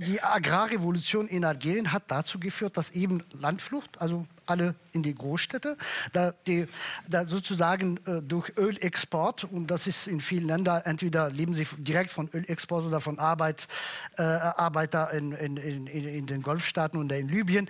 die 0.00 0.22
Agrarrevolution 0.22 1.28
in 1.28 1.44
Algerien 1.44 1.92
hat 1.92 2.04
dazu 2.06 2.40
geführt, 2.40 2.78
dass 2.78 2.90
eben 2.90 3.22
Landflucht, 3.38 4.00
also 4.00 4.26
alle 4.46 4.74
in 4.92 5.02
die 5.02 5.14
Großstädte, 5.14 5.76
da, 6.12 6.32
die, 6.46 6.66
da 7.08 7.26
sozusagen 7.26 7.98
äh, 8.06 8.22
durch 8.22 8.56
Ölexport, 8.56 9.44
und 9.44 9.66
das 9.66 9.86
ist 9.86 10.06
in 10.06 10.22
vielen 10.22 10.46
Ländern, 10.46 10.80
entweder 10.86 11.28
leben 11.28 11.52
sie 11.52 11.66
direkt 11.76 12.10
von 12.10 12.30
Ölexport 12.32 12.86
oder 12.86 13.02
von 13.02 13.18
Arbeit, 13.18 13.68
äh, 14.16 14.22
Arbeiter 14.22 15.12
in, 15.12 15.32
in, 15.32 15.58
in, 15.58 15.86
in, 15.86 16.26
den 16.26 16.42
Golfstaaten 16.42 16.98
und 16.98 17.12
in 17.12 17.28
Libyen, 17.28 17.68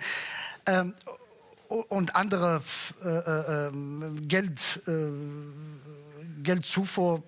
ähm, 0.67 0.93
und 1.67 2.15
andere 2.15 2.61
äh, 3.03 3.07
äh 3.07 3.67
ähm, 3.67 4.27
Geld, 4.27 4.81
äh, 4.87 5.11
Geldzufuhr 6.43 7.23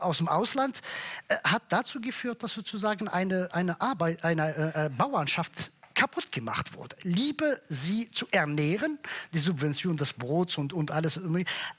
aus 0.00 0.18
dem 0.18 0.28
Ausland, 0.28 0.80
äh, 1.28 1.36
hat 1.44 1.62
dazu 1.68 2.00
geführt, 2.00 2.42
dass 2.42 2.54
sozusagen 2.54 3.08
eine, 3.08 3.48
eine, 3.52 3.80
Arbeit, 3.80 4.24
eine 4.24 4.74
äh, 4.74 4.86
äh 4.86 4.88
Bauernschaft 4.90 5.72
kaputt 6.00 6.32
gemacht 6.32 6.74
wurde. 6.74 6.96
Liebe 7.02 7.60
sie 7.68 8.10
zu 8.10 8.26
ernähren, 8.30 8.98
die 9.34 9.38
Subvention 9.38 9.98
des 9.98 10.14
Brots 10.14 10.56
und, 10.56 10.72
und 10.72 10.90
alles, 10.92 11.20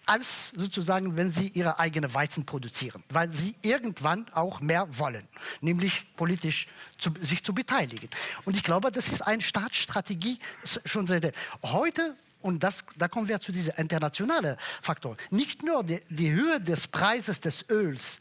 als 0.06 0.50
sozusagen, 0.56 1.16
wenn 1.16 1.32
sie 1.32 1.48
ihre 1.48 1.80
eigene 1.80 2.14
Weizen 2.14 2.46
produzieren, 2.46 3.04
weil 3.10 3.34
sie 3.34 3.56
irgendwann 3.64 4.28
auch 4.34 4.60
mehr 4.60 4.88
wollen, 4.92 5.28
nämlich 5.60 6.06
politisch 6.18 6.68
zu, 7.00 7.10
sich 7.20 7.44
zu 7.44 7.56
beteiligen. 7.56 8.10
Und 8.46 8.56
ich 8.56 8.62
glaube, 8.62 8.92
das 8.92 9.08
ist 9.08 9.24
eine 9.24 9.42
Staatsstrategie 9.42 10.38
schon 10.86 11.08
seit 11.08 11.34
heute 11.64 12.16
und 12.44 12.62
das, 12.62 12.84
da 12.98 13.08
kommen 13.08 13.28
wir 13.28 13.42
zu 13.42 13.52
diesem 13.52 13.74
internationalen 13.78 14.56
Faktor. 14.84 15.18
Nicht 15.32 15.64
nur 15.64 15.84
die, 15.84 16.00
die 16.10 16.30
Höhe 16.30 16.62
des 16.62 16.88
Preises 16.88 17.40
des 17.40 17.68
Öls 17.72 18.20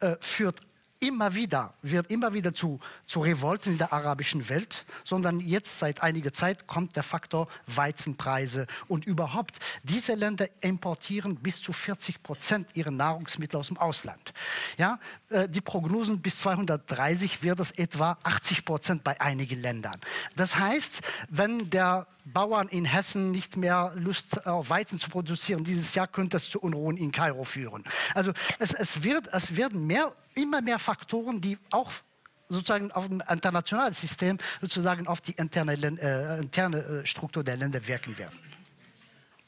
äh, 0.00 0.16
führt 0.20 0.60
immer 1.00 1.34
wieder, 1.34 1.72
wird 1.80 2.10
immer 2.10 2.34
wieder 2.34 2.54
zu, 2.54 2.78
zu 3.06 3.20
Revolten 3.20 3.72
in 3.72 3.78
der 3.78 3.92
arabischen 3.92 4.48
Welt, 4.50 4.84
sondern 5.02 5.40
jetzt 5.40 5.78
seit 5.78 6.02
einiger 6.02 6.32
Zeit 6.32 6.66
kommt 6.66 6.94
der 6.94 7.02
Faktor 7.02 7.48
Weizenpreise 7.66 8.66
und 8.86 9.06
überhaupt, 9.06 9.58
diese 9.82 10.14
Länder 10.14 10.46
importieren 10.60 11.36
bis 11.36 11.62
zu 11.62 11.72
40 11.72 12.22
Prozent 12.22 12.76
ihrer 12.76 12.90
Nahrungsmittel 12.90 13.58
aus 13.58 13.68
dem 13.68 13.78
Ausland. 13.78 14.34
Ja, 14.76 15.00
äh, 15.30 15.48
die 15.48 15.62
Prognosen 15.62 16.20
bis 16.20 16.38
230 16.40 17.42
wird 17.42 17.60
es 17.60 17.70
etwa 17.72 18.18
80 18.22 18.66
Prozent 18.66 19.02
bei 19.02 19.18
einigen 19.20 19.60
Ländern. 19.60 19.98
Das 20.36 20.58
heißt, 20.58 21.00
wenn 21.30 21.70
der 21.70 22.06
Bauern 22.24 22.68
in 22.68 22.84
Hessen 22.84 23.30
nicht 23.30 23.56
mehr 23.56 23.92
Lust 23.96 24.46
auf 24.46 24.68
Weizen 24.70 25.00
zu 25.00 25.08
produzieren 25.08 25.64
dieses 25.64 25.94
Jahr, 25.94 26.06
könnte 26.06 26.36
es 26.36 26.48
zu 26.48 26.60
Unruhen 26.60 26.96
in 26.96 27.10
Kairo 27.12 27.44
führen. 27.44 27.82
Also 28.14 28.32
es, 28.58 28.74
es, 28.74 29.02
wird, 29.02 29.32
es 29.32 29.56
werden 29.56 29.86
mehr 29.86 30.12
immer 30.34 30.60
mehr 30.62 30.78
Faktoren, 30.78 31.40
die 31.40 31.58
auch 31.70 31.90
sozusagen 32.48 32.90
auf 32.92 33.08
ein 33.08 33.22
internationales 33.30 34.00
System, 34.00 34.38
sozusagen 34.60 35.06
auf 35.06 35.20
die 35.20 35.32
interne, 35.32 35.74
äh, 35.74 36.40
interne 36.40 36.78
äh, 36.78 37.06
Struktur 37.06 37.44
der 37.44 37.56
Länder 37.56 37.86
wirken 37.86 38.18
werden. 38.18 38.38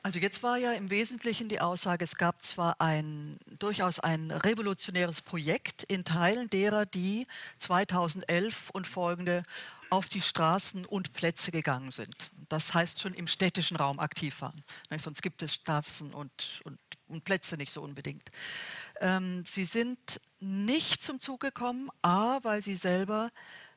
Also 0.05 0.19
jetzt 0.19 0.43
war 0.43 0.57
ja 0.57 0.73
im 0.73 0.91
Wesentlichen 0.91 1.49
die 1.49 1.61
Aussage, 1.61 2.03
es 2.03 2.17
gab 2.17 2.43
zwar 2.43 2.81
ein 2.81 3.39
durchaus 3.47 4.01
ein 4.01 4.33
revolutionäres 4.33 5.23
Projekt 5.23 5.85
in 5.85 6.05
Teilen 6.05 6.51
derer, 6.51 6.87
die 6.87 7.27
2011 7.59 8.71
und 8.71 8.89
folgende 8.89 9.45
auf 9.91 10.09
die 10.09 10.21
Straßen 10.21 10.87
und 10.87 11.13
Plätze 11.13 11.53
gegangen 11.53 11.93
sind. 11.93 12.33
Das 12.49 12.75
heißt 12.75 13.01
schon 13.01 13.15
im 13.15 13.29
städtischen 13.29 13.77
Raum 13.77 14.01
aktiv 14.01 14.41
waren. 14.41 14.65
Sonst 14.99 15.23
gibt 15.23 15.41
es 15.43 15.55
Straßen 15.55 16.13
und, 16.13 16.63
und, 16.65 16.81
und 17.07 17.25
Plätze 17.25 17.57
nicht 17.57 17.71
so 17.71 17.81
unbedingt. 17.81 18.31
Ähm, 19.01 19.45
sie 19.47 19.65
sind 19.65 20.21
nicht 20.43 21.03
zum 21.03 21.21
Zug 21.21 21.41
gekommen, 21.41 21.89
a, 22.03 22.41
weil 22.43 22.63
sie 22.63 22.75
selber 22.75 23.31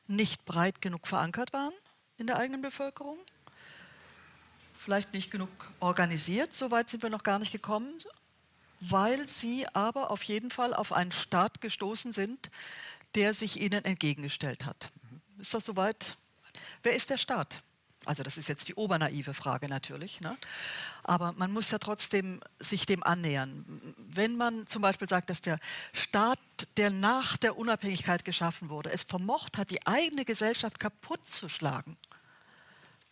nicht 0.08 0.44
breit 0.44 0.82
genug 0.82 1.06
verankert 1.06 1.52
waren 1.52 1.72
in 2.18 2.26
der 2.26 2.38
eigenen 2.38 2.60
Bevölkerung, 2.60 3.18
vielleicht 4.76 5.12
nicht 5.12 5.30
genug 5.30 5.48
organisiert, 5.80 6.52
so 6.52 6.70
weit 6.70 6.88
sind 6.90 7.02
wir 7.02 7.10
noch 7.10 7.22
gar 7.22 7.38
nicht 7.38 7.52
gekommen, 7.52 7.92
weil 8.80 9.28
sie 9.28 9.66
aber 9.74 10.10
auf 10.10 10.24
jeden 10.24 10.50
Fall 10.50 10.74
auf 10.74 10.92
einen 10.92 11.12
Staat 11.12 11.60
gestoßen 11.60 12.12
sind, 12.12 12.50
der 13.14 13.32
sich 13.32 13.60
ihnen 13.60 13.84
entgegengestellt 13.84 14.66
hat. 14.66 14.90
Ist 15.38 15.54
das 15.54 15.64
soweit? 15.64 16.16
Wer 16.82 16.96
ist 16.96 17.10
der 17.10 17.18
Staat? 17.18 17.62
Also 18.06 18.22
das 18.22 18.38
ist 18.38 18.48
jetzt 18.48 18.68
die 18.68 18.74
obernaive 18.74 19.34
Frage 19.34 19.68
natürlich. 19.68 20.20
Ne? 20.20 20.36
Aber 21.02 21.32
man 21.32 21.52
muss 21.52 21.70
ja 21.70 21.78
trotzdem 21.78 22.40
sich 22.60 22.86
dem 22.86 23.02
annähern. 23.02 23.94
Wenn 23.98 24.36
man 24.36 24.66
zum 24.66 24.82
Beispiel 24.82 25.08
sagt, 25.08 25.28
dass 25.28 25.42
der 25.42 25.58
Staat, 25.92 26.38
der 26.76 26.90
nach 26.90 27.36
der 27.36 27.58
Unabhängigkeit 27.58 28.24
geschaffen 28.24 28.68
wurde, 28.70 28.90
es 28.90 29.02
vermocht 29.02 29.58
hat, 29.58 29.70
die 29.70 29.86
eigene 29.86 30.24
Gesellschaft 30.24 30.78
kaputt 30.78 31.28
zu 31.28 31.48
schlagen, 31.48 31.96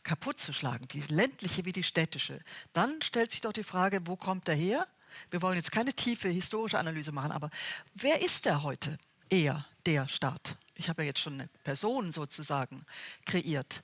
kaputt 0.05 0.39
zu 0.39 0.53
schlagen, 0.53 0.87
die 0.89 1.01
ländliche 1.01 1.65
wie 1.65 1.73
die 1.73 1.83
städtische, 1.83 2.41
dann 2.73 3.03
stellt 3.03 3.31
sich 3.31 3.41
doch 3.41 3.53
die 3.53 3.65
Frage, 3.65 4.07
wo 4.07 4.17
kommt 4.17 4.49
er 4.49 4.55
her? 4.55 4.87
Wir 5.31 5.43
wollen 5.43 5.57
jetzt 5.57 5.73
keine 5.73 5.93
tiefe 5.93 6.29
historische 6.29 6.79
Analyse 6.79 7.13
machen, 7.13 7.33
aber 7.33 7.51
wer 7.95 8.23
ist 8.23 8.45
der 8.45 8.63
heute 8.63 8.99
eher, 9.29 9.67
der 9.87 10.09
Staat? 10.09 10.57
Ich 10.77 10.89
habe 10.89 11.03
ja 11.03 11.09
jetzt 11.09 11.21
schon 11.21 11.35
eine 11.35 11.49
Person 11.63 12.13
sozusagen 12.13 12.85
kreiert. 13.27 13.83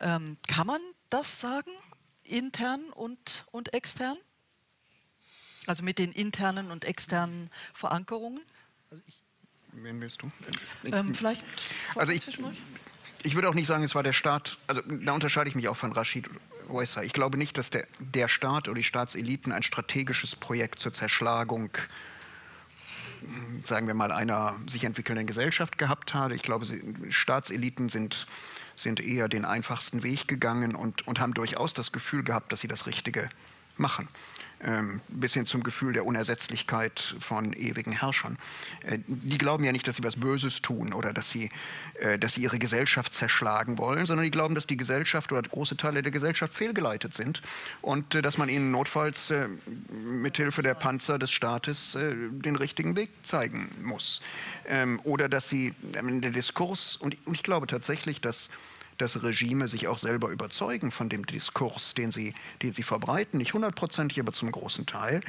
Ähm, 0.00 0.36
kann 0.48 0.66
man 0.66 0.80
das 1.10 1.40
sagen, 1.40 1.70
intern 2.24 2.84
und, 2.94 3.46
und 3.50 3.74
extern? 3.74 4.16
Also 5.66 5.84
mit 5.84 5.98
den 5.98 6.12
internen 6.12 6.70
und 6.70 6.84
externen 6.84 7.50
Verankerungen? 7.72 8.40
Wen 9.72 10.00
willst 10.00 10.22
du? 10.22 10.30
Ähm, 10.84 11.14
vielleicht 11.14 11.44
also 11.94 12.12
ich, 12.12 12.26
ich 13.22 13.34
würde 13.34 13.48
auch 13.48 13.54
nicht 13.54 13.66
sagen, 13.66 13.84
es 13.84 13.94
war 13.94 14.02
der 14.02 14.12
Staat, 14.12 14.58
also 14.66 14.82
da 14.82 15.12
unterscheide 15.12 15.48
ich 15.48 15.54
mich 15.54 15.68
auch 15.68 15.76
von 15.76 15.92
Rashid 15.92 16.28
Oessa. 16.68 17.02
Ich 17.02 17.12
glaube 17.12 17.38
nicht, 17.38 17.56
dass 17.56 17.70
der, 17.70 17.86
der 17.98 18.28
Staat 18.28 18.68
oder 18.68 18.76
die 18.76 18.84
Staatseliten 18.84 19.52
ein 19.52 19.62
strategisches 19.62 20.36
Projekt 20.36 20.78
zur 20.80 20.92
Zerschlagung 20.92 21.70
sagen 23.64 23.86
wir 23.86 23.94
mal, 23.94 24.12
einer 24.12 24.54
sich 24.66 24.84
entwickelnden 24.84 25.26
Gesellschaft 25.26 25.78
gehabt 25.78 26.14
habe. 26.14 26.34
Ich 26.34 26.42
glaube, 26.42 26.66
Staatseliten 27.10 27.88
sind, 27.88 28.26
sind 28.76 29.00
eher 29.00 29.28
den 29.28 29.44
einfachsten 29.44 30.02
Weg 30.02 30.28
gegangen 30.28 30.74
und, 30.74 31.06
und 31.06 31.20
haben 31.20 31.34
durchaus 31.34 31.74
das 31.74 31.92
Gefühl 31.92 32.22
gehabt, 32.22 32.52
dass 32.52 32.60
sie 32.60 32.68
das 32.68 32.86
Richtige 32.86 33.28
machen 33.76 34.08
bis 35.08 35.34
hin 35.34 35.46
zum 35.46 35.62
Gefühl 35.62 35.92
der 35.92 36.06
Unersetzlichkeit 36.06 37.16
von 37.18 37.52
ewigen 37.52 37.92
Herrschern. 37.92 38.38
Äh, 38.86 38.98
die 39.06 39.38
glauben 39.38 39.64
ja 39.64 39.72
nicht, 39.72 39.86
dass 39.86 39.96
sie 39.96 40.04
was 40.04 40.16
Böses 40.16 40.62
tun 40.62 40.92
oder 40.92 41.12
dass 41.12 41.30
sie, 41.30 41.50
äh, 41.98 42.18
dass 42.18 42.34
sie 42.34 42.42
ihre 42.42 42.58
Gesellschaft 42.58 43.14
zerschlagen 43.14 43.78
wollen, 43.78 44.06
sondern 44.06 44.24
die 44.24 44.30
glauben, 44.30 44.54
dass 44.54 44.66
die 44.66 44.76
Gesellschaft 44.76 45.32
oder 45.32 45.42
große 45.42 45.76
Teile 45.76 46.02
der 46.02 46.12
Gesellschaft 46.12 46.54
fehlgeleitet 46.54 47.14
sind 47.14 47.42
und 47.80 48.14
äh, 48.14 48.22
dass 48.22 48.38
man 48.38 48.48
ihnen 48.48 48.70
notfalls 48.70 49.30
äh, 49.30 49.48
mithilfe 50.04 50.62
der 50.62 50.74
Panzer 50.74 51.18
des 51.18 51.30
Staates 51.30 51.92
den 51.92 52.56
richtigen 52.56 52.96
Weg 52.96 53.10
zeigen 53.22 53.70
muss. 53.82 54.22
Ähm, 54.66 55.00
oder 55.04 55.28
dass 55.28 55.48
sie 55.48 55.74
ähm, 55.94 56.20
der 56.20 56.30
Diskurs, 56.30 56.96
und 56.96 57.16
ich 57.32 57.42
glaube 57.42 57.66
tatsächlich, 57.66 58.20
dass 58.20 58.50
dass 58.98 59.22
Regime 59.22 59.68
sich 59.68 59.88
auch 59.88 59.98
selber 59.98 60.28
überzeugen 60.28 60.90
von 60.90 61.08
dem 61.08 61.26
Diskurs, 61.26 61.94
den 61.94 62.12
sie, 62.12 62.34
den 62.62 62.72
sie 62.72 62.82
verbreiten, 62.82 63.38
nicht 63.38 63.54
hundertprozentig, 63.54 64.20
aber 64.20 64.32
zum 64.32 64.52
großen 64.52 64.86
Teil, 64.86 65.20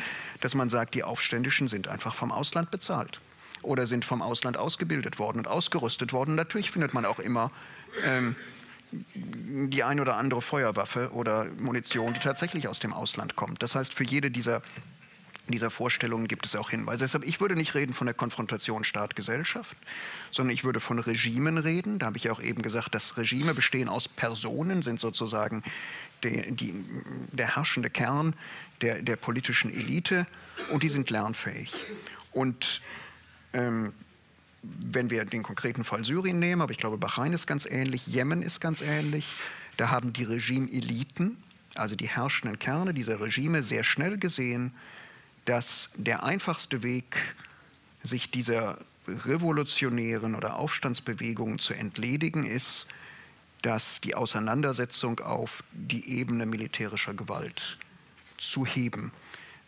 dass 0.41 0.55
man 0.55 0.69
sagt, 0.69 0.95
die 0.95 1.03
Aufständischen 1.03 1.67
sind 1.67 1.87
einfach 1.87 2.13
vom 2.13 2.31
Ausland 2.31 2.71
bezahlt 2.71 3.19
oder 3.61 3.87
sind 3.87 4.05
vom 4.05 4.21
Ausland 4.21 4.57
ausgebildet 4.57 5.19
worden 5.19 5.39
und 5.39 5.47
ausgerüstet 5.47 6.13
worden. 6.13 6.35
Natürlich 6.35 6.71
findet 6.71 6.93
man 6.93 7.05
auch 7.05 7.19
immer 7.19 7.51
ähm, 8.05 8.35
die 8.91 9.83
ein 9.83 9.99
oder 9.99 10.17
andere 10.17 10.41
Feuerwaffe 10.41 11.11
oder 11.13 11.45
Munition, 11.57 12.13
die 12.13 12.19
tatsächlich 12.19 12.67
aus 12.67 12.79
dem 12.79 12.93
Ausland 12.93 13.35
kommt. 13.35 13.63
Das 13.63 13.75
heißt, 13.75 13.93
für 13.93 14.03
jede 14.03 14.29
dieser 14.29 14.61
dieser 15.47 15.69
Vorstellungen 15.69 16.27
gibt 16.27 16.45
es 16.45 16.55
auch 16.55 16.69
Hinweise. 16.69 16.99
Deshalb, 16.99 17.25
ich 17.25 17.41
würde 17.41 17.55
nicht 17.55 17.75
reden 17.75 17.93
von 17.93 18.07
der 18.07 18.13
Konfrontation 18.13 18.83
Staat-Gesellschaft, 18.83 19.75
sondern 20.31 20.53
ich 20.53 20.63
würde 20.63 20.79
von 20.79 20.99
Regimen 20.99 21.57
reden. 21.57 21.99
Da 21.99 22.07
habe 22.07 22.17
ich 22.17 22.23
ja 22.25 22.31
auch 22.31 22.41
eben 22.41 22.61
gesagt, 22.61 22.95
dass 22.95 23.17
Regime 23.17 23.53
bestehen 23.53 23.89
aus 23.89 24.07
Personen, 24.07 24.83
sind 24.83 25.01
sozusagen 25.01 25.63
die, 26.23 26.51
die, 26.53 26.73
der 27.31 27.55
herrschende 27.55 27.89
Kern 27.89 28.35
der, 28.81 29.01
der, 29.01 29.17
politischen 29.17 29.71
Elite 29.71 30.27
und 30.71 30.83
die 30.83 30.89
sind 30.89 31.09
lernfähig. 31.09 31.73
Und 32.31 32.81
ähm, 33.51 33.93
wenn 34.61 35.09
wir 35.09 35.25
den 35.25 35.43
konkreten 35.43 35.83
Fall 35.83 36.05
Syrien 36.05 36.39
nehmen, 36.39 36.61
aber 36.61 36.71
ich 36.71 36.77
glaube, 36.77 36.97
Bahrain 36.97 37.33
ist 37.33 37.47
ganz 37.47 37.65
ähnlich, 37.65 38.07
Jemen 38.07 38.41
ist 38.41 38.61
ganz 38.61 38.81
ähnlich, 38.81 39.27
da 39.75 39.89
haben 39.89 40.13
die 40.13 40.23
Regime-Eliten, 40.23 41.37
also 41.75 41.95
die 41.95 42.07
herrschenden 42.07 42.59
Kerne 42.59 42.93
dieser 42.93 43.19
Regime, 43.19 43.63
sehr 43.63 43.83
schnell 43.83 44.17
gesehen, 44.17 44.73
dass 45.45 45.89
der 45.95 46.23
einfachste 46.23 46.83
Weg, 46.83 47.35
sich 48.03 48.31
dieser 48.31 48.77
revolutionären 49.07 50.35
oder 50.35 50.57
Aufstandsbewegungen 50.57 51.59
zu 51.59 51.73
entledigen, 51.73 52.45
ist, 52.45 52.87
dass 53.61 54.01
die 54.01 54.15
Auseinandersetzung 54.15 55.19
auf 55.19 55.63
die 55.71 56.09
Ebene 56.19 56.45
militärischer 56.45 57.13
Gewalt 57.13 57.77
zu 58.37 58.65
heben. 58.65 59.11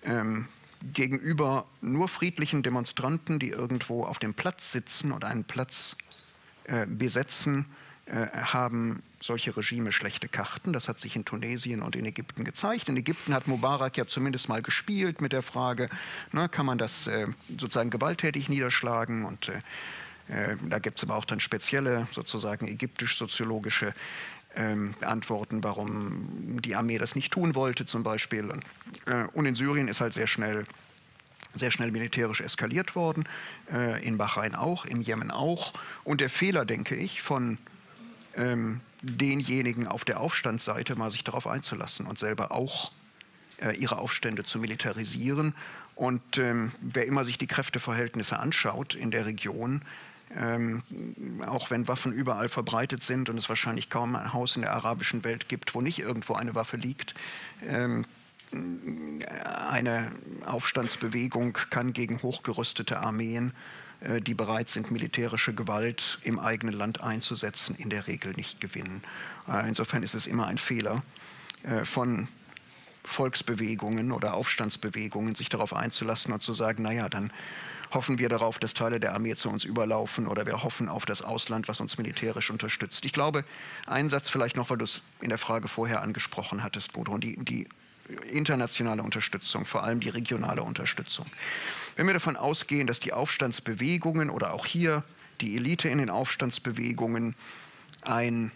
Ähm, 0.03 0.47
gegenüber 0.93 1.65
nur 1.82 2.07
friedlichen 2.07 2.61
Demonstranten, 2.61 3.39
die 3.39 3.49
irgendwo 3.49 4.03
auf 4.03 4.19
dem 4.19 4.34
Platz 4.34 4.71
sitzen 4.71 5.11
und 5.11 5.23
einen 5.23 5.45
Platz 5.45 5.95
äh, 6.65 6.86
besetzen, 6.86 7.65
haben 8.07 9.01
solche 9.19 9.57
Regime 9.57 9.91
schlechte 9.91 10.27
Karten. 10.27 10.73
Das 10.73 10.87
hat 10.87 10.99
sich 10.99 11.15
in 11.15 11.25
Tunesien 11.25 11.81
und 11.81 11.95
in 11.95 12.05
Ägypten 12.05 12.43
gezeigt. 12.43 12.87
In 12.87 12.97
Ägypten 12.97 13.33
hat 13.33 13.47
Mubarak 13.47 13.97
ja 13.97 14.05
zumindest 14.05 14.47
mal 14.47 14.61
gespielt 14.61 15.21
mit 15.21 15.33
der 15.33 15.41
Frage, 15.41 15.89
na, 16.31 16.47
kann 16.47 16.65
man 16.65 16.77
das 16.77 17.07
äh, 17.07 17.27
sozusagen 17.49 17.89
gewalttätig 17.89 18.47
niederschlagen 18.47 19.25
und 19.25 19.49
äh, 19.49 20.51
äh 20.51 20.57
da 20.69 20.79
gibt 20.79 20.99
es 20.99 21.03
aber 21.03 21.15
auch 21.15 21.25
dann 21.25 21.39
spezielle, 21.39 22.07
sozusagen 22.11 22.67
ägyptisch-soziologische 22.67 23.93
ähm, 24.55 24.93
Antworten, 25.01 25.63
warum 25.63 26.61
die 26.61 26.75
Armee 26.75 26.97
das 26.97 27.15
nicht 27.15 27.33
tun 27.33 27.55
wollte, 27.55 27.85
zum 27.85 28.03
Beispiel. 28.03 28.51
Äh, 29.05 29.25
und 29.33 29.45
in 29.45 29.55
Syrien 29.55 29.87
ist 29.87 30.01
halt 30.01 30.13
sehr 30.13 30.27
schnell 30.27 30.65
sehr 31.57 31.71
schnell 31.71 31.89
militärisch 31.89 32.41
eskaliert 32.41 32.97
worden, 32.97 33.23
äh, 33.71 34.05
in 34.05 34.17
Bahrain 34.17 34.55
auch, 34.55 34.83
im 34.83 34.99
Jemen 34.99 35.31
auch. 35.31 35.73
Und 36.03 36.19
der 36.19 36.29
Fehler, 36.29 36.65
denke 36.65 36.97
ich, 36.97 37.21
von 37.21 37.57
ähm, 38.36 38.81
denjenigen 39.01 39.88
auf 39.88 40.05
der 40.05 40.19
Aufstandsseite 40.19 40.95
mal 40.95 41.11
sich 41.11 41.23
darauf 41.23 41.47
einzulassen 41.47 42.05
und 42.05 42.19
selber 42.19 42.51
auch 42.51 42.91
äh, 43.61 43.75
ihre 43.75 43.97
Aufstände 43.97 44.43
zu 44.43 44.59
militarisieren. 44.59 45.55
Und 45.95 46.38
ähm, 46.38 46.71
wer 46.81 47.05
immer 47.05 47.23
sich 47.23 47.38
die 47.38 47.47
Kräfteverhältnisse 47.47 48.38
anschaut 48.38 48.95
in 48.95 49.11
der 49.11 49.25
Region, 49.25 49.81
ähm, 50.36 50.83
auch 51.45 51.69
wenn 51.69 51.88
Waffen 51.88 52.11
überall 52.11 52.49
verbreitet 52.49 53.03
sind 53.03 53.29
und 53.29 53.38
es 53.38 53.47
wahrscheinlich 53.47 53.89
kaum 53.89 54.15
ein 54.15 54.33
Haus 54.33 54.55
in 54.55 54.63
der 54.63 54.73
arabischen 54.73 55.23
Welt 55.23 55.47
gibt, 55.47 55.73
wo 55.73 55.81
nicht 55.81 55.99
irgendwo 55.99 56.33
eine 56.33 56.55
Waffe 56.55 56.77
liegt, 56.77 57.15
ähm, 57.65 58.05
eine 59.69 60.11
Aufstandsbewegung 60.45 61.53
kann 61.69 61.93
gegen 61.93 62.21
hochgerüstete 62.21 62.99
Armeen 62.99 63.53
die 64.21 64.33
bereit 64.33 64.69
sind, 64.69 64.91
militärische 64.91 65.53
Gewalt 65.53 66.19
im 66.23 66.39
eigenen 66.39 66.75
Land 66.75 67.01
einzusetzen, 67.01 67.75
in 67.75 67.89
der 67.89 68.07
Regel 68.07 68.33
nicht 68.33 68.61
gewinnen. 68.61 69.03
Äh, 69.47 69.67
insofern 69.67 70.03
ist 70.03 70.15
es 70.15 70.27
immer 70.27 70.47
ein 70.47 70.57
Fehler 70.57 71.01
äh, 71.63 71.85
von 71.85 72.27
Volksbewegungen 73.03 74.11
oder 74.11 74.33
Aufstandsbewegungen, 74.33 75.35
sich 75.35 75.49
darauf 75.49 75.73
einzulassen 75.73 76.33
und 76.33 76.41
zu 76.41 76.53
sagen, 76.53 76.83
naja, 76.83 77.07
dann 77.09 77.31
hoffen 77.91 78.17
wir 78.17 78.29
darauf, 78.29 78.59
dass 78.59 78.73
Teile 78.73 78.99
der 78.99 79.13
Armee 79.13 79.35
zu 79.35 79.49
uns 79.49 79.63
überlaufen 79.63 80.27
oder 80.27 80.45
wir 80.45 80.63
hoffen 80.63 80.89
auf 80.89 81.05
das 81.05 81.21
Ausland, 81.21 81.67
was 81.67 81.79
uns 81.79 81.97
militärisch 81.97 82.49
unterstützt. 82.49 83.05
Ich 83.05 83.13
glaube, 83.13 83.45
ein 83.85 84.09
Satz 84.09 84.29
vielleicht 84.29 84.55
noch, 84.55 84.69
weil 84.69 84.77
du 84.77 84.83
es 84.83 85.01
in 85.21 85.29
der 85.29 85.37
Frage 85.37 85.67
vorher 85.67 86.01
angesprochen 86.01 86.63
hattest, 86.63 86.93
Gudrun, 86.93 87.21
die, 87.21 87.37
die 87.37 87.69
internationale 88.29 89.03
Unterstützung, 89.03 89.65
vor 89.65 89.83
allem 89.83 89.99
die 89.99 90.09
regionale 90.09 90.63
Unterstützung. 90.63 91.25
Wenn 91.95 92.07
wir 92.07 92.13
davon 92.13 92.35
ausgehen, 92.35 92.87
dass 92.87 92.99
die 92.99 93.13
Aufstandsbewegungen 93.13 94.29
oder 94.29 94.53
auch 94.53 94.65
hier 94.65 95.03
die 95.41 95.55
Elite 95.55 95.89
in 95.89 95.97
den 95.97 96.09
Aufstandsbewegungen 96.09 97.35
ein 98.01 98.51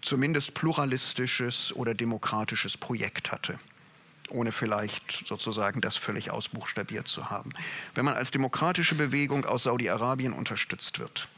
zumindest 0.00 0.54
pluralistisches 0.54 1.72
oder 1.74 1.94
demokratisches 1.94 2.76
Projekt 2.76 3.30
hatte, 3.30 3.58
ohne 4.30 4.52
vielleicht 4.52 5.26
sozusagen 5.26 5.80
das 5.80 5.96
völlig 5.96 6.30
ausbuchstabiert 6.30 7.08
zu 7.08 7.30
haben. 7.30 7.52
Wenn 7.94 8.04
man 8.04 8.14
als 8.14 8.30
demokratische 8.30 8.94
Bewegung 8.94 9.44
aus 9.44 9.64
Saudi-Arabien 9.64 10.32
unterstützt 10.32 10.98
wird 10.98 11.28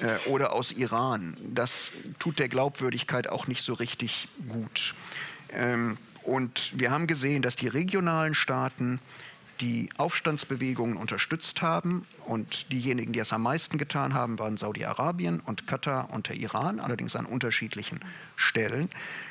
äh, 0.00 0.16
oder 0.28 0.52
aus 0.52 0.72
Iran, 0.72 1.36
das 1.40 1.90
tut 2.18 2.38
der 2.38 2.48
Glaubwürdigkeit 2.48 3.28
auch 3.28 3.46
nicht 3.46 3.62
so 3.62 3.74
richtig 3.74 4.28
gut. 4.48 4.94
Ähm, 5.56 5.96
und 6.22 6.72
wir 6.74 6.90
haben 6.90 7.06
gesehen, 7.06 7.42
dass 7.42 7.56
die 7.56 7.68
regionalen 7.68 8.34
Staaten 8.34 9.00
die 9.60 9.88
Aufstandsbewegungen 9.96 10.96
unterstützt 10.96 11.62
haben. 11.62 12.06
Und 12.26 12.70
diejenigen, 12.72 13.12
die 13.12 13.20
es 13.20 13.32
am 13.32 13.42
meisten 13.42 13.78
getan 13.78 14.14
haben, 14.14 14.38
waren 14.38 14.56
Saudi-Arabien 14.56 15.40
und 15.40 15.66
Katar 15.66 16.10
und 16.12 16.28
der 16.28 16.36
Iran, 16.36 16.80
allerdings 16.80 17.16
an 17.16 17.26
unterschiedlichen 17.26 18.00
Stellen. 18.34 18.90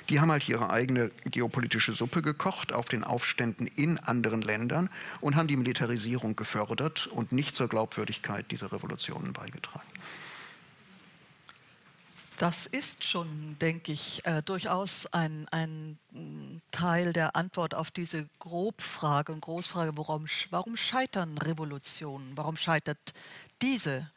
Die 0.09 0.19
haben 0.19 0.32
halt 0.32 0.47
ihre 0.49 0.69
eigene 0.69 1.11
geopolitische 1.26 1.91
Suppe 1.91 2.21
gekocht 2.21 2.73
auf 2.73 2.88
den 2.88 3.03
Aufständen 3.03 3.67
in 3.67 3.99
anderen 3.99 4.41
Ländern 4.41 4.89
und 5.21 5.36
haben 5.36 5.47
die 5.47 5.57
Militarisierung 5.57 6.36
gefördert 6.36 7.07
und 7.07 7.32
nicht 7.32 7.55
zur 7.55 7.67
Glaubwürdigkeit 7.67 8.49
dieser 8.51 8.71
Revolutionen 8.71 9.34
beigetragen. 9.34 9.86
Das 12.38 12.65
ist 12.65 13.05
schon, 13.05 13.57
denke 13.59 13.93
ich, 13.93 14.25
äh, 14.25 14.41
durchaus 14.43 15.05
ein, 15.07 15.47
ein 15.49 15.97
mm, 16.11 16.57
Teil 16.71 17.13
der 17.13 17.36
Antwort 17.36 17.73
auf 17.73 17.91
diese 17.91 18.27
Grobfrage 18.39 19.31
und 19.31 19.41
Großfrage, 19.41 19.97
warum, 19.97 20.25
warum 20.49 20.75
scheitern 20.75 21.38
Revolutionen? 21.38 22.36
Warum 22.36 22.57
scheitert 22.57 23.13
diese 23.61 24.09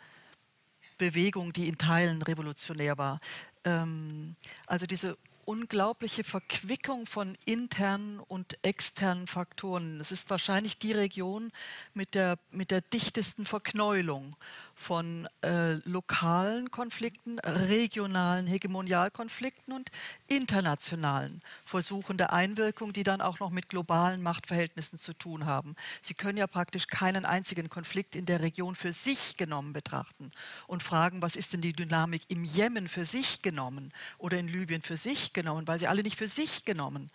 Bewegung, 0.96 1.52
die 1.52 1.68
in 1.68 1.78
Teilen 1.78 2.22
revolutionär 2.22 2.98
war? 2.98 3.20
Ähm, 3.64 4.34
also 4.66 4.86
diese 4.86 5.16
unglaubliche 5.48 6.24
Verquickung 6.24 7.06
von 7.06 7.38
internen 7.46 8.20
und 8.20 8.58
externen 8.62 9.26
Faktoren. 9.26 9.98
Es 9.98 10.12
ist 10.12 10.28
wahrscheinlich 10.28 10.78
die 10.78 10.92
Region 10.92 11.50
mit 11.94 12.14
der, 12.14 12.38
mit 12.50 12.70
der 12.70 12.82
dichtesten 12.82 13.46
Verknäulung 13.46 14.36
von 14.78 15.28
äh, 15.42 15.74
lokalen 15.84 16.70
Konflikten, 16.70 17.40
regionalen 17.40 18.46
Hegemonialkonflikten 18.46 19.74
und 19.74 19.90
internationalen 20.28 21.40
Versuchen 21.64 22.16
der 22.16 22.32
Einwirkung, 22.32 22.92
die 22.92 23.02
dann 23.02 23.20
auch 23.20 23.40
noch 23.40 23.50
mit 23.50 23.68
globalen 23.68 24.22
Machtverhältnissen 24.22 25.00
zu 25.00 25.14
tun 25.14 25.46
haben. 25.46 25.74
Sie 26.00 26.14
können 26.14 26.38
ja 26.38 26.46
praktisch 26.46 26.86
keinen 26.86 27.24
einzigen 27.24 27.68
Konflikt 27.68 28.14
in 28.14 28.24
der 28.24 28.40
Region 28.40 28.76
für 28.76 28.92
sich 28.92 29.36
genommen 29.36 29.72
betrachten 29.72 30.30
und 30.68 30.84
fragen, 30.84 31.22
was 31.22 31.34
ist 31.34 31.52
denn 31.52 31.60
die 31.60 31.72
Dynamik 31.72 32.22
im 32.28 32.44
Jemen 32.44 32.86
für 32.86 33.04
sich 33.04 33.42
genommen 33.42 33.92
oder 34.16 34.38
in 34.38 34.46
Libyen 34.46 34.82
für 34.82 34.96
sich 34.96 35.32
genommen, 35.32 35.66
weil 35.66 35.80
sie 35.80 35.88
alle 35.88 36.04
nicht 36.04 36.16
für 36.16 36.28
sich 36.28 36.64
genommen 36.64 37.10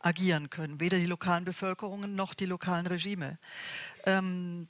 agieren 0.00 0.50
können, 0.50 0.80
weder 0.80 0.98
die 0.98 1.06
lokalen 1.06 1.44
Bevölkerungen 1.44 2.16
noch 2.16 2.34
die 2.34 2.46
lokalen 2.46 2.88
Regime. 2.88 3.38
Ähm, 4.04 4.68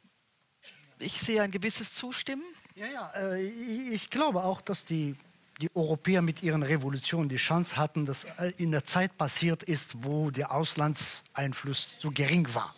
ich 0.99 1.21
sehe 1.21 1.43
ein 1.43 1.51
gewisses 1.51 1.95
Zustimmen. 1.95 2.43
Ja, 2.75 2.87
ja, 2.87 3.13
äh, 3.17 3.47
ich 3.47 4.11
glaube 4.11 4.43
auch, 4.45 4.61
dass 4.61 4.85
die, 4.85 5.15
die 5.61 5.69
Europäer 5.75 6.23
mit 6.23 6.43
ihren 6.43 6.63
Revolutionen 6.63 7.29
die 7.29 7.37
Chance 7.37 7.77
hatten, 7.77 8.07
dass 8.07 8.25
äh, 8.25 8.53
in 8.57 8.73
der 8.73 8.85
Zeit 8.85 9.17
passiert 9.17 9.63
ist, 9.63 10.05
wo 10.05 10.31
der 10.31 10.51
Auslandseinfluss 10.53 11.89
so 11.99 12.11
gering 12.11 12.49
war. 12.53 12.75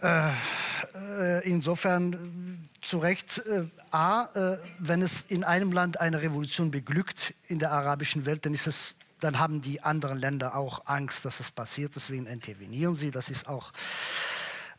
Äh, 0.00 1.48
insofern 1.48 2.68
zu 2.82 2.98
Recht, 2.98 3.42
A, 3.90 4.58
wenn 4.78 5.00
es 5.00 5.22
in 5.28 5.42
einem 5.42 5.72
Land 5.72 5.98
eine 5.98 6.20
Revolution 6.20 6.70
beglückt 6.70 7.32
in 7.46 7.58
der 7.58 7.72
arabischen 7.72 8.26
Welt, 8.26 8.44
dann 8.44 8.52
ist 8.52 8.66
es 8.66 8.94
dann 9.20 9.38
haben 9.38 9.62
die 9.62 9.80
anderen 9.80 10.18
Länder 10.18 10.54
auch 10.54 10.82
Angst, 10.84 11.24
dass 11.24 11.40
es 11.40 11.50
passiert, 11.50 11.92
deswegen 11.96 12.26
intervenieren 12.26 12.94
sie. 12.94 13.10
Das 13.10 13.30
ist 13.30 13.48
auch. 13.48 13.72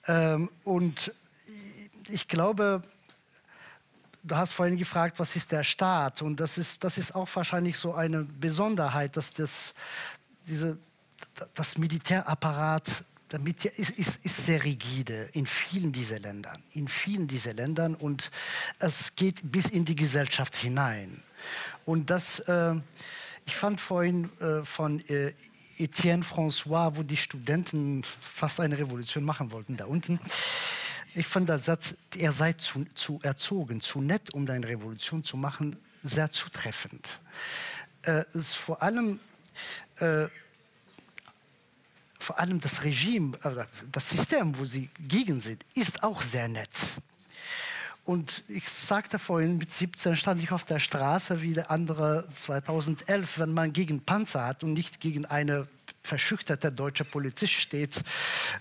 Ähm, 0.07 0.49
und 0.63 1.11
ich 2.09 2.27
glaube, 2.27 2.83
du 4.23 4.35
hast 4.35 4.51
vorhin 4.51 4.77
gefragt, 4.77 5.19
was 5.19 5.35
ist 5.35 5.51
der 5.51 5.63
Staat? 5.63 6.21
Und 6.21 6.39
das 6.39 6.57
ist, 6.57 6.83
das 6.83 6.97
ist 6.97 7.15
auch 7.15 7.29
wahrscheinlich 7.33 7.77
so 7.77 7.93
eine 7.93 8.23
Besonderheit, 8.23 9.15
dass 9.17 9.31
das, 9.31 9.73
diese, 10.47 10.77
das 11.53 11.77
Militärapparat 11.77 13.05
damit 13.29 13.65
ist, 13.65 13.91
ist, 13.91 14.25
ist 14.25 14.45
sehr 14.45 14.63
rigide 14.63 15.29
in 15.33 15.45
vielen 15.45 15.91
dieser 15.91 16.19
Ländern, 16.19 16.61
in 16.71 16.87
vielen 16.87 17.27
dieser 17.27 17.53
Ländern 17.53 17.95
und 17.95 18.31
es 18.79 19.15
geht 19.15 19.51
bis 19.51 19.67
in 19.67 19.83
die 19.83 19.95
Gesellschaft 19.95 20.55
hinein. 20.55 21.23
Und 21.85 22.09
das, 22.09 22.39
äh, 22.39 22.75
ich 23.45 23.55
fand 23.55 23.81
vorhin 23.81 24.29
äh, 24.39 24.63
von 24.63 24.99
äh, 25.07 25.33
Etienne 25.77 26.23
François, 26.23 26.95
wo 26.95 27.03
die 27.03 27.17
Studenten 27.17 28.03
fast 28.21 28.59
eine 28.59 28.77
Revolution 28.77 29.23
machen 29.23 29.51
wollten, 29.51 29.75
da 29.75 29.85
unten. 29.85 30.19
Ich 31.18 31.28
fand 31.28 31.47
der 31.47 31.59
Satz, 31.59 31.95
er 32.18 32.34
sei 32.34 32.53
zu, 32.53 32.86
zu 32.93 33.20
erzogen, 33.24 33.80
zu 33.80 34.01
nett, 34.01 34.34
um 34.34 34.47
eine 34.49 34.68
Revolution 34.68 35.24
zu 35.24 35.38
machen, 35.38 35.78
sehr 36.03 36.30
zutreffend. 36.30 37.22
Äh, 38.01 38.26
ist 38.34 38.55
vor 38.55 38.84
allem 38.84 39.22
äh, 39.99 40.28
vor 42.20 42.39
allem 42.39 42.59
das 42.59 42.84
Regime, 42.84 43.38
das 43.91 44.09
System, 44.09 44.57
wo 44.57 44.66
sie 44.66 44.89
gegen 44.99 45.39
sind, 45.39 45.63
ist 45.76 46.03
auch 46.03 46.22
sehr 46.22 46.47
nett. 46.47 46.70
Und 48.03 48.43
ich 48.47 48.68
sagte 48.68 49.18
vorhin, 49.20 49.57
mit 49.57 49.72
17 49.72 50.16
stand 50.16 50.41
ich 50.41 50.51
auf 50.51 50.66
der 50.66 50.80
Straße 50.80 51.41
wie 51.41 51.53
der 51.53 51.72
andere 51.72 52.28
2011, 52.30 53.39
wenn 53.39 53.53
man 53.53 53.74
gegen 53.74 54.01
Panzer 54.01 54.45
hat 54.45 54.63
und 54.63 54.74
nicht 54.74 54.99
gegen 54.99 55.26
eine 55.26 55.68
verschüchterter 56.05 56.71
deutscher 56.71 57.03
Polizist 57.03 57.53
steht. 57.53 57.97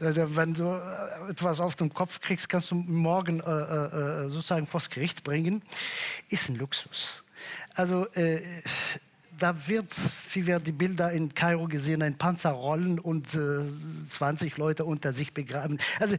Äh, 0.01 0.15
wenn 0.15 0.55
du 0.55 0.65
äh, 0.65 1.31
etwas 1.31 1.61
auf 1.61 1.77
den 1.77 1.93
Kopf 1.93 2.21
kriegst, 2.21 2.49
kannst 2.49 2.71
du 2.71 2.75
morgen 2.75 3.41
äh, 3.41 3.45
äh, 3.45 4.29
sozusagen 4.31 4.67
vors 4.67 4.91
Gericht 4.91 5.25
bringen. 5.25 5.63
Ist 6.29 6.49
ein 6.49 6.57
Luxus. 6.57 7.23
Also 7.75 8.07
äh, 8.15 8.41
da 9.39 9.67
wird, 9.67 9.95
wie 10.33 10.47
wir 10.47 10.61
die 10.61 10.73
Bilder 10.73 11.11
in 11.11 11.35
Kairo 11.35 11.67
gesehen, 11.67 12.03
ein 12.03 12.17
Panzer 12.17 12.51
rollen 12.51 12.99
und 12.99 13.35
äh, 13.35 13.65
20 14.11 14.57
Leute 14.57 14.85
unter 14.85 15.13
sich 15.13 15.33
begraben. 15.33 15.79
Also, 16.01 16.15
äh, 16.15 16.19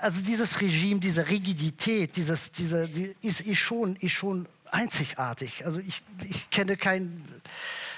also 0.00 0.22
dieses 0.22 0.60
Regime, 0.60 1.00
diese 1.00 1.28
Rigidität, 1.28 2.16
dieses, 2.16 2.52
diese, 2.52 2.88
die 2.88 3.14
ist, 3.22 3.42
ist, 3.42 3.58
schon, 3.58 3.96
ist 3.96 4.12
schon 4.12 4.46
einzigartig. 4.70 5.66
Also 5.66 5.78
ich, 5.80 6.02
ich 6.22 6.50
kenne 6.50 6.76
kein 6.76 7.24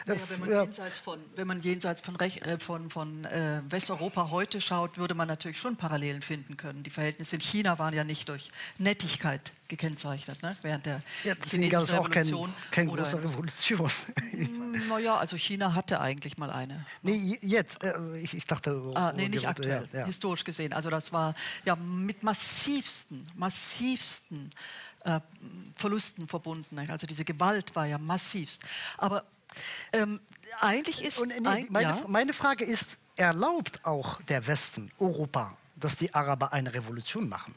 ja, 0.07 0.15
wenn, 0.29 0.41
man 0.41 0.51
ja. 0.51 0.63
jenseits 0.63 0.99
von, 0.99 1.19
wenn 1.37 1.47
man 1.47 1.63
jenseits 1.63 2.01
von, 2.01 2.19
äh, 2.19 2.59
von, 2.59 2.91
von 2.91 3.25
äh, 3.25 3.63
Westeuropa 3.69 4.31
heute 4.31 4.61
schaut, 4.61 4.99
würde 4.99 5.15
man 5.15 5.29
natürlich 5.29 5.59
schon 5.59 5.77
Parallelen 5.77 6.23
finden 6.23 6.57
können. 6.57 6.83
Die 6.83 6.91
Verhältnisse 6.91 7.37
in 7.37 7.43
China 7.43 7.79
waren 7.79 7.95
ja 7.95 8.05
nicht 8.05 8.29
durch 8.29 8.51
Nettigkeit 8.79 9.53
gekennzeichnet, 9.69 10.43
ne? 10.43 10.57
während 10.63 10.87
der 10.87 11.03
ja, 11.25 11.35
deswegen 11.35 11.71
gab 11.71 11.85
es 11.85 11.93
auch 11.93 12.11
keine 12.11 12.31
kein 12.71 12.89
große 12.89 13.23
Revolution. 13.23 13.91
naja, 14.89 15.17
also 15.17 15.37
China 15.37 15.75
hatte 15.75 16.01
eigentlich 16.01 16.37
mal 16.37 16.51
eine. 16.51 16.85
Nee, 17.03 17.39
jetzt, 17.41 17.83
äh, 17.83 17.95
ich, 18.19 18.35
ich, 18.35 18.45
dachte... 18.45 18.93
Ah, 18.95 19.13
nee, 19.17 19.29
nicht 19.29 19.49
aktuell, 19.49 19.89
ja, 19.93 20.05
historisch 20.05 20.45
gesehen. 20.45 20.73
Also 20.73 20.91
das 20.91 21.13
war 21.13 21.35
ja 21.65 21.77
mit 21.77 22.23
massivsten, 22.23 23.25
massivsten 23.35 24.51
äh, 25.05 25.21
Verlusten 25.75 26.29
verbunden. 26.29 26.79
Also 26.79 27.07
diese 27.07 27.25
Gewalt 27.25 27.75
war 27.75 27.87
ja 27.87 27.99
massivst. 27.99 28.63
Aber 28.99 29.25
ähm, 29.93 30.21
eigentlich 30.61 31.05
ist. 31.05 31.19
Und, 31.19 31.29
nee, 31.29 31.49
ein, 31.49 31.67
meine, 31.71 31.89
ja? 31.89 32.05
meine 32.07 32.33
Frage 32.33 32.65
ist: 32.65 32.99
Erlaubt 33.17 33.85
auch 33.85 34.21
der 34.23 34.47
Westen, 34.47 34.91
Europa, 34.99 35.57
dass 35.77 35.97
die 35.97 36.13
Araber 36.15 36.53
eine 36.53 36.73
Revolution 36.73 37.29
machen? 37.29 37.55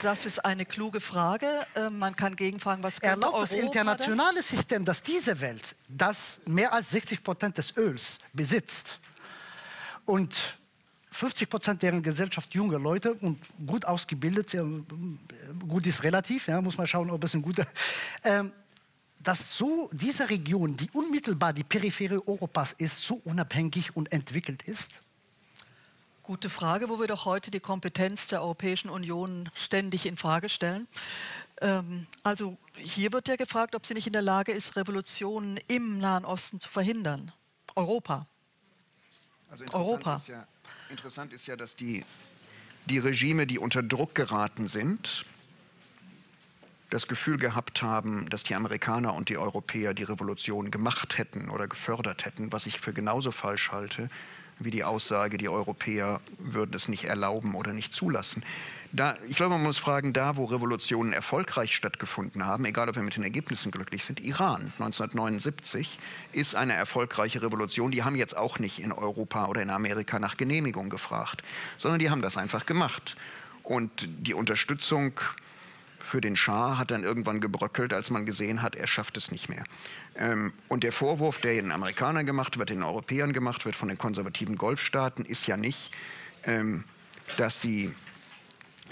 Das 0.00 0.26
ist 0.26 0.44
eine 0.44 0.66
kluge 0.66 1.00
Frage. 1.00 1.66
Ähm, 1.74 1.98
man 1.98 2.14
kann 2.16 2.36
gegenfragen, 2.36 2.82
was 2.82 2.98
erlaubt 2.98 3.34
Europa 3.34 3.54
das 3.54 3.64
internationale 3.64 4.42
System, 4.42 4.84
dass 4.84 5.02
diese 5.02 5.40
Welt, 5.40 5.74
das 5.88 6.40
mehr 6.46 6.72
als 6.72 6.90
60 6.90 7.24
Prozent 7.24 7.58
des 7.58 7.76
Öls 7.76 8.18
besitzt 8.32 8.98
und 10.04 10.58
50 11.10 11.48
Prozent 11.48 11.82
deren 11.82 12.02
Gesellschaft 12.02 12.54
junge 12.54 12.76
Leute 12.76 13.14
und 13.14 13.38
gut 13.66 13.86
ausgebildet, 13.86 14.54
gut 15.66 15.86
ist 15.86 16.02
relativ, 16.02 16.46
ja, 16.46 16.60
muss 16.60 16.76
man 16.76 16.86
schauen, 16.86 17.10
ob 17.10 17.24
es 17.24 17.34
ein 17.34 17.42
guter. 17.42 17.66
Ähm, 18.22 18.52
dass 19.26 19.58
so 19.58 19.90
diese 19.92 20.30
Region, 20.30 20.76
die 20.76 20.88
unmittelbar 20.92 21.52
die 21.52 21.64
Peripherie 21.64 22.20
Europas 22.26 22.72
ist, 22.72 23.02
so 23.02 23.20
unabhängig 23.24 23.96
und 23.96 24.12
entwickelt 24.12 24.62
ist? 24.62 25.02
Gute 26.22 26.48
Frage, 26.48 26.88
wo 26.88 27.00
wir 27.00 27.08
doch 27.08 27.24
heute 27.24 27.50
die 27.50 27.58
Kompetenz 27.58 28.28
der 28.28 28.40
Europäischen 28.42 28.88
Union 28.88 29.50
ständig 29.54 30.06
in 30.06 30.16
Frage 30.16 30.48
stellen. 30.48 30.86
Ähm, 31.60 32.06
also 32.22 32.56
hier 32.76 33.12
wird 33.12 33.26
ja 33.26 33.34
gefragt, 33.34 33.74
ob 33.74 33.84
sie 33.84 33.94
nicht 33.94 34.06
in 34.06 34.12
der 34.12 34.22
Lage 34.22 34.52
ist, 34.52 34.76
Revolutionen 34.76 35.58
im 35.66 35.98
Nahen 35.98 36.24
Osten 36.24 36.60
zu 36.60 36.68
verhindern. 36.68 37.32
Europa. 37.74 38.26
Also 39.50 39.64
interessant 39.64 39.88
Europa. 39.88 40.16
Ist 40.16 40.28
ja, 40.28 40.46
interessant 40.88 41.32
ist 41.32 41.46
ja, 41.48 41.56
dass 41.56 41.74
die, 41.74 42.04
die 42.86 42.98
Regime, 42.98 43.48
die 43.48 43.58
unter 43.58 43.82
Druck 43.82 44.14
geraten 44.14 44.68
sind, 44.68 45.24
das 46.90 47.08
Gefühl 47.08 47.38
gehabt 47.38 47.82
haben, 47.82 48.28
dass 48.30 48.42
die 48.42 48.54
Amerikaner 48.54 49.14
und 49.14 49.28
die 49.28 49.38
Europäer 49.38 49.94
die 49.94 50.04
Revolution 50.04 50.70
gemacht 50.70 51.18
hätten 51.18 51.50
oder 51.50 51.66
gefördert 51.68 52.24
hätten, 52.24 52.52
was 52.52 52.66
ich 52.66 52.80
für 52.80 52.92
genauso 52.92 53.32
falsch 53.32 53.72
halte 53.72 54.08
wie 54.58 54.70
die 54.70 54.84
Aussage, 54.84 55.36
die 55.36 55.48
Europäer 55.48 56.20
würden 56.38 56.74
es 56.74 56.88
nicht 56.88 57.04
erlauben 57.04 57.54
oder 57.54 57.72
nicht 57.72 57.94
zulassen. 57.94 58.42
Da, 58.92 59.16
ich 59.28 59.36
glaube, 59.36 59.54
man 59.54 59.64
muss 59.64 59.78
fragen, 59.78 60.12
da 60.12 60.36
wo 60.36 60.44
Revolutionen 60.44 61.12
erfolgreich 61.12 61.74
stattgefunden 61.74 62.46
haben, 62.46 62.64
egal 62.64 62.88
ob 62.88 62.96
wir 62.96 63.02
mit 63.02 63.16
den 63.16 63.24
Ergebnissen 63.24 63.70
glücklich 63.70 64.04
sind, 64.04 64.20
Iran 64.20 64.72
1979 64.78 65.98
ist 66.32 66.54
eine 66.54 66.72
erfolgreiche 66.72 67.42
Revolution. 67.42 67.90
Die 67.90 68.04
haben 68.04 68.16
jetzt 68.16 68.36
auch 68.36 68.58
nicht 68.58 68.78
in 68.78 68.92
Europa 68.92 69.46
oder 69.46 69.60
in 69.60 69.70
Amerika 69.70 70.18
nach 70.18 70.36
Genehmigung 70.36 70.88
gefragt, 70.88 71.42
sondern 71.76 71.98
die 71.98 72.08
haben 72.08 72.22
das 72.22 72.36
einfach 72.38 72.64
gemacht. 72.64 73.16
Und 73.62 74.08
die 74.20 74.34
Unterstützung 74.34 75.20
für 76.06 76.20
den 76.20 76.36
Schah 76.36 76.78
hat 76.78 76.90
dann 76.90 77.02
irgendwann 77.02 77.40
gebröckelt, 77.40 77.92
als 77.92 78.10
man 78.10 78.24
gesehen 78.26 78.62
hat, 78.62 78.74
er 78.76 78.86
schafft 78.86 79.16
es 79.16 79.30
nicht 79.30 79.48
mehr. 79.48 79.64
Ähm, 80.16 80.52
und 80.68 80.84
der 80.84 80.92
Vorwurf, 80.92 81.38
der 81.38 81.54
den 81.54 81.72
Amerikanern 81.72 82.24
gemacht 82.24 82.58
wird, 82.58 82.70
den 82.70 82.82
Europäern 82.82 83.32
gemacht 83.32 83.64
wird, 83.64 83.76
von 83.76 83.88
den 83.88 83.98
konservativen 83.98 84.56
Golfstaaten, 84.56 85.24
ist 85.24 85.46
ja 85.46 85.56
nicht, 85.56 85.90
ähm, 86.44 86.84
dass 87.36 87.60
sie 87.60 87.94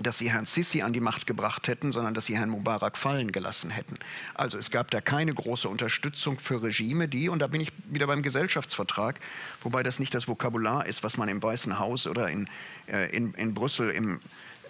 dass 0.00 0.18
sie 0.18 0.32
Herrn 0.32 0.46
Sisi 0.46 0.82
an 0.82 0.92
die 0.92 1.00
Macht 1.00 1.26
gebracht 1.26 1.68
hätten, 1.68 1.92
sondern 1.92 2.14
dass 2.14 2.26
sie 2.26 2.36
Herrn 2.36 2.48
Mubarak 2.48 2.98
fallen 2.98 3.30
gelassen 3.30 3.70
hätten. 3.70 3.96
Also 4.34 4.58
es 4.58 4.70
gab 4.70 4.90
da 4.90 5.00
keine 5.00 5.32
große 5.32 5.68
Unterstützung 5.68 6.40
für 6.40 6.62
Regime, 6.62 7.06
die, 7.06 7.28
und 7.28 7.38
da 7.38 7.46
bin 7.46 7.60
ich 7.60 7.72
wieder 7.90 8.08
beim 8.08 8.22
Gesellschaftsvertrag, 8.22 9.20
wobei 9.62 9.82
das 9.82 10.00
nicht 10.00 10.12
das 10.12 10.26
Vokabular 10.26 10.86
ist, 10.86 11.04
was 11.04 11.16
man 11.16 11.28
im 11.28 11.42
Weißen 11.42 11.78
Haus 11.78 12.06
oder 12.06 12.28
in, 12.28 12.48
äh, 12.88 13.14
in, 13.14 13.34
in 13.34 13.54
Brüssel 13.54 13.90
im, 13.90 14.20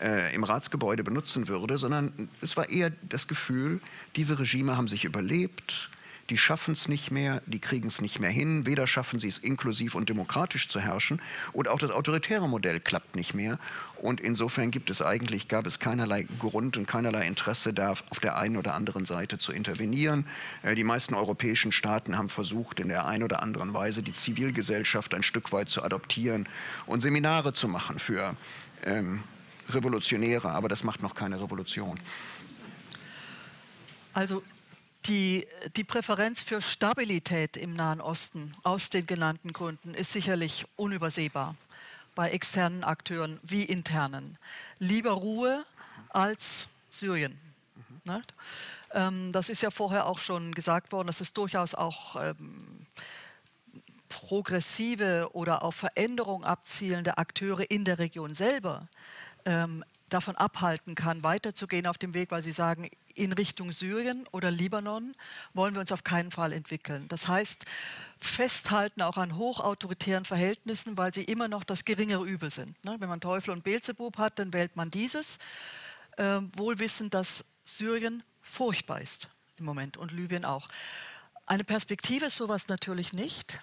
äh, 0.01 0.35
im 0.35 0.45
Ratsgebäude 0.45 1.05
benutzen 1.05 1.49
würde, 1.49 1.79
sondern 1.79 2.29
es 2.41 2.57
war 2.57 2.69
eher 2.69 2.93
das 3.09 3.29
Gefühl, 3.29 3.81
diese 4.17 4.39
Regime 4.39 4.77
haben 4.77 4.89
sich 4.89 5.05
überlebt, 5.05 5.91
die 6.31 6.39
schaffen 6.39 6.73
es 6.73 6.89
nicht 6.89 7.11
mehr, 7.11 7.43
die 7.47 7.59
kriegen 7.59 7.89
es 7.89 8.01
nicht 8.01 8.19
mehr 8.19 8.31
hin. 8.31 8.67
Weder 8.67 8.87
schaffen 8.87 9.21
sie 9.21 9.29
es 9.29 9.39
inklusiv 9.39 9.95
und 9.95 10.09
demokratisch 10.09 10.69
zu 10.69 10.81
herrschen 10.81 11.21
und 11.53 11.69
auch 11.69 11.79
das 11.79 11.91
autoritäre 11.91 12.49
Modell 12.49 12.81
klappt 12.81 13.15
nicht 13.15 13.35
mehr. 13.35 13.59
Und 13.97 14.21
insofern 14.21 14.71
gibt 14.71 14.91
es 14.91 15.03
eigentlich, 15.03 15.49
gab 15.49 15.67
es 15.67 15.79
keinerlei 15.79 16.27
Grund 16.39 16.77
und 16.77 16.87
keinerlei 16.87 17.27
Interesse 17.27 17.73
da 17.73 17.91
auf 17.91 18.21
der 18.23 18.37
einen 18.37 18.57
oder 18.57 18.75
anderen 18.75 19.07
Seite 19.07 19.39
zu 19.39 19.53
intervenieren. 19.53 20.27
Äh, 20.63 20.75
die 20.75 20.85
meisten 20.85 21.15
europäischen 21.15 21.73
Staaten 21.73 22.17
haben 22.17 22.29
versucht, 22.29 22.81
in 22.81 22.89
der 22.89 23.07
einen 23.07 23.23
oder 23.23 23.43
anderen 23.43 23.75
Weise 23.75 24.03
die 24.03 24.13
Zivilgesellschaft 24.13 25.15
ein 25.15 25.23
Stück 25.23 25.53
weit 25.53 25.69
zu 25.69 25.83
adoptieren 25.83 26.49
und 26.87 27.03
Seminare 27.03 27.53
zu 27.53 27.69
machen 27.69 27.99
für 27.99 28.37
ähm, 28.85 29.23
Revolutionäre. 29.69 30.51
Aber 30.51 30.69
das 30.69 30.85
macht 30.85 31.03
noch 31.03 31.15
keine 31.15 31.41
Revolution. 31.41 31.99
Also 34.13 34.43
die, 35.07 35.47
die 35.77 35.85
Präferenz 35.85 36.43
für 36.43 36.63
Stabilität 36.63 37.57
im 37.57 37.75
Nahen 37.75 38.01
Osten 38.01 38.55
aus 38.63 38.91
den 38.91 39.07
genannten 39.07 39.53
Gründen 39.53 39.95
ist 39.95 40.13
sicherlich 40.13 40.67
unübersehbar 40.77 41.57
bei 42.15 42.31
externen 42.31 42.85
Akteuren 42.85 43.41
wie 43.43 43.65
internen. 43.65 44.39
Lieber 44.79 45.13
Ruhe 45.13 45.65
als 46.11 46.69
Syrien. 46.91 47.39
Mhm. 48.05 48.23
Ähm, 48.93 49.33
das 49.33 49.49
ist 49.49 49.63
ja 49.63 49.71
vorher 49.71 50.07
auch 50.07 50.21
schon 50.21 50.55
gesagt 50.55 50.93
worden, 50.93 51.09
dass 51.09 51.21
es 51.21 51.33
durchaus 51.33 51.75
auch 51.75 52.17
ähm, 52.17 52.87
progressive 54.09 55.31
oder 55.33 55.63
auf 55.65 55.75
Veränderung 55.75 56.45
abzielende 56.45 57.19
Akteure 57.19 57.69
in 57.69 57.85
der 57.85 57.99
Region 57.99 58.35
selber 58.35 58.89
ähm, 59.45 59.85
davon 60.09 60.37
abhalten 60.37 60.95
kann, 60.95 61.23
weiterzugehen 61.23 61.87
auf 61.87 61.99
dem 61.99 62.15
Weg, 62.15 62.31
weil 62.31 62.43
sie 62.43 62.53
sagen, 62.53 62.89
in 63.15 63.33
Richtung 63.33 63.73
Syrien 63.73 64.27
oder 64.33 64.51
Libanon 64.51 65.15
wollen 65.55 65.75
wir 65.75 65.81
uns 65.81 65.93
auf 65.93 66.05
keinen 66.05 66.31
Fall 66.31 66.53
entwickeln. 66.53 67.07
Das 67.09 67.29
heißt, 67.29 67.65
festhalten 68.19 69.03
auch 69.03 69.17
an 69.17 69.37
hochautoritären 69.37 70.25
Verhältnissen, 70.25 70.97
weil 70.97 71.13
sie 71.13 71.25
immer 71.25 71.49
noch 71.49 71.65
das 71.65 71.85
geringere 71.85 72.25
Übel 72.25 72.51
sind. 72.51 72.83
Ne? 72.85 72.97
Wenn 72.99 73.09
man 73.09 73.21
Teufel 73.21 73.51
und 73.51 73.65
Beelzebub 73.65 74.19
hat, 74.19 74.39
dann 74.39 74.53
wählt 74.53 74.77
man 74.77 74.91
dieses, 74.91 75.39
äh, 76.17 76.41
wohl 76.57 76.79
wissend, 76.79 77.15
dass 77.15 77.45
Syrien 77.65 78.23
furchtbar 78.43 79.01
ist 79.01 79.29
im 79.57 79.65
Moment 79.65 79.97
und 79.97 80.13
Libyen 80.13 80.45
auch. 80.45 80.69
Eine 81.47 81.65
Perspektive 81.65 82.27
ist 82.27 82.37
sowas 82.37 82.69
natürlich 82.69 83.13
nicht. 83.13 83.63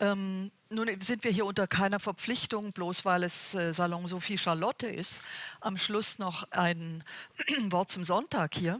Ähm, 0.00 0.50
nun 0.68 1.00
sind 1.00 1.24
wir 1.24 1.30
hier 1.30 1.46
unter 1.46 1.66
keiner 1.66 2.00
Verpflichtung, 2.00 2.72
bloß 2.72 3.04
weil 3.04 3.22
es 3.22 3.54
äh, 3.54 3.72
Salon 3.72 4.06
Sophie 4.06 4.36
Charlotte 4.36 4.86
ist, 4.86 5.22
am 5.60 5.76
Schluss 5.76 6.18
noch 6.18 6.50
ein 6.50 7.04
Wort 7.70 7.90
zum 7.90 8.04
Sonntag 8.04 8.54
hier 8.54 8.78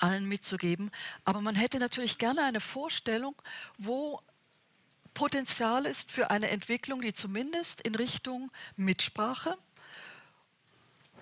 allen 0.00 0.26
mitzugeben. 0.26 0.90
Aber 1.24 1.40
man 1.40 1.54
hätte 1.54 1.78
natürlich 1.78 2.18
gerne 2.18 2.44
eine 2.44 2.60
Vorstellung, 2.60 3.34
wo 3.78 4.20
Potenzial 5.14 5.86
ist 5.86 6.10
für 6.10 6.30
eine 6.30 6.50
Entwicklung, 6.50 7.00
die 7.00 7.12
zumindest 7.12 7.80
in 7.82 7.94
Richtung 7.94 8.50
Mitsprache, 8.76 9.56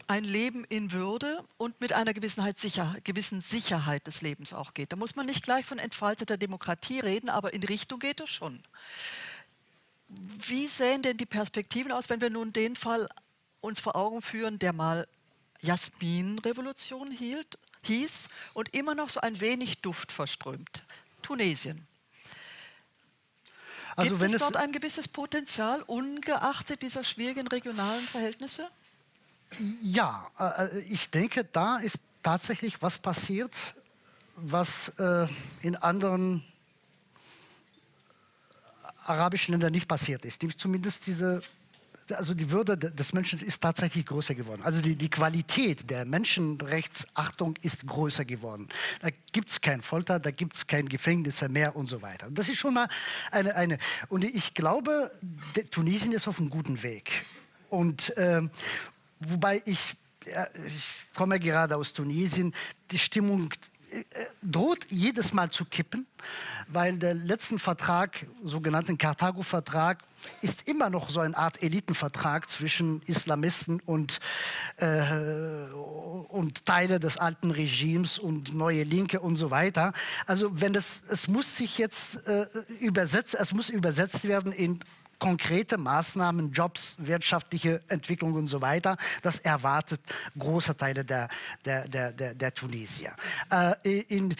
ein 0.09 0.25
Leben 0.25 0.65
in 0.65 0.93
Würde 0.93 1.45
und 1.57 1.81
mit 1.81 1.93
einer 1.93 2.15
gewissen 2.15 2.45
Sicherheit, 2.57 3.05
gewissen 3.05 3.41
Sicherheit 3.41 4.07
des 4.07 4.23
Lebens 4.23 4.53
auch 4.53 4.75
geht. 4.75 4.93
Da 4.93 4.97
muss 4.97 5.17
man 5.17 5.27
nicht 5.27 5.43
gleich 5.43 5.67
von 5.67 5.79
entfalteter 5.79 6.37
Demokratie 6.37 7.01
reden, 7.01 7.29
aber 7.29 7.53
in 7.53 7.63
Richtung 7.63 7.99
geht 7.99 8.21
es 8.21 8.31
schon. 8.31 8.63
Wie 10.09 10.67
sehen 10.67 11.03
denn 11.03 11.17
die 11.17 11.27
Perspektiven 11.27 11.93
aus, 11.93 12.09
wenn 12.11 12.21
wir 12.21 12.31
nun 12.31 12.53
den 12.53 12.77
Fall 12.77 13.09
uns 13.61 13.81
vor 13.81 13.97
Augen 13.97 14.23
führen, 14.23 14.59
der 14.59 14.73
mal 14.73 15.07
Jasmin-Revolution 15.61 17.17
hieß 17.83 18.29
und 18.55 18.75
immer 18.75 18.95
noch 18.95 19.09
so 19.09 19.21
ein 19.21 19.41
wenig 19.41 19.83
Duft 19.83 20.11
verströmt? 20.11 20.83
Tunesien. 21.23 21.87
Also 23.97 24.17
Gibt 24.17 24.25
es, 24.25 24.35
es 24.35 24.41
dort 24.41 24.57
ein 24.57 24.73
gewisses 24.73 25.09
Potenzial, 25.09 25.83
ungeachtet 25.83 26.83
dieser 26.83 27.05
schwierigen 27.05 27.47
regionalen 27.47 28.05
Verhältnisse? 28.05 28.71
Ja, 29.83 30.31
äh, 30.39 30.79
ich 30.81 31.11
denke, 31.11 31.45
da 31.45 31.79
ist 31.79 32.01
tatsächlich 32.23 32.81
was 32.83 32.99
passiert, 32.99 33.75
was 34.37 34.89
äh, 34.99 35.27
in 35.63 35.77
anderen 35.77 36.45
arabischen 39.05 39.53
Ländern 39.53 39.73
nicht 39.73 39.89
passiert 39.89 40.25
ist. 40.25 40.43
Zumindest 40.59 41.07
diese, 41.07 41.43
also 42.11 42.35
die 42.35 42.51
Würde 42.51 42.77
des 42.77 43.13
Menschen 43.13 43.41
ist 43.41 43.61
tatsächlich 43.61 44.07
größer 44.07 44.35
geworden. 44.35 44.63
Also 44.63 44.81
die, 44.81 44.97
die 44.97 45.11
Qualität 45.11 45.91
der 45.91 46.05
Menschenrechtsachtung 46.05 47.57
ist 47.63 47.87
größer 47.87 48.25
geworden. 48.25 48.69
Da 49.01 49.09
gibt 49.33 49.51
es 49.51 49.61
kein 49.61 49.83
Folter, 49.83 50.21
da 50.21 50.31
gibt 50.31 50.57
es 50.57 50.67
kein 50.67 50.89
Gefängnis 50.89 51.43
mehr 51.49 51.77
und 51.77 51.89
so 51.89 52.03
weiter. 52.03 52.29
Das 52.31 52.49
ist 52.49 52.59
schon 52.59 52.75
mal 52.75 52.89
eine, 53.31 53.55
eine 53.57 53.79
und 54.09 54.25
ich 54.25 54.55
glaube, 54.55 55.11
Tunesien 55.71 56.13
ist 56.13 56.29
auf 56.29 56.39
einem 56.39 56.51
guten 56.51 56.83
Weg. 56.83 57.25
Und, 57.69 58.17
äh, 58.17 58.43
Wobei 59.21 59.63
ich, 59.67 59.95
ich 60.67 61.15
komme 61.15 61.39
gerade 61.39 61.77
aus 61.77 61.93
Tunesien, 61.93 62.55
die 62.91 62.99
Stimmung 62.99 63.51
äh, 63.91 64.05
droht 64.43 64.87
jedes 64.91 65.33
Mal 65.33 65.51
zu 65.51 65.65
kippen, 65.65 66.07
weil 66.69 66.97
der 66.97 67.15
letzte 67.15 67.59
Vertrag, 67.59 68.27
sogenannten 68.45 68.99
Karthago-Vertrag, 68.99 69.99
ist 70.43 70.69
immer 70.69 70.91
noch 70.91 71.11
so 71.11 71.21
eine 71.21 71.37
Art 71.37 71.63
Elitenvertrag 71.63 72.49
zwischen 72.49 73.03
Islamisten 73.03 73.81
und, 73.81 74.21
äh, 74.77 75.03
und 76.29 76.65
Teile 76.65 77.01
des 77.01 77.17
alten 77.17 77.51
Regimes 77.51 78.19
und 78.19 78.55
neue 78.55 78.85
Linke 78.85 79.21
und 79.21 79.37
so 79.37 79.51
weiter. 79.51 79.93
Also 80.27 80.61
wenn 80.61 80.75
es, 80.75 81.03
es 81.09 81.27
muss 81.29 81.57
sich 81.57 81.79
jetzt 81.79 82.27
äh, 82.27 82.47
übersetzt, 82.81 83.35
es 83.35 83.53
muss 83.53 83.71
übersetzt 83.71 84.27
werden 84.29 84.53
in 84.53 84.81
konkrete 85.21 85.79
Maßnahmen, 85.79 86.51
Jobs, 86.51 86.97
wirtschaftliche 86.99 87.83
Entwicklung 87.87 88.35
und 88.35 88.49
so 88.49 88.61
weiter. 88.61 88.97
Das 89.23 89.39
erwartet 89.39 90.01
große 90.37 90.77
Teile 90.77 91.05
der, 91.05 91.29
der, 91.65 91.87
der, 91.87 92.13
der, 92.13 92.35
der 92.35 92.53
Tunesier. 92.53 93.15
Äh, 93.53 94.01
in, 94.09 94.35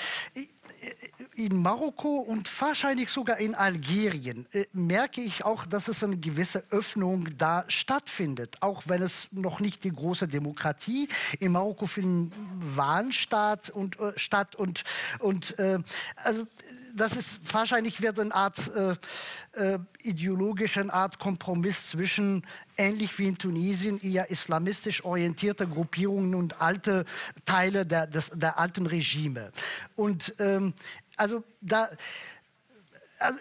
in 1.37 1.61
Marokko 1.63 2.19
und 2.19 2.49
wahrscheinlich 2.61 3.11
sogar 3.11 3.39
in 3.39 3.55
Algerien 3.55 4.47
äh, 4.53 4.67
merke 4.73 5.21
ich 5.21 5.45
auch, 5.45 5.67
dass 5.67 5.89
es 5.89 6.03
eine 6.03 6.17
gewisse 6.17 6.65
Öffnung 6.71 7.27
da 7.39 7.65
stattfindet, 7.69 8.57
auch 8.61 8.83
wenn 8.87 9.03
es 9.03 9.29
noch 9.31 9.61
nicht 9.61 9.85
die 9.85 9.93
große 9.93 10.29
Demokratie 10.29 11.09
in 11.39 11.53
Marokko 11.53 11.87
finden 11.87 12.33
Wahlen 12.59 13.13
statt 13.13 13.71
und 13.71 13.99
äh, 14.01 14.13
statt 14.17 14.57
und 14.57 14.85
und 15.19 15.59
äh, 15.59 15.79
also 16.17 16.47
das 16.95 17.17
ist 17.17 17.41
wahrscheinlich 17.53 18.01
wird 18.01 18.19
eine 18.19 18.35
Art 18.35 18.71
äh, 18.75 18.97
äh, 19.53 19.79
ideologische 20.03 20.93
Art 20.93 21.19
Kompromiss 21.19 21.91
zwischen 21.91 22.45
ähnlich 22.81 23.19
wie 23.19 23.29
in 23.29 23.37
Tunesien 23.37 24.01
eher 24.01 24.31
islamistisch 24.31 25.05
orientierte 25.05 25.69
Gruppierungen 25.69 26.35
und 26.35 26.61
alte 26.61 27.05
Teile 27.45 27.85
der, 27.85 28.07
des, 28.07 28.31
der 28.31 28.59
alten 28.59 28.87
Regime. 28.87 29.53
Und 29.97 30.35
ähm, 30.39 30.73
also 31.17 31.45
da 31.61 31.91
also 33.19 33.39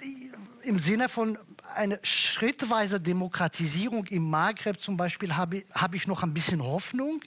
im 0.64 0.78
Sinne 0.78 1.08
von 1.08 1.38
einer 1.74 2.00
schrittweise 2.04 3.00
Demokratisierung 3.00 4.08
im 4.08 4.30
Maghreb 4.30 4.82
zum 4.82 4.98
Beispiel 4.98 5.38
habe, 5.38 5.64
habe 5.74 5.96
ich 5.96 6.06
noch 6.06 6.22
ein 6.22 6.34
bisschen 6.34 6.62
Hoffnung, 6.62 7.22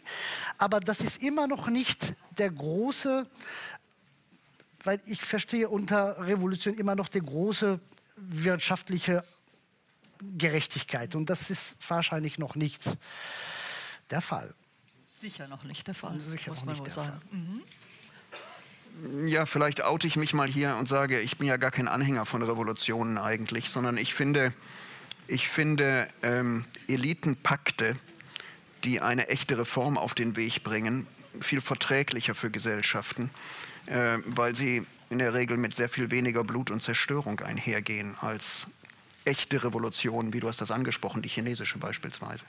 aber 0.58 0.80
das 0.80 1.00
ist 1.00 1.22
immer 1.22 1.46
noch 1.46 1.68
nicht 1.68 2.14
der 2.38 2.50
große 2.50 3.26
weil 4.84 5.00
ich 5.06 5.22
verstehe 5.22 5.68
unter 5.68 6.26
Revolution 6.26 6.74
immer 6.74 6.94
noch 6.94 7.08
die 7.08 7.20
große 7.20 7.78
wirtschaftliche 8.16 9.24
Gerechtigkeit. 10.38 11.14
Und 11.14 11.30
das 11.30 11.50
ist 11.50 11.76
wahrscheinlich 11.88 12.38
noch 12.38 12.54
nicht 12.54 12.96
der 14.10 14.20
Fall. 14.20 14.54
Sicher 15.06 15.48
noch 15.48 15.64
nicht 15.64 15.86
der 15.86 15.94
Fall, 15.94 16.18
Sicher 16.28 16.50
muss 16.50 16.64
man 16.64 16.78
wohl 16.78 16.90
sagen. 16.90 17.20
Mhm. 17.30 17.62
Ja, 19.26 19.46
vielleicht 19.46 19.82
oute 19.82 20.06
ich 20.06 20.16
mich 20.16 20.34
mal 20.34 20.48
hier 20.48 20.76
und 20.76 20.88
sage, 20.88 21.20
ich 21.20 21.38
bin 21.38 21.48
ja 21.48 21.56
gar 21.56 21.70
kein 21.70 21.88
Anhänger 21.88 22.26
von 22.26 22.42
Revolutionen 22.42 23.18
eigentlich, 23.18 23.70
sondern 23.70 23.96
ich 23.96 24.14
finde, 24.14 24.52
ich 25.28 25.48
finde 25.48 26.08
ähm, 26.22 26.66
Elitenpakte, 26.88 27.96
die 28.84 29.00
eine 29.00 29.28
echte 29.28 29.56
Reform 29.56 29.96
auf 29.96 30.14
den 30.14 30.36
Weg 30.36 30.62
bringen, 30.62 31.06
viel 31.40 31.60
verträglicher 31.60 32.34
für 32.34 32.50
Gesellschaften 32.50 33.30
äh, 33.86 34.18
weil 34.24 34.54
sie 34.54 34.86
in 35.10 35.18
der 35.18 35.34
Regel 35.34 35.56
mit 35.56 35.76
sehr 35.76 35.88
viel 35.88 36.10
weniger 36.10 36.44
Blut 36.44 36.70
und 36.70 36.82
Zerstörung 36.82 37.40
einhergehen 37.40 38.16
als 38.20 38.66
echte 39.24 39.62
Revolutionen, 39.62 40.32
wie 40.32 40.40
du 40.40 40.48
hast 40.48 40.60
das 40.60 40.70
angesprochen, 40.70 41.22
die 41.22 41.28
chinesische 41.28 41.78
beispielsweise. 41.78 42.44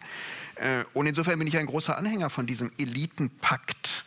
Äh, 0.55 0.83
und 0.93 1.07
insofern 1.07 1.39
bin 1.39 1.47
ich 1.47 1.57
ein 1.57 1.65
großer 1.65 1.97
Anhänger 1.97 2.29
von 2.29 2.47
diesem 2.47 2.71
Elitenpakt, 2.77 4.05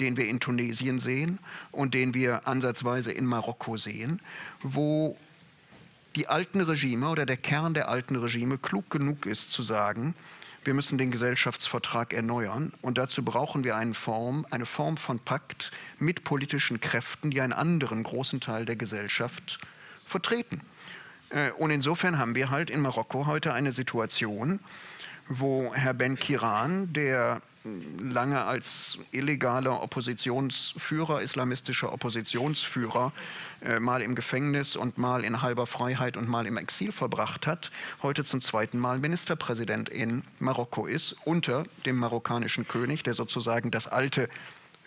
den 0.00 0.16
wir 0.16 0.26
in 0.26 0.40
Tunesien 0.40 1.00
sehen 1.00 1.38
und 1.70 1.94
den 1.94 2.14
wir 2.14 2.46
ansatzweise 2.46 3.12
in 3.12 3.26
Marokko 3.26 3.76
sehen, 3.76 4.20
wo 4.62 5.16
die 6.16 6.28
alten 6.28 6.60
Regime 6.60 7.08
oder 7.08 7.24
der 7.24 7.36
Kern 7.36 7.74
der 7.74 7.88
alten 7.88 8.16
Regime 8.16 8.58
klug 8.58 8.90
genug 8.90 9.26
ist 9.26 9.50
zu 9.50 9.62
sagen, 9.62 10.14
wir 10.64 10.74
müssen 10.74 10.96
den 10.96 11.10
Gesellschaftsvertrag 11.10 12.12
erneuern 12.12 12.72
und 12.82 12.96
dazu 12.96 13.24
brauchen 13.24 13.64
wir 13.64 13.76
eine 13.76 13.94
Form, 13.94 14.46
eine 14.50 14.66
Form 14.66 14.96
von 14.96 15.18
Pakt 15.18 15.72
mit 15.98 16.22
politischen 16.22 16.80
Kräften, 16.80 17.30
die 17.30 17.40
einen 17.40 17.52
anderen 17.52 18.02
großen 18.04 18.40
Teil 18.40 18.64
der 18.64 18.76
Gesellschaft 18.76 19.58
vertreten. 20.06 20.60
Äh, 21.32 21.50
und 21.52 21.70
insofern 21.70 22.18
haben 22.18 22.34
wir 22.34 22.50
halt 22.50 22.70
in 22.70 22.80
Marokko 22.80 23.26
heute 23.26 23.52
eine 23.52 23.72
Situation, 23.72 24.60
wo 25.28 25.72
Herr 25.74 25.94
Ben 25.94 26.16
Kiran, 26.16 26.92
der 26.92 27.40
lange 27.98 28.42
als 28.44 28.98
illegaler 29.12 29.82
Oppositionsführer, 29.82 31.22
islamistischer 31.22 31.92
Oppositionsführer, 31.92 33.12
äh, 33.64 33.78
mal 33.78 34.02
im 34.02 34.14
Gefängnis 34.14 34.74
und 34.74 34.98
mal 34.98 35.24
in 35.24 35.42
halber 35.42 35.66
Freiheit 35.66 36.16
und 36.16 36.28
mal 36.28 36.46
im 36.46 36.56
Exil 36.56 36.90
verbracht 36.90 37.46
hat, 37.46 37.70
heute 38.02 38.24
zum 38.24 38.40
zweiten 38.40 38.78
Mal 38.78 38.98
Ministerpräsident 38.98 39.88
in 39.88 40.24
Marokko 40.40 40.86
ist, 40.86 41.16
unter 41.24 41.64
dem 41.86 41.96
marokkanischen 41.96 42.66
König, 42.66 43.04
der 43.04 43.14
sozusagen 43.14 43.70
das 43.70 43.86
alte 43.86 44.28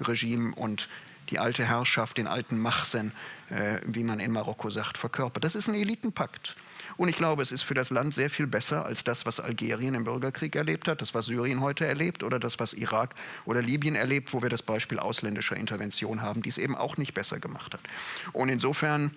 Regime 0.01 0.53
und 0.55 0.89
die 1.29 1.39
alte 1.39 1.65
Herrschaft, 1.65 2.17
den 2.17 2.27
alten 2.27 2.59
Machsen, 2.59 3.11
äh, 3.49 3.79
wie 3.85 4.03
man 4.03 4.19
in 4.19 4.31
Marokko 4.31 4.69
sagt, 4.69 4.97
verkörpert. 4.97 5.43
Das 5.43 5.55
ist 5.55 5.67
ein 5.67 5.75
Elitenpakt. 5.75 6.55
Und 6.97 7.09
ich 7.09 7.17
glaube, 7.17 7.41
es 7.41 7.51
ist 7.51 7.63
für 7.63 7.73
das 7.73 7.89
Land 7.89 8.13
sehr 8.13 8.29
viel 8.29 8.47
besser 8.47 8.85
als 8.85 9.03
das, 9.03 9.25
was 9.25 9.39
Algerien 9.39 9.95
im 9.95 10.05
Bürgerkrieg 10.05 10.55
erlebt 10.55 10.87
hat, 10.87 11.01
das, 11.01 11.13
was 11.13 11.25
Syrien 11.25 11.61
heute 11.61 11.85
erlebt 11.85 12.23
oder 12.23 12.39
das, 12.39 12.59
was 12.59 12.73
Irak 12.73 13.15
oder 13.45 13.61
Libyen 13.61 13.95
erlebt, 13.95 14.33
wo 14.33 14.41
wir 14.41 14.49
das 14.49 14.61
Beispiel 14.61 14.99
ausländischer 14.99 15.57
Intervention 15.57 16.21
haben, 16.21 16.41
die 16.41 16.49
es 16.49 16.57
eben 16.57 16.75
auch 16.75 16.97
nicht 16.97 17.13
besser 17.13 17.39
gemacht 17.39 17.73
hat. 17.73 17.81
Und 18.31 18.49
insofern, 18.49 19.11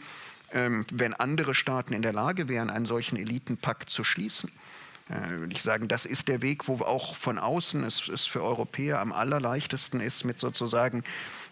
ähm, 0.52 0.84
wenn 0.92 1.14
andere 1.14 1.54
Staaten 1.54 1.92
in 1.92 2.02
der 2.02 2.12
Lage 2.12 2.48
wären, 2.48 2.70
einen 2.70 2.86
solchen 2.86 3.16
Elitenpakt 3.16 3.90
zu 3.90 4.02
schließen, 4.02 4.50
würde 5.08 5.54
ich 5.54 5.62
sagen, 5.62 5.88
das 5.88 6.04
ist 6.04 6.28
der 6.28 6.42
Weg, 6.42 6.68
wo 6.68 6.74
auch 6.84 7.16
von 7.16 7.38
außen 7.38 7.82
es, 7.84 8.08
es 8.08 8.26
für 8.26 8.42
Europäer 8.42 9.00
am 9.00 9.12
allerleichtesten 9.12 10.00
ist, 10.00 10.24
mit 10.24 10.38
sozusagen 10.38 11.02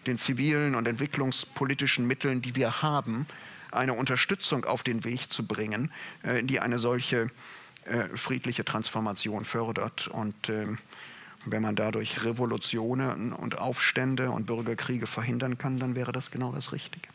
den 0.05 0.17
zivilen 0.17 0.75
und 0.75 0.87
entwicklungspolitischen 0.87 2.05
Mitteln, 2.05 2.41
die 2.41 2.55
wir 2.55 2.81
haben, 2.81 3.25
eine 3.71 3.93
Unterstützung 3.93 4.65
auf 4.65 4.83
den 4.83 5.03
Weg 5.03 5.31
zu 5.31 5.45
bringen, 5.45 5.91
äh, 6.23 6.43
die 6.43 6.59
eine 6.59 6.79
solche 6.79 7.29
äh, 7.85 8.07
friedliche 8.15 8.65
Transformation 8.65 9.45
fördert. 9.45 10.07
Und 10.07 10.49
ähm, 10.49 10.77
wenn 11.45 11.61
man 11.61 11.75
dadurch 11.75 12.23
Revolutionen 12.23 13.33
und 13.33 13.57
Aufstände 13.57 14.31
und 14.31 14.45
Bürgerkriege 14.45 15.07
verhindern 15.07 15.57
kann, 15.57 15.79
dann 15.79 15.95
wäre 15.95 16.11
das 16.11 16.31
genau 16.31 16.51
das 16.51 16.71
Richtige. 16.71 17.07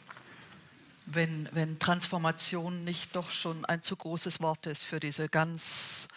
Wenn, 1.06 1.48
wenn 1.52 1.78
Transformation 1.78 2.84
nicht 2.84 3.16
doch 3.16 3.30
schon 3.30 3.64
ein 3.64 3.82
zu 3.82 3.96
großes 3.96 4.40
Wort 4.40 4.66
ist 4.66 4.84
für 4.84 5.00
diese 5.00 5.28
ganz 5.28 6.08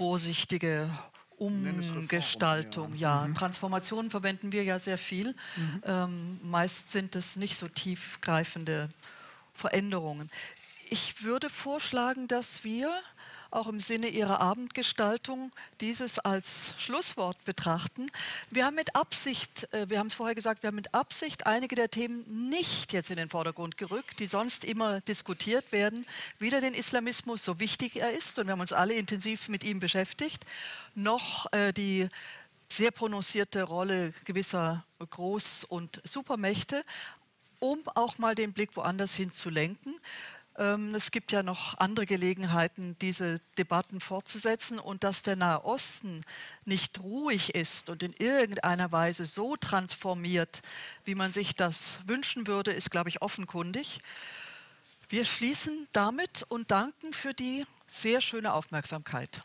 vorsichtige 0.00 0.88
Umgestaltung. 1.36 2.94
Ja, 2.94 3.26
mhm. 3.26 3.34
Transformation 3.34 4.08
verwenden 4.08 4.50
wir 4.50 4.64
ja 4.64 4.78
sehr 4.78 4.96
viel. 4.96 5.34
Mhm. 5.56 5.82
Ähm, 5.84 6.40
meist 6.42 6.90
sind 6.90 7.14
es 7.16 7.36
nicht 7.36 7.58
so 7.58 7.68
tiefgreifende 7.68 8.88
Veränderungen. 9.52 10.30
Ich 10.88 11.22
würde 11.22 11.50
vorschlagen, 11.50 12.28
dass 12.28 12.64
wir 12.64 12.90
auch 13.50 13.66
im 13.66 13.80
Sinne 13.80 14.08
Ihrer 14.08 14.40
Abendgestaltung 14.40 15.52
dieses 15.80 16.18
als 16.18 16.74
Schlusswort 16.78 17.44
betrachten. 17.44 18.10
Wir 18.50 18.64
haben 18.64 18.76
mit 18.76 18.94
Absicht, 18.94 19.72
äh, 19.72 19.88
wir 19.88 19.98
haben 19.98 20.06
es 20.06 20.14
vorher 20.14 20.34
gesagt, 20.34 20.62
wir 20.62 20.68
haben 20.68 20.76
mit 20.76 20.94
Absicht 20.94 21.46
einige 21.46 21.74
der 21.74 21.90
Themen 21.90 22.48
nicht 22.48 22.92
jetzt 22.92 23.10
in 23.10 23.16
den 23.16 23.28
Vordergrund 23.28 23.76
gerückt, 23.76 24.20
die 24.20 24.26
sonst 24.26 24.64
immer 24.64 25.00
diskutiert 25.02 25.72
werden. 25.72 26.06
Weder 26.38 26.60
den 26.60 26.74
Islamismus, 26.74 27.44
so 27.44 27.60
wichtig 27.60 27.96
er 27.96 28.12
ist, 28.12 28.38
und 28.38 28.46
wir 28.46 28.52
haben 28.52 28.60
uns 28.60 28.72
alle 28.72 28.94
intensiv 28.94 29.48
mit 29.48 29.64
ihm 29.64 29.80
beschäftigt, 29.80 30.44
noch 30.94 31.52
äh, 31.52 31.72
die 31.72 32.08
sehr 32.68 32.92
prononcierte 32.92 33.64
Rolle 33.64 34.12
gewisser 34.24 34.84
Groß- 35.00 35.66
und 35.66 36.00
Supermächte, 36.04 36.82
um 37.58 37.80
auch 37.94 38.18
mal 38.18 38.34
den 38.34 38.52
Blick 38.52 38.76
woanders 38.76 39.14
hin 39.14 39.30
zu 39.30 39.50
lenken. 39.50 39.94
Ähm, 40.58 40.94
es 40.94 41.10
gibt 41.10 41.32
ja 41.32 41.42
noch 41.42 41.78
andere 41.78 42.06
Gelegenheiten, 42.06 42.96
diese 43.00 43.40
Debatten 43.58 44.00
fortzusetzen 44.00 44.78
und 44.78 45.04
dass 45.04 45.22
der 45.22 45.36
Nahe 45.36 45.64
Osten 45.64 46.24
nicht 46.64 47.00
ruhig 47.00 47.54
ist 47.54 47.90
und 47.90 48.02
in 48.02 48.12
irgendeiner 48.14 48.92
Weise 48.92 49.26
so 49.26 49.56
transformiert, 49.56 50.62
wie 51.04 51.14
man 51.14 51.32
sich 51.32 51.54
das 51.54 52.00
wünschen 52.06 52.46
würde, 52.46 52.72
ist, 52.72 52.90
glaube 52.90 53.08
ich, 53.08 53.22
offenkundig. 53.22 54.00
Wir 55.08 55.24
schließen 55.24 55.88
damit 55.92 56.44
und 56.48 56.70
danken 56.70 57.12
für 57.12 57.34
die 57.34 57.66
sehr 57.86 58.20
schöne 58.20 58.52
Aufmerksamkeit. 58.52 59.42